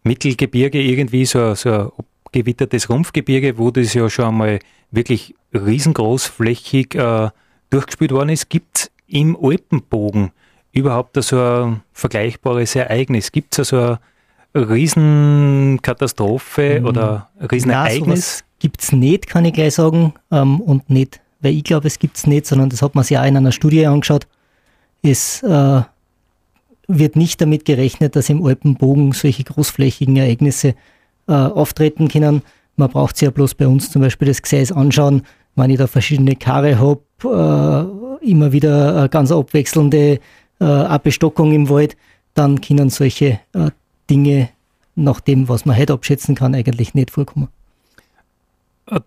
Mittelgebirge 0.04 0.82
irgendwie, 0.82 1.26
so, 1.26 1.54
so 1.56 1.72
ein 1.72 1.92
gewittertes 2.32 2.90
Rumpfgebirge, 2.90 3.58
wo 3.58 3.72
das 3.72 3.94
ja 3.94 4.10
schon 4.10 4.26
einmal 4.26 4.60
wirklich 4.92 5.36
riesengroßflächig 5.54 6.96
äh, 6.96 7.30
durchgespielt 7.70 8.12
worden 8.12 8.30
ist. 8.30 8.50
Gibt 8.50 8.78
es 8.78 8.90
im 9.08 9.38
Alpenbogen 9.42 10.32
überhaupt 10.72 11.22
so 11.22 11.40
ein 11.40 11.82
vergleichbares 11.92 12.76
Ereignis? 12.76 13.32
Gibt 13.32 13.60
es 13.60 13.70
so 13.70 13.78
eine 13.78 14.00
Riesenkatastrophe 14.56 16.80
mhm. 16.80 16.86
oder 16.86 17.30
Riesenereignis? 17.52 18.46
gibt 18.62 18.84
es 18.84 18.92
nicht, 18.92 19.28
kann 19.28 19.44
ich 19.44 19.54
gleich 19.54 19.74
sagen. 19.74 20.14
Ähm, 20.32 20.62
und 20.62 20.90
nicht, 20.90 21.20
weil 21.42 21.56
ich 21.56 21.64
glaube, 21.64 21.88
es 21.88 22.00
gibt 22.00 22.18
es 22.18 22.28
nicht, 22.28 22.46
sondern 22.46 22.70
das 22.70 22.82
hat 22.82 22.96
man 22.96 23.04
sich 23.04 23.18
auch 23.18 23.26
in 23.26 23.36
einer 23.36 23.52
Studie 23.52 23.88
angeschaut. 23.88 24.28
Es 25.02 25.44
äh, 25.44 25.82
wird 27.00 27.16
nicht 27.16 27.42
damit 27.42 27.66
gerechnet, 27.66 28.16
dass 28.16 28.30
im 28.30 28.46
Alpenbogen 28.46 29.12
solche 29.14 29.44
großflächigen 29.44 30.16
Ereignisse 30.18 30.76
äh, 31.28 31.34
auftreten 31.34 32.08
können. 32.08 32.42
Man 32.76 32.90
braucht 32.90 33.18
sich 33.18 33.26
ja 33.26 33.32
bloß 33.32 33.56
bei 33.56 33.68
uns 33.68 33.92
zum 33.92 34.02
Beispiel 34.02 34.28
das 34.28 34.42
Gseis 34.42 34.72
anschauen, 34.72 35.24
wenn 35.56 35.70
ich 35.70 35.78
da 35.78 35.88
verschiedene 35.88 36.36
Karre 36.36 36.80
habe, 36.80 37.02
äh, 38.22 38.26
immer 38.30 38.52
wieder 38.52 38.98
eine 38.98 39.10
ganz 39.10 39.32
abwechselnde 39.32 40.20
äh, 40.60 41.00
Bestockung 41.04 41.52
im 41.52 41.70
Wald, 41.70 41.98
dann 42.34 42.62
können 42.62 42.90
solche 42.90 43.40
äh, 43.54 43.72
Dinge 44.10 44.50
nach 44.96 45.20
dem, 45.20 45.50
was 45.50 45.66
man 45.66 45.78
heute 45.78 45.94
abschätzen 45.94 46.36
kann, 46.36 46.56
eigentlich 46.56 46.94
nicht 46.94 47.12
vorkommen. 47.12 47.50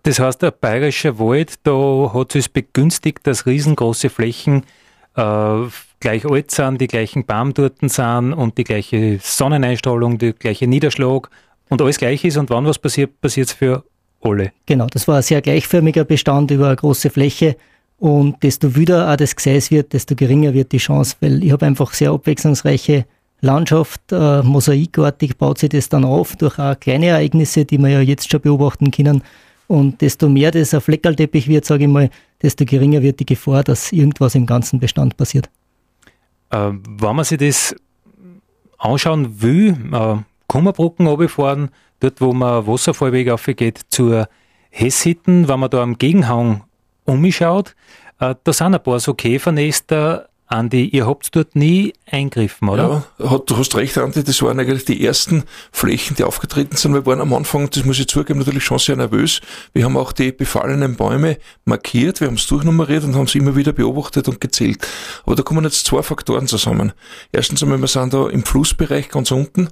Das 0.03 0.19
heißt, 0.19 0.41
der 0.41 0.51
bayerische 0.51 1.19
Wald, 1.19 1.59
da 1.63 2.11
hat 2.13 2.35
es 2.35 2.49
begünstigt, 2.49 3.27
dass 3.27 3.45
riesengroße 3.45 4.09
Flächen 4.09 4.63
äh, 5.15 5.63
gleich 6.05 6.25
alt 6.25 6.51
sind, 6.51 6.79
die 6.79 6.87
gleichen 6.87 7.25
Baumtorten 7.25 7.89
sind 7.89 8.33
und 8.33 8.59
die 8.59 8.63
gleiche 8.63 9.17
Sonneneinstrahlung, 9.21 10.19
der 10.19 10.33
gleiche 10.33 10.67
Niederschlag 10.67 11.31
und 11.69 11.81
alles 11.81 11.97
gleich 11.97 12.23
ist. 12.23 12.37
Und 12.37 12.51
wann 12.51 12.65
was 12.65 12.77
passiert, 12.77 13.19
passiert 13.21 13.47
es 13.47 13.53
für 13.53 13.83
alle. 14.21 14.51
Genau, 14.67 14.85
das 14.85 15.07
war 15.07 15.17
ein 15.17 15.23
sehr 15.23 15.41
gleichförmiger 15.41 16.03
Bestand 16.03 16.51
über 16.51 16.67
eine 16.67 16.75
große 16.75 17.09
Fläche. 17.09 17.57
Und 17.97 18.43
desto 18.43 18.75
wüder 18.75 19.11
auch 19.11 19.15
das 19.15 19.35
Gseis 19.35 19.71
wird, 19.71 19.93
desto 19.93 20.13
geringer 20.15 20.53
wird 20.53 20.73
die 20.73 20.77
Chance, 20.77 21.15
weil 21.21 21.43
ich 21.43 21.51
habe 21.51 21.65
einfach 21.65 21.91
sehr 21.93 22.11
abwechslungsreiche 22.11 23.05
Landschaft, 23.41 24.11
äh, 24.11 24.43
mosaikartig 24.43 25.37
baut 25.37 25.57
sich 25.57 25.69
das 25.69 25.89
dann 25.89 26.05
auf 26.05 26.35
durch 26.35 26.59
auch 26.59 26.79
kleine 26.79 27.07
Ereignisse, 27.07 27.65
die 27.65 27.79
wir 27.79 27.89
ja 27.89 28.01
jetzt 28.01 28.29
schon 28.29 28.41
beobachten 28.41 28.91
können. 28.91 29.23
Und 29.67 30.01
desto 30.01 30.29
mehr 30.29 30.51
das 30.51 30.73
ein 30.75 30.81
Fleckerlteppich 30.81 31.47
wird, 31.47 31.65
sage 31.65 31.85
ich 31.85 31.89
mal, 31.89 32.11
desto 32.43 32.63
geringer 32.63 33.01
wird 33.01 33.19
die 33.19 33.25
Gefahr, 33.25 33.63
dass 33.63 33.91
irgendwas 33.91 34.35
im 34.35 34.45
ganzen 34.45 34.79
Bestand 34.79 35.17
passiert. 35.17 35.49
Äh, 36.55 36.71
wenn 36.71 37.15
man 37.15 37.25
sich 37.25 37.37
das 37.37 37.75
anschauen 38.77 39.41
will, 39.41 39.75
äh, 39.91 40.17
Kummerbrücken 40.47 41.07
runterfahren, 41.07 41.69
dort 41.99 42.21
wo 42.21 42.33
man 42.33 42.65
Wasserfallweg 42.65 43.29
aufgeht 43.29 43.81
zur 43.89 44.29
Hessitten, 44.69 45.47
wenn 45.47 45.59
man 45.59 45.69
da 45.69 45.81
am 45.81 45.97
Gegenhang 45.97 46.63
umschaut, 47.03 47.75
äh, 48.19 48.35
da 48.43 48.53
sind 48.53 48.73
ein 48.73 48.83
paar 48.83 48.99
so 48.99 49.13
Käfernester 49.13 50.29
Andi, 50.47 50.85
ihr 50.85 51.07
habt 51.07 51.35
dort 51.35 51.55
nie 51.55 51.93
eingriffen, 52.05 52.69
oder? 52.69 53.03
Ja, 53.17 53.39
du 53.39 53.57
hast 53.57 53.75
recht, 53.75 53.97
Andi, 53.97 54.23
das 54.23 54.43
waren 54.43 54.59
eigentlich 54.59 54.85
die 54.85 55.03
ersten 55.03 55.43
Flächen, 55.71 56.15
die 56.15 56.23
aufgetreten 56.23 56.77
sind. 56.77 56.93
Wir 56.93 57.05
waren 57.07 57.19
am 57.19 57.33
Anfang, 57.33 57.67
das 57.71 57.83
muss 57.83 57.99
ich 57.99 58.07
zugeben, 58.07 58.39
natürlich 58.39 58.63
schon 58.63 58.77
sehr 58.77 58.95
nervös. 58.95 59.41
Wir 59.73 59.85
haben 59.85 59.97
auch 59.97 60.11
die 60.11 60.31
befallenen 60.31 60.97
Bäume 60.97 61.37
markiert, 61.65 62.21
wir 62.21 62.27
haben 62.27 62.35
es 62.35 62.45
durchnummeriert 62.45 63.03
und 63.03 63.15
haben 63.15 63.25
es 63.25 63.33
immer 63.33 63.55
wieder 63.55 63.73
beobachtet 63.73 64.27
und 64.27 64.39
gezählt. 64.39 64.87
Aber 65.25 65.35
da 65.35 65.41
kommen 65.41 65.63
jetzt 65.63 65.87
zwei 65.87 66.03
Faktoren 66.03 66.47
zusammen. 66.47 66.93
Erstens 67.31 67.63
einmal, 67.63 67.81
wir 67.81 67.87
sind 67.87 68.13
da 68.13 68.29
im 68.29 68.43
Flussbereich 68.43 69.09
ganz 69.09 69.31
unten 69.31 69.69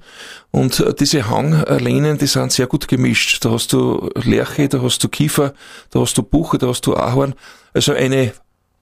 und 0.49 0.79
äh, 0.79 0.93
diese 0.95 1.29
Hanglehnen, 1.29 2.17
die 2.17 2.27
sind 2.27 2.51
sehr 2.51 2.65
gut 2.65 2.87
gemischt. 2.87 3.45
Da 3.45 3.51
hast 3.51 3.73
du 3.73 4.09
Lerche, 4.15 4.69
da 4.69 4.81
hast 4.81 5.03
du 5.03 5.07
Kiefer, 5.07 5.53
da 5.91 5.99
hast 5.99 6.17
du 6.17 6.23
Buche, 6.23 6.57
da 6.57 6.67
hast 6.67 6.87
du 6.87 6.95
Ahorn. 6.95 7.35
Also 7.75 7.93
eine 7.93 8.33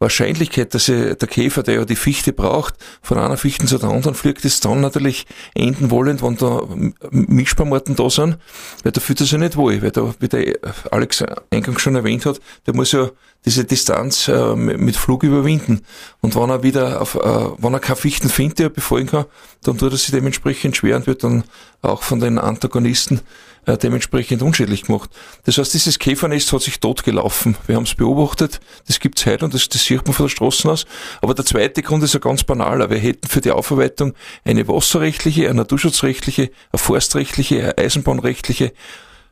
Wahrscheinlichkeit, 0.02 0.74
dass 0.74 0.86
der 0.86 1.16
Käfer, 1.16 1.64
der 1.64 1.76
ja 1.76 1.86
die 1.86 1.96
Fichte 1.96 2.34
braucht, 2.34 2.74
von 3.02 3.18
einer 3.20 3.38
Fichte 3.38 3.68
zu 3.68 3.78
der 3.78 3.90
anderen 3.90 4.16
fliegt, 4.16 4.44
ist 4.44 4.66
dann 4.66 4.82
natürlich 4.82 5.28
enden 5.54 5.92
wollend, 5.92 6.24
wenn 6.24 6.38
da 6.38 6.64
Mischbarmorten 7.12 7.96
da 7.96 8.10
sind, 8.10 8.38
weil 8.84 8.92
da 8.92 9.00
fühlt 9.00 9.20
er 9.22 9.28
sich 9.28 9.38
nicht 9.38 9.56
wohl, 9.56 9.82
weil 9.82 9.92
da, 9.92 10.14
wie 10.20 10.28
der 10.28 10.58
Alex 10.90 11.24
eingangs 11.52 11.82
schon 11.82 11.96
erwähnt 11.96 12.26
hat, 12.26 12.42
der 12.66 12.76
muss 12.76 12.92
ja 12.92 13.12
diese 13.46 13.64
Distanz 13.64 14.28
äh, 14.28 14.56
mit 14.56 14.96
Flug 14.96 15.24
überwinden. 15.24 15.82
Und 16.22 16.36
wenn 16.36 16.50
er 16.50 16.64
wieder 16.64 17.02
auf, 17.02 17.16
äh, 17.16 17.20
wenn 17.58 17.74
er 17.74 17.80
keine 17.80 17.96
Fichten 17.96 18.30
findet, 18.30 18.60
die 18.60 18.64
er 18.64 18.70
befallen 18.70 19.08
kann, 19.08 19.26
dann 19.64 19.78
tut 19.78 19.92
er 19.92 19.98
sich 19.98 20.12
dementsprechend 20.12 20.78
schwer 20.78 20.96
und 20.96 21.08
wird 21.08 21.24
dann 21.24 21.44
auch 21.82 22.04
von 22.04 22.20
den 22.20 22.38
Antagonisten 22.38 23.22
äh, 23.66 23.78
dementsprechend 23.78 24.42
unschädlich 24.42 24.84
gemacht. 24.84 25.10
Das 25.44 25.58
heißt, 25.58 25.74
dieses 25.74 26.00
Käfernest 26.00 26.52
hat 26.54 26.62
sich 26.62 26.80
totgelaufen. 26.80 27.56
Wir 27.68 27.76
haben 27.76 27.84
es 27.84 27.96
beobachtet, 27.96 28.60
das 28.88 29.00
gibt's 29.00 29.26
heute 29.26 29.46
und 29.46 29.54
das, 29.54 29.70
das 29.70 29.84
sieht 29.84 30.06
man 30.06 30.14
von 30.14 30.26
der 30.26 30.32
Straße 30.32 30.70
aus. 30.70 30.86
Aber 31.22 31.34
der 31.34 31.46
zweite 31.46 31.82
Grund 31.82 32.04
ist 32.04 32.14
ja 32.14 32.20
ganz 32.20 32.44
banaler. 32.44 32.90
Wir 32.90 32.98
hätten 32.98 33.28
für 33.28 33.42
die 33.42 33.52
Aufarbeitung 33.52 34.14
eine 34.44 34.68
wasserrechtliche, 34.68 35.46
eine 35.46 35.62
naturschutzrechtliche, 35.62 36.52
eine 36.72 36.80
forstrechtliche, 36.80 37.60
eine 37.62 37.78
eisenbahnrechtliche 37.78 38.74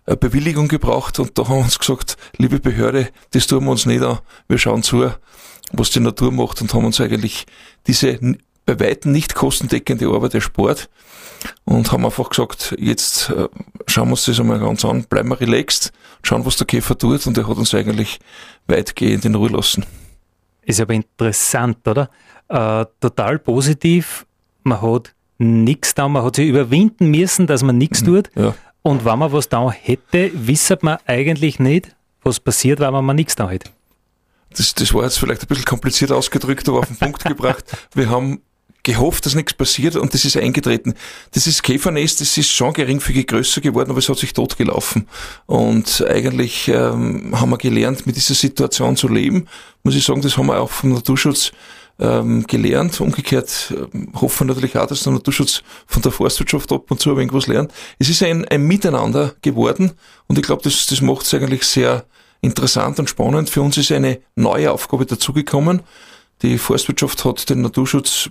eine 0.06 0.18
Bewilligung 0.18 0.68
gebraucht 0.68 1.20
und 1.20 1.38
da 1.38 1.48
haben 1.48 1.58
wir 1.58 1.64
uns 1.66 1.78
gesagt, 1.78 2.18
liebe 2.38 2.60
Behörde, 2.60 3.10
das 3.32 3.46
tun 3.46 3.66
wir 3.66 3.72
uns 3.72 3.86
nicht 3.86 4.02
an. 4.02 4.20
Wir 4.48 4.58
schauen 4.58 4.82
zu, 4.82 5.12
was 5.72 5.92
die 5.92 6.00
Natur 6.00 6.32
macht 6.32 6.62
und 6.62 6.74
haben 6.74 6.86
uns 6.86 7.00
eigentlich 7.00 7.46
diese 7.86 8.20
bei 8.66 8.80
weitem 8.80 9.12
nicht 9.12 9.36
kostendeckende 9.36 10.08
Arbeit 10.08 10.34
erspart 10.36 10.90
und 11.66 11.92
haben 11.92 12.06
einfach 12.06 12.30
gesagt, 12.30 12.76
jetzt 12.80 13.30
äh, 13.30 13.48
schauen 13.88 14.08
wir 14.08 14.12
uns 14.12 14.26
das 14.26 14.40
einmal 14.40 14.60
ganz 14.60 14.84
an, 14.86 15.04
bleiben 15.06 15.30
wir 15.30 15.40
relaxed, 15.40 15.92
schauen, 16.24 16.46
was 16.46 16.58
der 16.58 16.68
Käfer 16.68 16.98
tut 16.98 17.26
und 17.28 17.38
er 17.38 17.48
hat 17.48 17.58
uns 17.58 17.74
eigentlich 17.74 18.20
weitgehend 18.68 19.26
in 19.26 19.36
Ruhe 19.36 19.50
lassen. 19.50 19.86
Ist 20.64 20.82
aber 20.82 20.94
interessant, 20.94 21.88
oder? 21.88 22.10
Äh, 22.48 22.86
total 23.00 23.40
positiv, 23.40 24.26
man 24.64 24.82
hat 24.82 25.14
nichts 25.38 25.96
da, 25.96 26.08
man 26.08 26.24
hat 26.24 26.36
sich 26.36 26.48
überwinden 26.48 27.12
müssen, 27.12 27.48
dass 27.48 27.64
man 27.64 27.78
nichts 27.78 28.02
mhm, 28.02 28.06
tut. 28.06 28.30
Ja. 28.36 28.54
Und 28.82 29.06
wenn 29.06 29.20
man 29.20 29.32
was 29.32 29.50
da 29.50 29.72
hätte, 29.72 30.32
wissen 30.34 30.78
man 30.82 30.98
eigentlich 31.06 31.60
nicht, 31.60 31.96
was 32.24 32.40
passiert, 32.40 32.80
wenn 32.80 32.92
man 32.92 33.06
mal 33.06 33.14
nichts 33.14 33.36
da 33.36 33.50
hätte. 33.50 33.72
Das, 34.56 34.74
das 34.74 34.94
war 34.94 35.04
jetzt 35.04 35.20
vielleicht 35.20 35.44
ein 35.44 35.48
bisschen 35.48 35.66
kompliziert 35.66 36.12
ausgedrückt, 36.12 36.68
aber 36.70 36.80
auf 36.80 36.88
den 36.88 36.98
Punkt 36.98 37.24
gebracht. 37.26 37.66
Wir 37.94 38.10
haben 38.10 38.42
gehofft, 38.84 39.26
dass 39.26 39.36
nichts 39.36 39.54
passiert 39.54 39.96
und 39.96 40.14
das 40.14 40.26
ist 40.26 40.38
eingetreten. 40.38 40.94
Das 41.32 41.48
ist 41.48 41.64
Käfernest, 41.64 42.22
das 42.22 42.38
ist 42.38 42.50
schon 42.50 42.74
geringfügig 42.74 43.28
größer 43.28 43.62
geworden, 43.62 43.92
aber 43.92 44.00
es 44.00 44.10
hat 44.10 44.18
sich 44.18 44.34
totgelaufen. 44.34 45.08
Und 45.46 46.06
eigentlich 46.08 46.68
ähm, 46.70 47.34
haben 47.40 47.50
wir 47.50 47.58
gelernt, 47.58 48.06
mit 48.06 48.16
dieser 48.16 48.36
Situation 48.36 48.96
zu 48.96 49.08
leben. 49.08 49.48
Muss 49.84 49.96
ich 49.96 50.06
sagen, 50.06 50.22
das 50.22 50.38
haben 50.38 50.48
wir 50.48 50.60
auch 50.60 50.70
vom 50.70 50.94
Naturschutz 50.94 51.52
ähm, 52.00 52.46
gelernt. 52.48 53.00
Umgekehrt 53.02 53.74
ähm, 53.94 54.12
hoffen 54.20 54.48
wir 54.48 54.54
natürlich 54.54 54.78
auch, 54.78 54.88
dass 54.88 55.04
der 55.04 55.14
Naturschutz 55.14 55.62
von 55.86 56.02
der 56.02 56.12
Forstwirtschaft 56.12 56.72
ab 56.72 56.90
und 56.90 57.00
zu 57.00 57.12
ein 57.12 57.18
wenig 57.18 57.34
was 57.34 57.48
lernt. 57.48 57.74
Es 58.00 58.10
ist 58.10 58.24
ein, 58.24 58.48
ein 58.48 58.64
Miteinander 58.64 59.36
geworden 59.42 59.92
und 60.28 60.38
ich 60.38 60.46
glaube, 60.46 60.64
das, 60.64 60.88
das 60.88 61.02
macht 61.02 61.26
es 61.26 61.34
eigentlich 61.34 61.64
sehr 61.64 62.06
interessant 62.42 63.00
und 63.00 63.10
spannend. 63.10 63.50
Für 63.50 63.62
uns 63.62 63.78
ist 63.78 63.92
eine 63.92 64.20
neue 64.36 64.72
Aufgabe 64.72 65.06
dazugekommen. 65.06 65.82
Die 66.42 66.58
Forstwirtschaft 66.58 67.26
hat 67.26 67.50
den 67.50 67.62
Naturschutz 67.62 68.30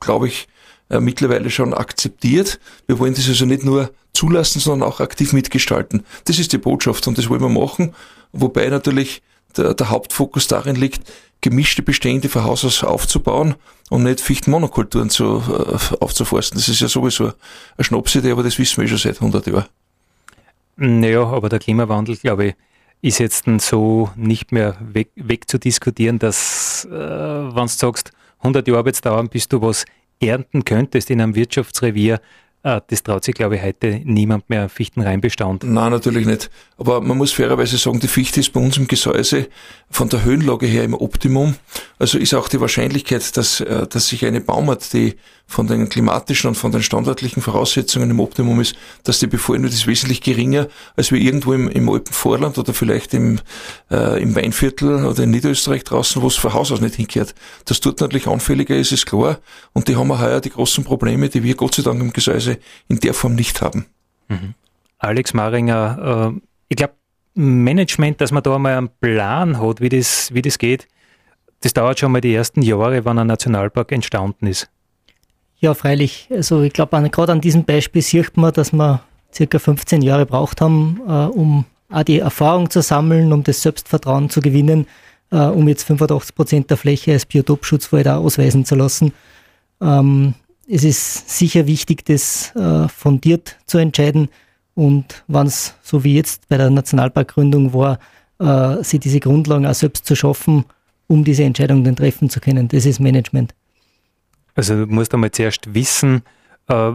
glaube 0.00 0.28
ich, 0.28 0.48
äh, 0.90 1.00
mittlerweile 1.00 1.50
schon 1.50 1.74
akzeptiert. 1.74 2.58
Wir 2.86 2.98
wollen 2.98 3.14
das 3.14 3.28
also 3.28 3.44
nicht 3.44 3.64
nur 3.64 3.90
zulassen, 4.14 4.60
sondern 4.60 4.88
auch 4.88 5.00
aktiv 5.00 5.32
mitgestalten. 5.32 6.04
Das 6.24 6.38
ist 6.38 6.52
die 6.52 6.58
Botschaft 6.58 7.06
und 7.06 7.18
das 7.18 7.28
wollen 7.28 7.40
wir 7.40 7.48
machen. 7.48 7.94
Wobei 8.32 8.68
natürlich 8.68 9.22
der, 9.56 9.74
der 9.74 9.90
Hauptfokus 9.90 10.46
darin 10.46 10.76
liegt, 10.76 11.02
gemischte 11.40 11.82
Bestände 11.82 12.28
von 12.28 12.44
Haus 12.44 12.64
aus 12.64 12.82
aufzubauen 12.82 13.54
und 13.90 14.02
nicht 14.02 14.20
Fichtenmonokulturen 14.20 15.10
zu, 15.10 15.42
äh, 15.48 15.96
aufzuforsten. 16.00 16.58
Das 16.58 16.68
ist 16.68 16.80
ja 16.80 16.88
sowieso 16.88 17.32
eine 17.76 17.84
Schnapsidee, 17.84 18.32
aber 18.32 18.42
das 18.42 18.58
wissen 18.58 18.80
wir 18.80 18.88
schon 18.88 18.98
seit 18.98 19.16
100 19.16 19.46
Jahren. 19.46 19.66
Naja, 20.76 21.26
aber 21.26 21.48
der 21.48 21.58
Klimawandel, 21.58 22.16
glaube 22.16 22.46
ich, 22.46 22.54
ist 23.00 23.18
jetzt 23.18 23.44
so 23.60 24.10
nicht 24.16 24.52
mehr 24.52 24.76
weg, 24.80 25.10
weg 25.14 25.48
zu 25.48 25.58
diskutieren, 25.58 26.18
dass, 26.18 26.86
äh, 26.86 26.90
wenn 26.90 27.54
du 27.54 27.68
sagst, 27.68 28.12
100 28.38 28.66
Jahre 28.68 28.84
wird 28.84 29.04
dauern, 29.04 29.28
bis 29.28 29.48
du 29.48 29.60
was 29.62 29.84
ernten 30.20 30.64
könntest 30.64 31.10
in 31.10 31.20
einem 31.20 31.34
Wirtschaftsrevier. 31.34 32.20
Äh, 32.62 32.80
das 32.88 33.02
traut 33.02 33.24
sich, 33.24 33.34
glaube 33.34 33.56
ich, 33.56 33.62
heute 33.62 34.00
niemand 34.04 34.48
mehr 34.50 34.68
Fichtenreinbestand. 34.68 35.64
Nein, 35.64 35.92
natürlich 35.92 36.26
nicht. 36.26 36.50
Aber 36.76 37.00
man 37.00 37.16
muss 37.16 37.32
fairerweise 37.32 37.78
sagen, 37.78 38.00
die 38.00 38.08
Fichte 38.08 38.40
ist 38.40 38.52
bei 38.52 38.60
uns 38.60 38.76
im 38.76 38.88
Gesäuse 38.88 39.48
von 39.90 40.08
der 40.08 40.24
Höhenlage 40.24 40.66
her 40.66 40.84
im 40.84 40.94
Optimum. 40.94 41.54
Also 41.98 42.18
ist 42.18 42.34
auch 42.34 42.48
die 42.48 42.60
Wahrscheinlichkeit, 42.60 43.36
dass, 43.36 43.60
äh, 43.60 43.86
dass 43.86 44.08
sich 44.08 44.24
eine 44.24 44.40
Baumart, 44.40 44.92
die 44.92 45.16
von 45.46 45.66
den 45.66 45.88
klimatischen 45.88 46.48
und 46.48 46.54
von 46.54 46.70
den 46.70 46.82
standardlichen 46.82 47.42
Voraussetzungen 47.42 48.10
im 48.10 48.20
Optimum 48.20 48.60
ist, 48.60 48.76
dass 49.04 49.18
die 49.18 49.26
Befallen 49.26 49.62
wird, 49.62 49.72
ist 49.72 49.86
wesentlich 49.86 50.20
geringer, 50.20 50.68
als 50.94 51.10
wir 51.10 51.18
irgendwo 51.18 51.54
im, 51.54 51.68
im 51.68 51.88
Alpenvorland 51.88 52.58
oder 52.58 52.74
vielleicht 52.74 53.14
im, 53.14 53.40
äh, 53.90 54.22
im 54.22 54.36
Weinviertel 54.36 55.06
oder 55.06 55.24
in 55.24 55.30
Niederösterreich 55.30 55.84
draußen, 55.84 56.22
wo 56.22 56.26
es 56.26 56.36
von 56.36 56.52
Haus 56.52 56.70
aus 56.70 56.80
nicht 56.80 56.96
hinkehrt. 56.96 57.34
Das 57.64 57.80
dort 57.80 58.00
natürlich 58.00 58.26
anfälliger 58.26 58.76
ist, 58.76 58.92
ist 58.92 59.06
klar. 59.06 59.38
Und 59.72 59.88
die 59.88 59.96
haben 59.96 60.08
wir 60.08 60.20
heuer 60.20 60.40
die 60.40 60.50
großen 60.50 60.84
Probleme, 60.84 61.28
die 61.28 61.42
wir 61.42 61.56
Gott 61.56 61.74
sei 61.74 61.82
Dank 61.82 62.00
im 62.00 62.12
Gesäuse 62.12 62.58
in 62.88 63.00
der 63.00 63.14
Form 63.14 63.34
nicht 63.34 63.62
haben. 63.62 63.86
Mhm. 64.28 64.54
Alex 64.98 65.32
Maringer, 65.32 66.32
äh, 66.34 66.40
ich 66.68 66.76
glaube, 66.76 66.94
Management, 67.34 68.20
dass 68.20 68.32
man 68.32 68.42
da 68.42 68.56
einmal 68.56 68.76
einen 68.76 68.90
Plan 69.00 69.60
hat, 69.60 69.80
wie 69.80 69.88
das, 69.88 70.34
wie 70.34 70.42
das 70.42 70.58
geht, 70.58 70.88
das 71.60 71.74
dauert 71.74 71.98
schon 71.98 72.12
mal 72.12 72.20
die 72.20 72.34
ersten 72.34 72.62
Jahre, 72.62 73.04
wann 73.04 73.18
ein 73.18 73.26
Nationalpark 73.26 73.92
entstanden 73.92 74.46
ist. 74.46 74.68
Ja, 75.58 75.74
freilich. 75.74 76.28
Also 76.30 76.62
ich 76.62 76.72
glaube, 76.72 77.08
gerade 77.10 77.32
an 77.32 77.40
diesem 77.40 77.64
Beispiel 77.64 78.02
sieht 78.02 78.36
man, 78.36 78.52
dass 78.52 78.72
wir 78.72 79.02
circa 79.34 79.58
15 79.58 80.02
Jahre 80.02 80.24
braucht 80.24 80.60
haben, 80.60 81.00
äh, 81.06 81.10
um 81.10 81.64
auch 81.90 82.02
die 82.02 82.20
Erfahrung 82.20 82.70
zu 82.70 82.80
sammeln, 82.80 83.32
um 83.32 83.42
das 83.42 83.62
Selbstvertrauen 83.62 84.30
zu 84.30 84.40
gewinnen, 84.40 84.86
äh, 85.30 85.38
um 85.38 85.66
jetzt 85.68 85.84
85 85.84 86.34
Prozent 86.34 86.70
der 86.70 86.76
Fläche 86.76 87.12
als 87.12 87.26
Biotopschutzwald 87.26 88.06
auch 88.08 88.24
ausweisen 88.24 88.64
zu 88.64 88.76
lassen. 88.76 89.12
Ähm, 89.80 90.34
es 90.68 90.84
ist 90.84 91.30
sicher 91.30 91.66
wichtig, 91.66 92.04
das 92.04 92.54
äh, 92.54 92.88
fundiert 92.88 93.56
zu 93.66 93.78
entscheiden 93.78 94.28
und 94.74 95.24
wenn 95.26 95.46
es, 95.46 95.74
so 95.82 96.04
wie 96.04 96.14
jetzt 96.14 96.48
bei 96.48 96.56
der 96.56 96.70
Nationalparkgründung 96.70 97.72
war, 97.74 97.98
äh, 98.38 98.82
sich 98.84 99.00
diese 99.00 99.18
Grundlagen 99.18 99.66
auch 99.66 99.74
selbst 99.74 100.06
zu 100.06 100.14
schaffen, 100.14 100.66
um 101.08 101.24
diese 101.24 101.42
Entscheidung 101.42 101.82
dann 101.82 101.96
treffen 101.96 102.30
zu 102.30 102.38
können. 102.40 102.68
Das 102.68 102.86
ist 102.86 103.00
Management. 103.00 103.54
Also 104.54 104.84
du 104.84 104.92
musst 104.92 105.12
einmal 105.12 105.30
zuerst 105.32 105.74
wissen, 105.74 106.22
äh, 106.68 106.92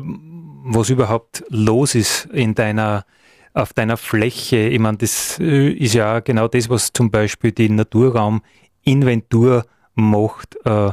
was 0.66 0.90
überhaupt 0.90 1.44
los 1.50 1.96
ist 1.96 2.26
in 2.32 2.56
deiner 2.56 3.06
auf 3.54 3.74
deiner 3.74 3.98
Fläche. 3.98 4.58
Ich 4.58 4.80
meine, 4.80 4.98
das 4.98 5.40
äh, 5.40 5.70
ist 5.70 5.94
ja 5.94 6.20
genau 6.22 6.48
das, 6.48 6.70
was 6.70 6.92
zum 6.92 7.12
Beispiel 7.12 7.52
die 7.52 7.70
Naturrauminventur 7.70 9.66
macht. 9.96 10.56
Äh, 10.66 10.92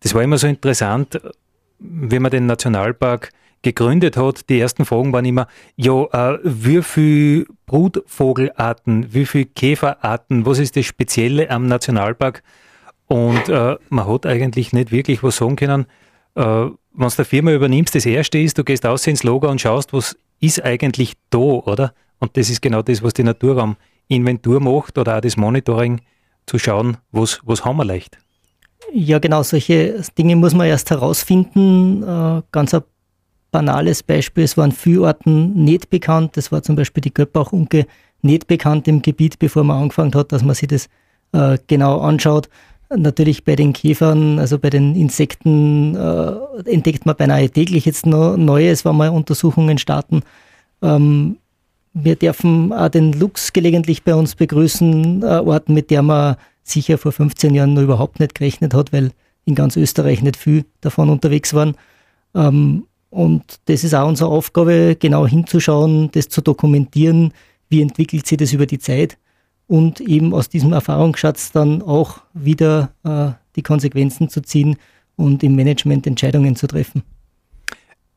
das 0.00 0.14
war 0.14 0.22
immer 0.22 0.38
so 0.38 0.46
interessant, 0.46 1.18
wenn 1.78 2.22
man 2.22 2.30
den 2.30 2.46
Nationalpark 2.46 3.30
gegründet 3.62 4.16
hat. 4.16 4.48
Die 4.48 4.60
ersten 4.60 4.84
Fragen 4.84 5.12
waren 5.12 5.24
immer, 5.24 5.46
ja, 5.76 6.04
äh, 6.12 6.38
wie 6.42 6.82
viele 6.82 7.46
Brutvogelarten, 7.66 9.12
wie 9.12 9.26
viele 9.26 9.46
Käferarten, 9.46 10.46
was 10.46 10.58
ist 10.58 10.76
das 10.76 10.86
Spezielle 10.86 11.50
am 11.50 11.66
Nationalpark? 11.66 12.42
Und 13.06 13.48
äh, 13.48 13.76
man 13.88 14.06
hat 14.08 14.26
eigentlich 14.26 14.72
nicht 14.72 14.90
wirklich 14.90 15.22
was 15.22 15.36
sagen 15.36 15.56
können. 15.56 15.86
Äh, 16.34 16.42
wenn 16.42 17.08
du 17.08 17.16
der 17.16 17.24
Firma 17.24 17.52
übernimmst, 17.52 17.94
das 17.94 18.06
erste 18.06 18.38
ist, 18.38 18.58
du 18.58 18.64
gehst 18.64 18.86
aus 18.86 19.06
ins 19.06 19.22
Logo 19.22 19.48
und 19.48 19.60
schaust, 19.60 19.92
was 19.92 20.16
ist 20.40 20.62
eigentlich 20.62 21.14
da, 21.30 21.38
oder? 21.38 21.92
Und 22.18 22.36
das 22.36 22.50
ist 22.50 22.62
genau 22.62 22.82
das, 22.82 23.02
was 23.02 23.14
die 23.14 23.22
Naturrauminventur 23.22 24.60
macht 24.60 24.98
oder 24.98 25.16
auch 25.16 25.20
das 25.20 25.36
Monitoring, 25.36 26.00
zu 26.46 26.58
schauen, 26.58 26.98
was, 27.10 27.40
was 27.44 27.64
haben 27.64 27.76
wir 27.76 27.84
leicht. 27.84 28.18
Ja, 28.92 29.18
genau, 29.18 29.42
solche 29.42 30.00
Dinge 30.16 30.36
muss 30.36 30.54
man 30.54 30.68
erst 30.68 30.90
herausfinden. 30.90 32.02
Äh, 32.02 32.42
ganz 32.52 32.72
ein 32.72 32.82
banales 33.56 34.02
Beispiel, 34.02 34.44
es 34.44 34.58
waren 34.58 34.70
viele 34.70 35.00
Orten 35.00 35.64
nicht 35.64 35.88
bekannt. 35.88 36.36
Das 36.36 36.52
war 36.52 36.62
zum 36.62 36.76
Beispiel 36.76 37.00
die 37.00 37.14
Göppach-Unke 37.14 37.86
nicht 38.20 38.48
bekannt 38.48 38.86
im 38.86 39.00
Gebiet, 39.00 39.38
bevor 39.38 39.64
man 39.64 39.80
angefangen 39.80 40.14
hat, 40.14 40.30
dass 40.30 40.44
man 40.44 40.54
sich 40.54 40.68
das 40.68 40.90
äh, 41.32 41.56
genau 41.66 42.00
anschaut. 42.00 42.50
Natürlich 42.94 43.44
bei 43.44 43.56
den 43.56 43.72
Käfern, 43.72 44.38
also 44.38 44.58
bei 44.58 44.68
den 44.68 44.94
Insekten, 44.94 45.94
äh, 45.96 46.70
entdeckt 46.70 47.06
man 47.06 47.16
beinahe 47.16 47.48
täglich 47.48 47.86
jetzt 47.86 48.04
noch 48.04 48.36
Neues, 48.36 48.84
wenn 48.84 48.98
wir 48.98 49.10
Untersuchungen 49.10 49.78
starten. 49.78 50.20
Ähm, 50.82 51.38
wir 51.94 52.16
dürfen 52.16 52.74
auch 52.74 52.90
den 52.90 53.14
Luchs 53.14 53.54
gelegentlich 53.54 54.02
bei 54.02 54.14
uns 54.14 54.34
begrüßen, 54.34 55.22
äh, 55.22 55.26
Orten, 55.26 55.72
mit 55.72 55.90
der 55.90 56.02
man 56.02 56.36
sicher 56.62 56.98
vor 56.98 57.12
15 57.12 57.54
Jahren 57.54 57.72
noch 57.72 57.80
überhaupt 57.80 58.20
nicht 58.20 58.34
gerechnet 58.34 58.74
hat, 58.74 58.92
weil 58.92 59.12
in 59.46 59.54
ganz 59.54 59.78
Österreich 59.78 60.20
nicht 60.20 60.36
viel 60.36 60.66
davon 60.82 61.08
unterwegs 61.08 61.54
waren. 61.54 61.74
Ähm, 62.34 62.84
und 63.16 63.60
das 63.64 63.82
ist 63.82 63.94
auch 63.94 64.06
unsere 64.06 64.28
Aufgabe, 64.28 64.94
genau 65.00 65.26
hinzuschauen, 65.26 66.10
das 66.12 66.28
zu 66.28 66.42
dokumentieren, 66.42 67.32
wie 67.70 67.80
entwickelt 67.80 68.26
sich 68.26 68.36
das 68.36 68.52
über 68.52 68.66
die 68.66 68.78
Zeit 68.78 69.16
und 69.66 70.00
eben 70.00 70.34
aus 70.34 70.50
diesem 70.50 70.74
Erfahrungsschatz 70.74 71.50
dann 71.50 71.80
auch 71.80 72.20
wieder 72.34 72.90
äh, 73.04 73.30
die 73.56 73.62
Konsequenzen 73.62 74.28
zu 74.28 74.42
ziehen 74.42 74.76
und 75.16 75.42
im 75.42 75.56
Management 75.56 76.06
Entscheidungen 76.06 76.56
zu 76.56 76.66
treffen. 76.66 77.04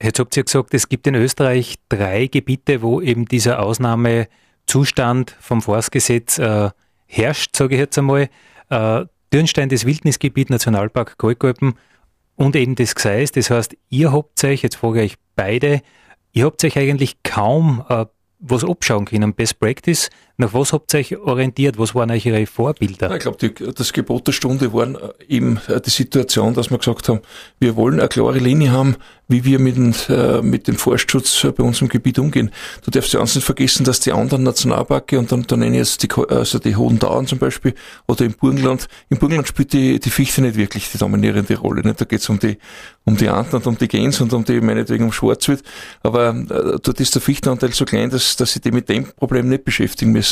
Jetzt 0.04 0.20
habt 0.20 0.36
ihr 0.36 0.44
gesagt, 0.44 0.74
es 0.74 0.90
gibt 0.90 1.08
in 1.08 1.16
Österreich 1.16 1.76
drei 1.88 2.28
Gebiete, 2.28 2.82
wo 2.82 3.00
eben 3.00 3.24
dieser 3.24 3.64
Ausnahmezustand 3.64 5.38
vom 5.40 5.62
Forstgesetz 5.62 6.40
äh, 6.40 6.72
herrscht, 7.06 7.56
sage 7.56 7.76
ich 7.76 7.80
jetzt 7.80 7.98
einmal. 7.98 8.28
Äh, 8.70 9.06
Dürnstein, 9.32 9.70
das 9.70 9.86
Wildnisgebiet, 9.86 10.50
Nationalpark 10.50 11.18
Kalkalpen 11.18 11.76
und 12.40 12.56
eben 12.56 12.76
das 12.76 12.96
Gseis. 12.96 13.32
Das 13.34 13.50
heißt, 13.50 13.76
ihr 13.90 14.14
habt 14.14 14.44
euch, 14.46 14.64
jetzt 14.64 14.78
frage 14.78 15.04
ich 15.04 15.12
euch 15.12 15.18
beide, 15.36 15.82
ihr 16.32 16.46
habt 16.46 16.64
euch 16.64 16.78
eigentlich 16.78 17.22
kaum 17.24 17.84
äh, 17.90 18.06
was 18.40 18.64
abschauen 18.64 19.06
können. 19.06 19.34
Best 19.34 19.60
Practice, 19.60 20.10
nach 20.40 20.54
was 20.54 20.72
habt 20.72 20.94
ihr 20.94 21.02
euch 21.02 21.18
orientiert? 21.18 21.78
Was 21.78 21.94
waren 21.94 22.12
euch 22.12 22.26
Ihre 22.26 22.46
Vorbilder? 22.46 23.14
Ich 23.14 23.20
glaube, 23.20 23.52
das 23.74 23.92
Gebot 23.92 24.26
der 24.26 24.32
Stunde 24.32 24.72
war 24.74 24.88
äh, 24.88 25.14
eben 25.28 25.60
äh, 25.68 25.82
die 25.82 25.90
Situation, 25.90 26.54
dass 26.54 26.72
wir 26.72 26.78
gesagt 26.78 27.10
haben, 27.10 27.20
wir 27.60 27.76
wollen 27.76 28.00
eine 28.00 28.08
klare 28.08 28.40
Linie 28.40 28.72
haben, 28.72 28.96
wie 29.28 29.44
wir 29.44 29.60
mit, 29.60 29.76
dem, 29.76 29.94
äh, 30.08 30.42
mit 30.42 30.68
dem 30.68 30.76
Forstschutz 30.76 31.46
bei 31.56 31.64
uns 31.64 31.82
im 31.82 31.90
Gebiet 31.90 32.20
umgehen. 32.20 32.52
Du 32.84 32.90
darfst 32.90 33.12
ja 33.14 33.22
nicht 33.22 33.44
vergessen, 33.44 33.84
dass 33.84 34.00
die 34.00 34.14
anderen 34.14 34.44
Nationalparke, 34.44 35.20
und 35.20 35.32
dann, 35.32 35.44
dann 35.44 35.60
nenne 35.60 35.74
ich 35.74 35.80
jetzt 35.80 36.04
die, 36.04 36.10
also 36.30 36.58
die 36.58 36.76
Hohen 36.76 37.00
Dauern 37.00 37.28
zum 37.28 37.38
Beispiel, 37.38 37.76
oder 38.08 38.24
im 38.24 38.34
Burgenland, 38.34 38.88
im 39.10 39.20
Burgenland 39.20 39.48
spielt 39.48 39.74
die, 39.74 40.00
die 40.00 40.10
Fichte 40.10 40.42
nicht 40.42 40.56
wirklich 40.56 40.90
die 40.90 40.98
dominierende 40.98 41.58
Rolle. 41.58 41.82
Nicht? 41.82 42.00
Da 42.00 42.06
geht 42.06 42.22
es 42.22 42.30
um 42.30 42.40
die, 42.40 42.58
um 43.04 43.18
die 43.18 43.28
Anten 43.28 43.58
und 43.58 43.68
um 43.68 43.78
die 43.78 43.88
Gänse 43.88 44.24
und 44.24 44.32
um 44.34 44.46
die, 44.46 44.62
meinetwegen 44.62 45.04
um 45.04 45.12
Schwarzwild. 45.12 45.64
Aber 46.02 46.30
äh, 46.30 46.80
dort 46.82 47.00
ist 47.00 47.14
der 47.14 47.22
Fichtenanteil 47.22 47.74
so 47.74 47.84
klein, 47.86 48.10
dass, 48.10 48.38
dass 48.38 48.54
sie 48.54 48.62
die 48.62 48.72
mit 48.72 48.88
dem 48.88 49.04
Problem 49.04 49.50
nicht 49.50 49.66
beschäftigen 49.66 50.12
müssen. 50.12 50.29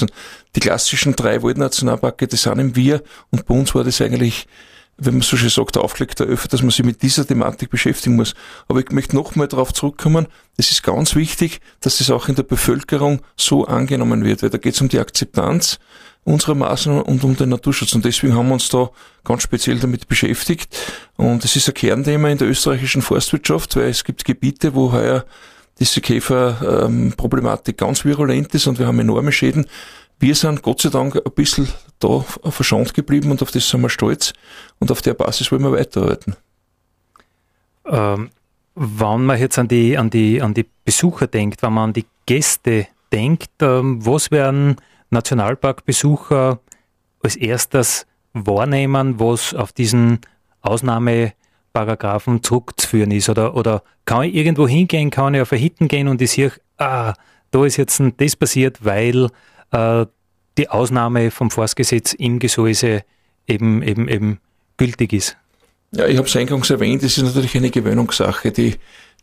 Die 0.56 0.60
klassischen 0.60 1.16
drei 1.16 1.42
Waldnationalparke, 1.44 2.28
das 2.28 2.44
sind 2.44 2.60
im 2.60 2.76
Wir, 2.76 3.04
und 3.32 3.46
bei 3.46 3.54
uns 3.54 3.76
war 3.76 3.84
das 3.84 4.02
eigentlich 4.02 4.48
wenn 4.98 5.14
man 5.14 5.22
so 5.22 5.38
schön 5.38 5.50
sagt, 5.50 5.78
aufgelegter 5.78 6.26
Öffner, 6.26 6.50
dass 6.50 6.62
man 6.62 6.72
sich 6.72 6.84
mit 6.84 7.02
dieser 7.04 7.26
Thematik 7.26 7.70
beschäftigen 7.70 8.16
muss. 8.16 8.34
Aber 8.68 8.80
ich 8.80 8.90
möchte 8.92 9.16
nochmal 9.16 9.48
darauf 9.48 9.72
zurückkommen, 9.72 10.28
es 10.58 10.72
ist 10.72 10.82
ganz 10.82 11.16
wichtig, 11.16 11.62
dass 11.82 12.02
es 12.02 12.10
auch 12.10 12.28
in 12.28 12.36
der 12.36 12.44
Bevölkerung 12.44 13.22
so 13.36 13.66
angenommen 13.66 14.26
wird, 14.26 14.42
weil 14.42 14.50
da 14.50 14.58
geht 14.58 14.74
es 14.74 14.82
um 14.82 14.90
die 14.90 15.00
Akzeptanz 15.00 15.80
unserer 16.24 16.56
Maßnahmen 16.56 17.04
und 17.04 17.24
um 17.24 17.38
den 17.38 17.50
Naturschutz. 17.50 17.94
Und 17.94 18.04
deswegen 18.04 18.36
haben 18.36 18.48
wir 18.48 18.56
uns 18.56 18.70
da 18.70 18.90
ganz 19.24 19.44
speziell 19.44 19.80
damit 19.80 20.08
beschäftigt. 20.08 20.76
Und 21.16 21.46
es 21.46 21.56
ist 21.56 21.70
ein 21.70 21.74
Kernthema 21.74 22.30
in 22.30 22.38
der 22.38 22.50
österreichischen 22.50 23.02
Forstwirtschaft, 23.02 23.76
weil 23.76 23.90
es 23.90 24.04
gibt 24.04 24.26
Gebiete, 24.26 24.74
wo 24.74 24.92
heuer 24.92 25.26
diese 25.80 26.02
Käferproblematik 26.02 27.78
ganz 27.78 28.04
virulent 28.04 28.54
ist 28.54 28.68
und 28.68 28.80
wir 28.80 28.88
haben 28.88 29.00
enorme 29.00 29.32
Schäden. 29.32 29.68
Wir 30.20 30.34
sind 30.34 30.64
Gott 30.64 30.82
sei 30.82 30.90
Dank 30.90 31.16
ein 31.16 31.32
bisschen 31.34 31.68
da 32.00 32.20
verschont 32.20 32.94
geblieben 32.94 33.32
und 33.32 33.42
auf 33.42 33.52
das 33.52 33.70
sind 33.70 33.82
wir 33.82 33.90
stolz 33.90 34.34
und 34.80 34.92
auf 34.92 35.02
der 35.02 35.14
Basis 35.14 35.52
wollen 35.52 35.64
wir 35.64 35.72
weiterarbeiten. 35.72 36.36
Ähm, 37.86 38.30
wenn 38.76 39.26
man 39.26 39.40
jetzt 39.40 39.58
an 39.58 39.68
die, 39.68 39.98
an, 39.98 40.10
die, 40.10 40.42
an 40.42 40.54
die 40.54 40.66
Besucher 40.86 41.28
denkt, 41.28 41.62
wenn 41.62 41.74
man 41.74 41.90
an 41.90 41.94
die 41.94 42.06
Gäste 42.26 42.88
denkt, 43.12 43.52
ähm, 43.62 44.06
was 44.06 44.32
werden 44.32 44.78
Nationalparkbesucher 45.10 46.60
als 47.24 47.36
erstes 47.36 48.06
wahrnehmen, 48.34 49.20
was 49.20 49.54
auf 49.54 49.72
diesen 49.72 50.20
Ausnahmeparagraphen 51.74 52.44
zurückzuführen 52.44 53.12
ist? 53.12 53.30
Oder, 53.30 53.56
oder 53.56 53.84
kann 54.06 54.24
ich 54.24 54.36
irgendwo 54.36 54.68
hingehen, 54.68 55.10
kann 55.10 55.34
ich 55.34 55.42
auf 55.42 55.52
ein 55.52 55.60
Hitten 55.60 55.88
gehen 55.88 56.08
und 56.08 56.22
ich 56.22 56.32
sehe, 56.32 56.52
ah, 56.78 57.14
da 57.52 57.66
ist 57.66 57.78
jetzt 57.78 58.02
das 58.18 58.36
passiert, 58.36 58.84
weil 58.84 59.30
äh, 59.72 60.06
die 60.58 60.70
Ausnahme 60.70 61.32
vom 61.32 61.52
Forstgesetz 61.52 62.14
im 62.14 62.40
Gesäuse 62.40 63.04
eben, 63.48 63.82
eben, 63.84 64.08
eben 64.08 64.40
gültig 64.78 65.14
ist. 65.14 65.38
Ja, 65.92 66.06
ich 66.08 66.18
habe 66.18 66.28
es 66.28 66.36
eingangs 66.36 66.70
erwähnt, 66.70 67.04
es 67.04 67.18
ist 67.18 67.24
natürlich 67.24 67.56
eine 67.56 67.70
Gewöhnungssache. 67.70 68.52
Die, 68.52 68.76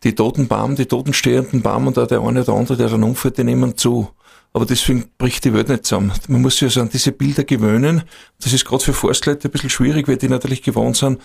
die 0.03 0.15
toten 0.15 0.49
Baum, 0.49 0.77
die 0.77 0.87
totenstehenden 0.87 1.61
Baum 1.61 1.87
und 1.87 1.99
auch 1.99 2.07
der 2.07 2.23
eine 2.23 2.43
oder 2.43 2.55
andere, 2.55 2.77
der 2.77 2.89
dann 2.89 3.03
umfällt, 3.03 3.37
die 3.37 3.45
nehmen 3.45 3.77
zu. 3.77 4.09
Aber 4.55 4.67
deswegen 4.67 5.11
bricht 5.19 5.45
die 5.45 5.53
Welt 5.53 5.69
nicht 5.69 5.85
zusammen. 5.85 6.13
Man 6.29 6.41
muss 6.41 6.55
sich 6.55 6.65
also 6.65 6.81
an 6.81 6.89
diese 6.89 7.11
Bilder 7.11 7.43
gewöhnen. 7.43 8.05
Das 8.41 8.53
ist 8.53 8.65
gerade 8.65 8.85
für 8.85 8.93
Forstleute 8.93 9.49
ein 9.49 9.51
bisschen 9.51 9.69
schwierig, 9.69 10.07
weil 10.07 10.17
die 10.17 10.29
natürlich 10.29 10.63
gewohnt 10.63 10.97
sind, 10.97 11.21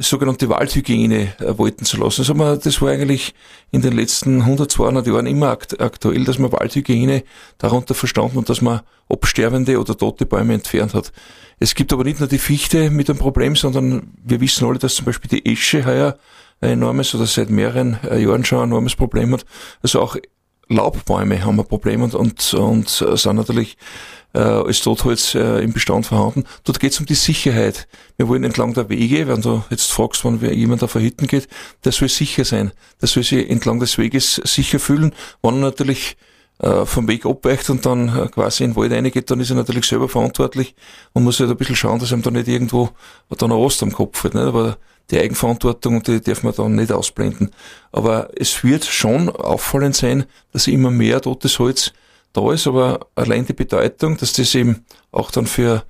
sogenannte 0.00 0.48
Waldhygiene 0.48 1.34
äh, 1.40 1.58
walten 1.58 1.84
zu 1.84 1.96
lassen. 1.98 2.26
Wir, 2.38 2.56
das 2.56 2.80
war 2.80 2.90
eigentlich 2.90 3.34
in 3.70 3.82
den 3.82 3.94
letzten 3.94 4.42
100, 4.42 4.70
200 4.70 5.06
Jahren 5.06 5.26
immer 5.26 5.50
akt 5.50 5.80
aktuell, 5.80 6.24
dass 6.24 6.38
man 6.38 6.52
Waldhygiene 6.52 7.24
darunter 7.58 7.94
verstanden 7.94 8.38
und 8.38 8.48
dass 8.48 8.60
man 8.60 8.80
absterbende 9.08 9.78
oder 9.80 9.96
tote 9.96 10.26
Bäume 10.26 10.54
entfernt 10.54 10.94
hat. 10.94 11.12
Es 11.58 11.74
gibt 11.74 11.92
aber 11.92 12.04
nicht 12.04 12.20
nur 12.20 12.28
die 12.28 12.38
Fichte 12.38 12.90
mit 12.90 13.10
einem 13.10 13.18
Problem, 13.18 13.56
sondern 13.56 14.12
wir 14.22 14.40
wissen 14.40 14.66
alle, 14.66 14.78
dass 14.78 14.94
zum 14.94 15.06
Beispiel 15.06 15.30
die 15.30 15.50
Esche 15.50 15.84
heuer 15.84 16.18
ein 16.60 16.70
enormes 16.70 17.14
oder 17.14 17.26
seit 17.26 17.50
mehreren 17.50 17.98
äh, 18.04 18.22
Jahren 18.22 18.44
schon 18.44 18.58
ein 18.58 18.68
enormes 18.68 18.96
Problem 18.96 19.32
hat. 19.32 19.44
Also 19.82 20.00
auch 20.00 20.16
Laubbäume 20.68 21.44
haben 21.44 21.58
ein 21.58 21.66
Problem 21.66 22.02
und, 22.02 22.14
und, 22.14 22.54
und 22.54 22.88
sind 22.88 23.36
natürlich 23.36 23.76
äh, 24.34 24.40
als 24.40 24.80
Totholz 24.80 25.34
äh, 25.34 25.62
im 25.62 25.72
Bestand 25.72 26.06
vorhanden. 26.06 26.44
Dort 26.64 26.80
geht 26.80 26.92
es 26.92 27.00
um 27.00 27.06
die 27.06 27.14
Sicherheit. 27.14 27.88
Wir 28.16 28.28
wollen 28.28 28.44
entlang 28.44 28.74
der 28.74 28.88
Wege, 28.88 29.28
wenn 29.28 29.40
du 29.40 29.64
jetzt 29.70 29.90
fragst, 29.90 30.24
wann 30.24 30.40
jemand 30.40 30.82
auf 30.82 30.94
Hitten 30.94 31.26
geht, 31.26 31.48
der 31.84 31.92
soll 31.92 32.08
sicher 32.08 32.44
sein. 32.44 32.72
Der 33.00 33.08
soll 33.08 33.22
sich 33.22 33.48
entlang 33.48 33.80
des 33.80 33.96
Weges 33.98 34.40
sicher 34.44 34.78
fühlen. 34.78 35.14
Wenn 35.42 35.54
er 35.56 35.60
natürlich 35.60 36.16
äh, 36.58 36.84
vom 36.84 37.08
Weg 37.08 37.24
abweicht 37.24 37.70
und 37.70 37.86
dann 37.86 38.08
äh, 38.08 38.28
quasi 38.28 38.64
in 38.64 38.72
den 38.72 38.76
Wald 38.76 38.92
reingeht, 38.92 39.30
dann 39.30 39.40
ist 39.40 39.50
er 39.50 39.56
natürlich 39.56 39.86
selber 39.86 40.08
verantwortlich 40.08 40.74
und 41.12 41.24
muss 41.24 41.40
halt 41.40 41.50
ein 41.50 41.56
bisschen 41.56 41.76
schauen, 41.76 42.00
dass 42.00 42.12
ihm 42.12 42.22
da 42.22 42.30
nicht 42.30 42.48
irgendwo 42.48 42.90
dann 43.30 43.50
ein 43.50 43.56
Rost 43.56 43.82
am 43.82 43.92
Kopf 43.92 44.24
hat. 44.24 44.34
Nicht? 44.34 44.44
Aber 44.44 44.76
die 45.10 45.18
Eigenverantwortung, 45.18 46.02
die 46.02 46.20
darf 46.20 46.42
man 46.42 46.54
dann 46.54 46.74
nicht 46.74 46.92
ausblenden. 46.92 47.50
Aber 47.92 48.30
es 48.36 48.62
wird 48.62 48.84
schon 48.84 49.28
auffallend 49.30 49.96
sein, 49.96 50.24
dass 50.52 50.66
immer 50.66 50.90
mehr 50.90 51.20
totes 51.20 51.58
Holz 51.58 51.92
da 52.32 52.52
ist, 52.52 52.66
aber 52.66 53.06
allein 53.14 53.46
die 53.46 53.54
Bedeutung, 53.54 54.16
dass 54.16 54.34
das 54.34 54.54
eben 54.54 54.84
auch 55.10 55.30
dann 55.30 55.46
für, 55.46 55.84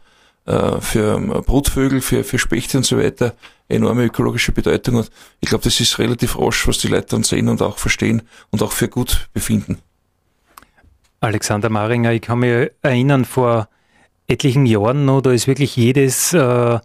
äh, 0.47 0.81
für 0.81 1.19
Brutvögel, 1.43 2.01
für, 2.01 2.23
für 2.23 2.39
Spechte 2.39 2.79
und 2.79 2.85
so 2.85 2.99
weiter 2.99 3.35
enorme 3.69 4.05
ökologische 4.05 4.53
Bedeutung 4.53 4.97
hat. 4.97 5.11
Ich 5.41 5.49
glaube, 5.51 5.65
das 5.65 5.79
ist 5.81 5.99
relativ 5.99 6.39
rasch, 6.39 6.67
was 6.67 6.79
die 6.79 6.89
Leute 6.89 7.09
dann 7.11 7.23
sehen 7.23 7.49
und 7.49 7.61
auch 7.61 7.79
verstehen 7.79 8.23
und 8.51 8.63
auch 8.63 8.73
für 8.73 8.89
gut 8.89 9.29
befinden. 9.33 9.79
Alexander 11.21 11.69
Maringer, 11.69 12.13
ich 12.13 12.23
kann 12.23 12.39
mich 12.39 12.71
erinnern, 12.81 13.25
vor 13.25 13.69
etlichen 14.27 14.67
Jahren 14.67 15.05
noch, 15.05 15.21
da 15.21 15.33
ist 15.33 15.47
wirklich 15.47 15.77
jedes 15.77 16.33
äh, 16.33 16.79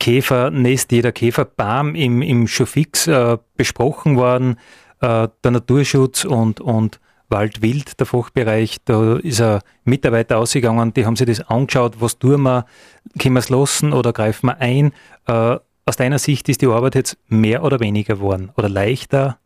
Käfernest, 0.00 0.90
jeder 0.90 1.12
Käferbaum 1.12 1.94
im, 1.94 2.22
im 2.22 2.48
Showfix 2.48 3.06
äh, 3.06 3.38
besprochen 3.56 4.16
worden. 4.16 4.56
Äh, 5.00 5.28
der 5.44 5.50
Naturschutz 5.52 6.24
und, 6.24 6.60
und 6.60 6.98
Waldwild, 7.28 8.00
der 8.00 8.06
Fachbereich, 8.06 8.78
da 8.84 9.16
ist 9.16 9.40
ein 9.40 9.60
Mitarbeiter 9.84 10.38
ausgegangen, 10.38 10.92
die 10.92 11.06
haben 11.06 11.14
sich 11.14 11.26
das 11.26 11.40
angeschaut, 11.48 12.00
was 12.00 12.18
tun 12.18 12.42
wir, 12.42 12.66
können 13.18 13.34
wir 13.34 13.40
es 13.40 13.50
lassen 13.50 13.92
oder 13.92 14.12
greifen 14.12 14.48
wir 14.48 14.58
ein. 14.58 14.92
Äh, 15.26 15.58
aus 15.86 15.96
deiner 15.96 16.18
Sicht 16.18 16.48
ist 16.48 16.62
die 16.62 16.66
Arbeit 16.66 16.96
jetzt 16.96 17.16
mehr 17.28 17.62
oder 17.62 17.78
weniger 17.78 18.16
geworden 18.16 18.50
oder 18.56 18.68
leichter? 18.68 19.38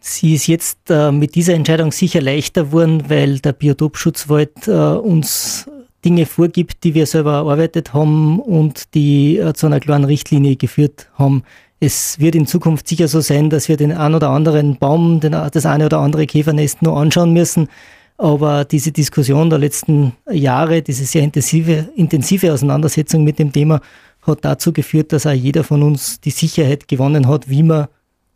Sie 0.00 0.34
ist 0.34 0.48
jetzt 0.48 0.90
äh, 0.90 1.12
mit 1.12 1.34
dieser 1.34 1.54
Entscheidung 1.54 1.92
sicher 1.92 2.20
leichter 2.20 2.64
geworden, 2.64 3.04
weil 3.08 3.38
der 3.38 3.52
Biotopschutzwald 3.52 4.68
äh, 4.68 4.72
uns 4.72 5.68
Dinge 6.04 6.26
vorgibt, 6.26 6.84
die 6.84 6.94
wir 6.94 7.06
selber 7.06 7.32
erarbeitet 7.32 7.94
haben 7.94 8.38
und 8.38 8.94
die 8.94 9.38
äh, 9.38 9.54
zu 9.54 9.66
einer 9.66 9.80
klaren 9.80 10.04
Richtlinie 10.04 10.56
geführt 10.56 11.08
haben. 11.14 11.42
Es 11.80 12.18
wird 12.18 12.34
in 12.34 12.46
Zukunft 12.46 12.88
sicher 12.88 13.08
so 13.08 13.20
sein, 13.20 13.50
dass 13.50 13.68
wir 13.68 13.76
den 13.76 13.92
ein 13.92 14.14
oder 14.14 14.30
anderen 14.30 14.78
Baum, 14.78 15.20
den, 15.20 15.32
das 15.32 15.66
eine 15.66 15.86
oder 15.86 15.98
andere 15.98 16.26
Käfernest 16.26 16.82
nur 16.82 16.96
anschauen 16.96 17.32
müssen. 17.32 17.68
Aber 18.16 18.64
diese 18.64 18.92
Diskussion 18.92 19.50
der 19.50 19.58
letzten 19.58 20.12
Jahre, 20.30 20.82
diese 20.82 21.04
sehr 21.04 21.22
intensive, 21.22 21.88
intensive 21.96 22.52
Auseinandersetzung 22.52 23.24
mit 23.24 23.38
dem 23.38 23.52
Thema 23.52 23.80
hat 24.22 24.44
dazu 24.44 24.72
geführt, 24.72 25.12
dass 25.12 25.26
auch 25.26 25.32
jeder 25.32 25.64
von 25.64 25.82
uns 25.82 26.20
die 26.20 26.30
Sicherheit 26.30 26.88
gewonnen 26.88 27.28
hat, 27.28 27.50
wie 27.50 27.62
wir 27.62 27.88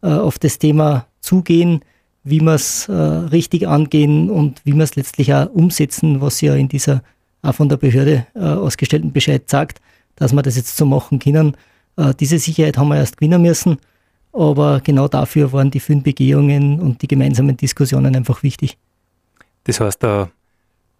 äh, 0.02 0.08
auf 0.08 0.38
das 0.38 0.58
Thema 0.58 1.06
zugehen, 1.20 1.80
wie 2.24 2.40
wir 2.40 2.54
es 2.54 2.88
äh, 2.88 2.92
richtig 2.92 3.66
angehen 3.68 4.30
und 4.30 4.60
wie 4.64 4.74
wir 4.74 4.84
es 4.84 4.96
letztlich 4.96 5.32
auch 5.32 5.48
umsetzen, 5.50 6.20
was 6.20 6.40
ja 6.40 6.54
in 6.54 6.68
dieser 6.68 7.02
auch 7.42 7.54
von 7.54 7.68
der 7.68 7.76
Behörde 7.76 8.26
äh, 8.34 8.40
ausgestellten 8.40 9.12
Bescheid 9.12 9.48
sagt, 9.48 9.80
dass 10.16 10.32
wir 10.32 10.42
das 10.42 10.56
jetzt 10.56 10.76
so 10.76 10.84
machen 10.84 11.18
können. 11.18 11.56
Äh, 11.96 12.14
diese 12.14 12.38
Sicherheit 12.38 12.78
haben 12.78 12.88
wir 12.88 12.96
erst 12.96 13.18
gewinnen 13.18 13.42
müssen, 13.42 13.78
aber 14.32 14.80
genau 14.80 15.08
dafür 15.08 15.52
waren 15.52 15.70
die 15.70 15.80
fünf 15.80 16.04
Begehungen 16.04 16.80
und 16.80 17.02
die 17.02 17.08
gemeinsamen 17.08 17.56
Diskussionen 17.56 18.14
einfach 18.16 18.42
wichtig. 18.42 18.78
Das 19.64 19.80
heißt, 19.80 20.02
da 20.02 20.30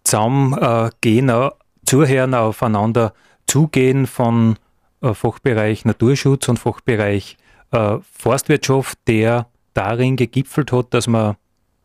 zusammengehen, 0.03 1.29
äh, 1.29 1.49
zuhören, 1.85 2.33
aufeinander 2.33 3.13
zugehen 3.47 4.07
von 4.07 4.57
äh, 5.01 5.13
Fachbereich 5.13 5.85
Naturschutz 5.85 6.47
und 6.47 6.59
Fachbereich 6.59 7.37
äh, 7.71 7.97
Forstwirtschaft, 8.11 8.97
der 9.07 9.47
darin 9.73 10.15
gegipfelt 10.15 10.71
hat, 10.71 10.93
dass 10.93 11.07
man 11.07 11.35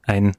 ein 0.02 0.36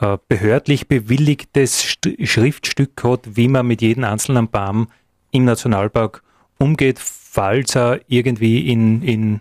äh, 0.00 0.18
behördlich 0.28 0.88
bewilligtes 0.88 1.96
Schriftstück 2.22 3.02
hat, 3.02 3.20
wie 3.36 3.48
man 3.48 3.66
mit 3.66 3.82
jedem 3.82 4.04
einzelnen 4.04 4.48
Baum 4.48 4.88
im 5.30 5.44
Nationalpark 5.44 6.22
umgeht, 6.58 6.98
falls 6.98 7.76
er 7.76 8.00
irgendwie 8.08 8.70
in, 8.70 9.02
in 9.02 9.40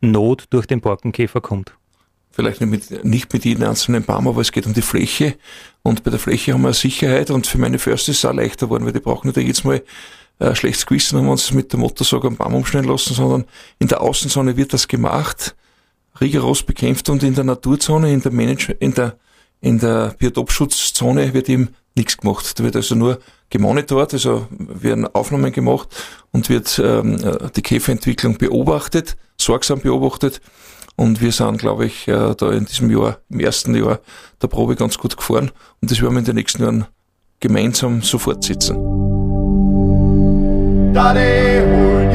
Not 0.00 0.46
durch 0.50 0.66
den 0.66 0.80
Borkenkäfer 0.80 1.40
kommt. 1.40 1.74
Vielleicht 2.30 2.60
nicht 2.60 2.70
mit, 2.70 3.04
nicht 3.04 3.32
mit 3.32 3.44
jedem 3.44 3.68
einzelnen 3.68 4.02
Baum, 4.02 4.26
aber 4.26 4.40
es 4.40 4.50
geht 4.50 4.66
um 4.66 4.74
die 4.74 4.82
Fläche. 4.82 5.36
Und 5.82 6.02
bei 6.02 6.10
der 6.10 6.18
Fläche 6.18 6.52
haben 6.52 6.62
wir 6.62 6.72
Sicherheit 6.72 7.30
und 7.30 7.46
für 7.46 7.58
meine 7.58 7.78
Förster 7.78 8.10
ist 8.10 8.18
es 8.18 8.24
auch 8.24 8.34
leichter 8.34 8.66
geworden, 8.66 8.84
weil 8.84 8.92
die 8.92 9.00
brauchen 9.00 9.28
nicht 9.28 9.36
jedes 9.36 9.62
Mal 9.62 9.82
äh, 10.40 10.54
schlechtes 10.54 10.84
Gewissen, 10.84 11.18
wenn 11.18 11.26
wir 11.26 11.32
uns 11.32 11.52
mit 11.52 11.72
der 11.72 11.78
Motorsäge 11.78 12.26
am 12.26 12.36
Baum 12.36 12.54
umschneiden 12.54 12.90
lassen, 12.90 13.14
sondern 13.14 13.44
in 13.78 13.86
der 13.86 14.00
Außenzone 14.00 14.56
wird 14.56 14.72
das 14.72 14.88
gemacht, 14.88 15.54
rigoros 16.20 16.64
bekämpft 16.64 17.08
und 17.08 17.22
in 17.22 17.34
der 17.34 17.44
Naturzone, 17.44 18.12
in 18.12 18.20
der 18.20 18.32
Manage 18.32 18.72
in 18.72 18.94
der, 18.94 19.16
in 19.64 19.78
der 19.78 20.14
Biotopschutzzone 20.18 21.32
wird 21.32 21.48
eben 21.48 21.70
nichts 21.96 22.18
gemacht. 22.18 22.58
Da 22.58 22.64
wird 22.64 22.76
also 22.76 22.94
nur 22.94 23.18
gemonitort, 23.48 24.12
also 24.12 24.46
werden 24.50 25.06
Aufnahmen 25.06 25.52
gemacht 25.52 25.88
und 26.32 26.50
wird 26.50 26.78
ähm, 26.84 27.14
äh, 27.24 27.50
die 27.56 27.62
Käferentwicklung 27.62 28.36
beobachtet, 28.36 29.16
sorgsam 29.40 29.80
beobachtet. 29.80 30.42
Und 30.96 31.22
wir 31.22 31.32
sind, 31.32 31.58
glaube 31.58 31.86
ich, 31.86 32.06
äh, 32.08 32.34
da 32.36 32.52
in 32.52 32.66
diesem 32.66 32.90
Jahr, 32.90 33.18
im 33.30 33.40
ersten 33.40 33.74
Jahr 33.74 34.00
der 34.42 34.48
Probe 34.48 34.76
ganz 34.76 34.98
gut 34.98 35.16
gefahren. 35.16 35.50
Und 35.80 35.90
das 35.90 36.02
werden 36.02 36.12
wir 36.12 36.18
in 36.18 36.24
den 36.26 36.36
nächsten 36.36 36.62
Jahren 36.62 36.86
gemeinsam 37.40 38.02
so 38.02 38.18
fortsetzen. 38.18 38.76
Daddy 40.92 42.14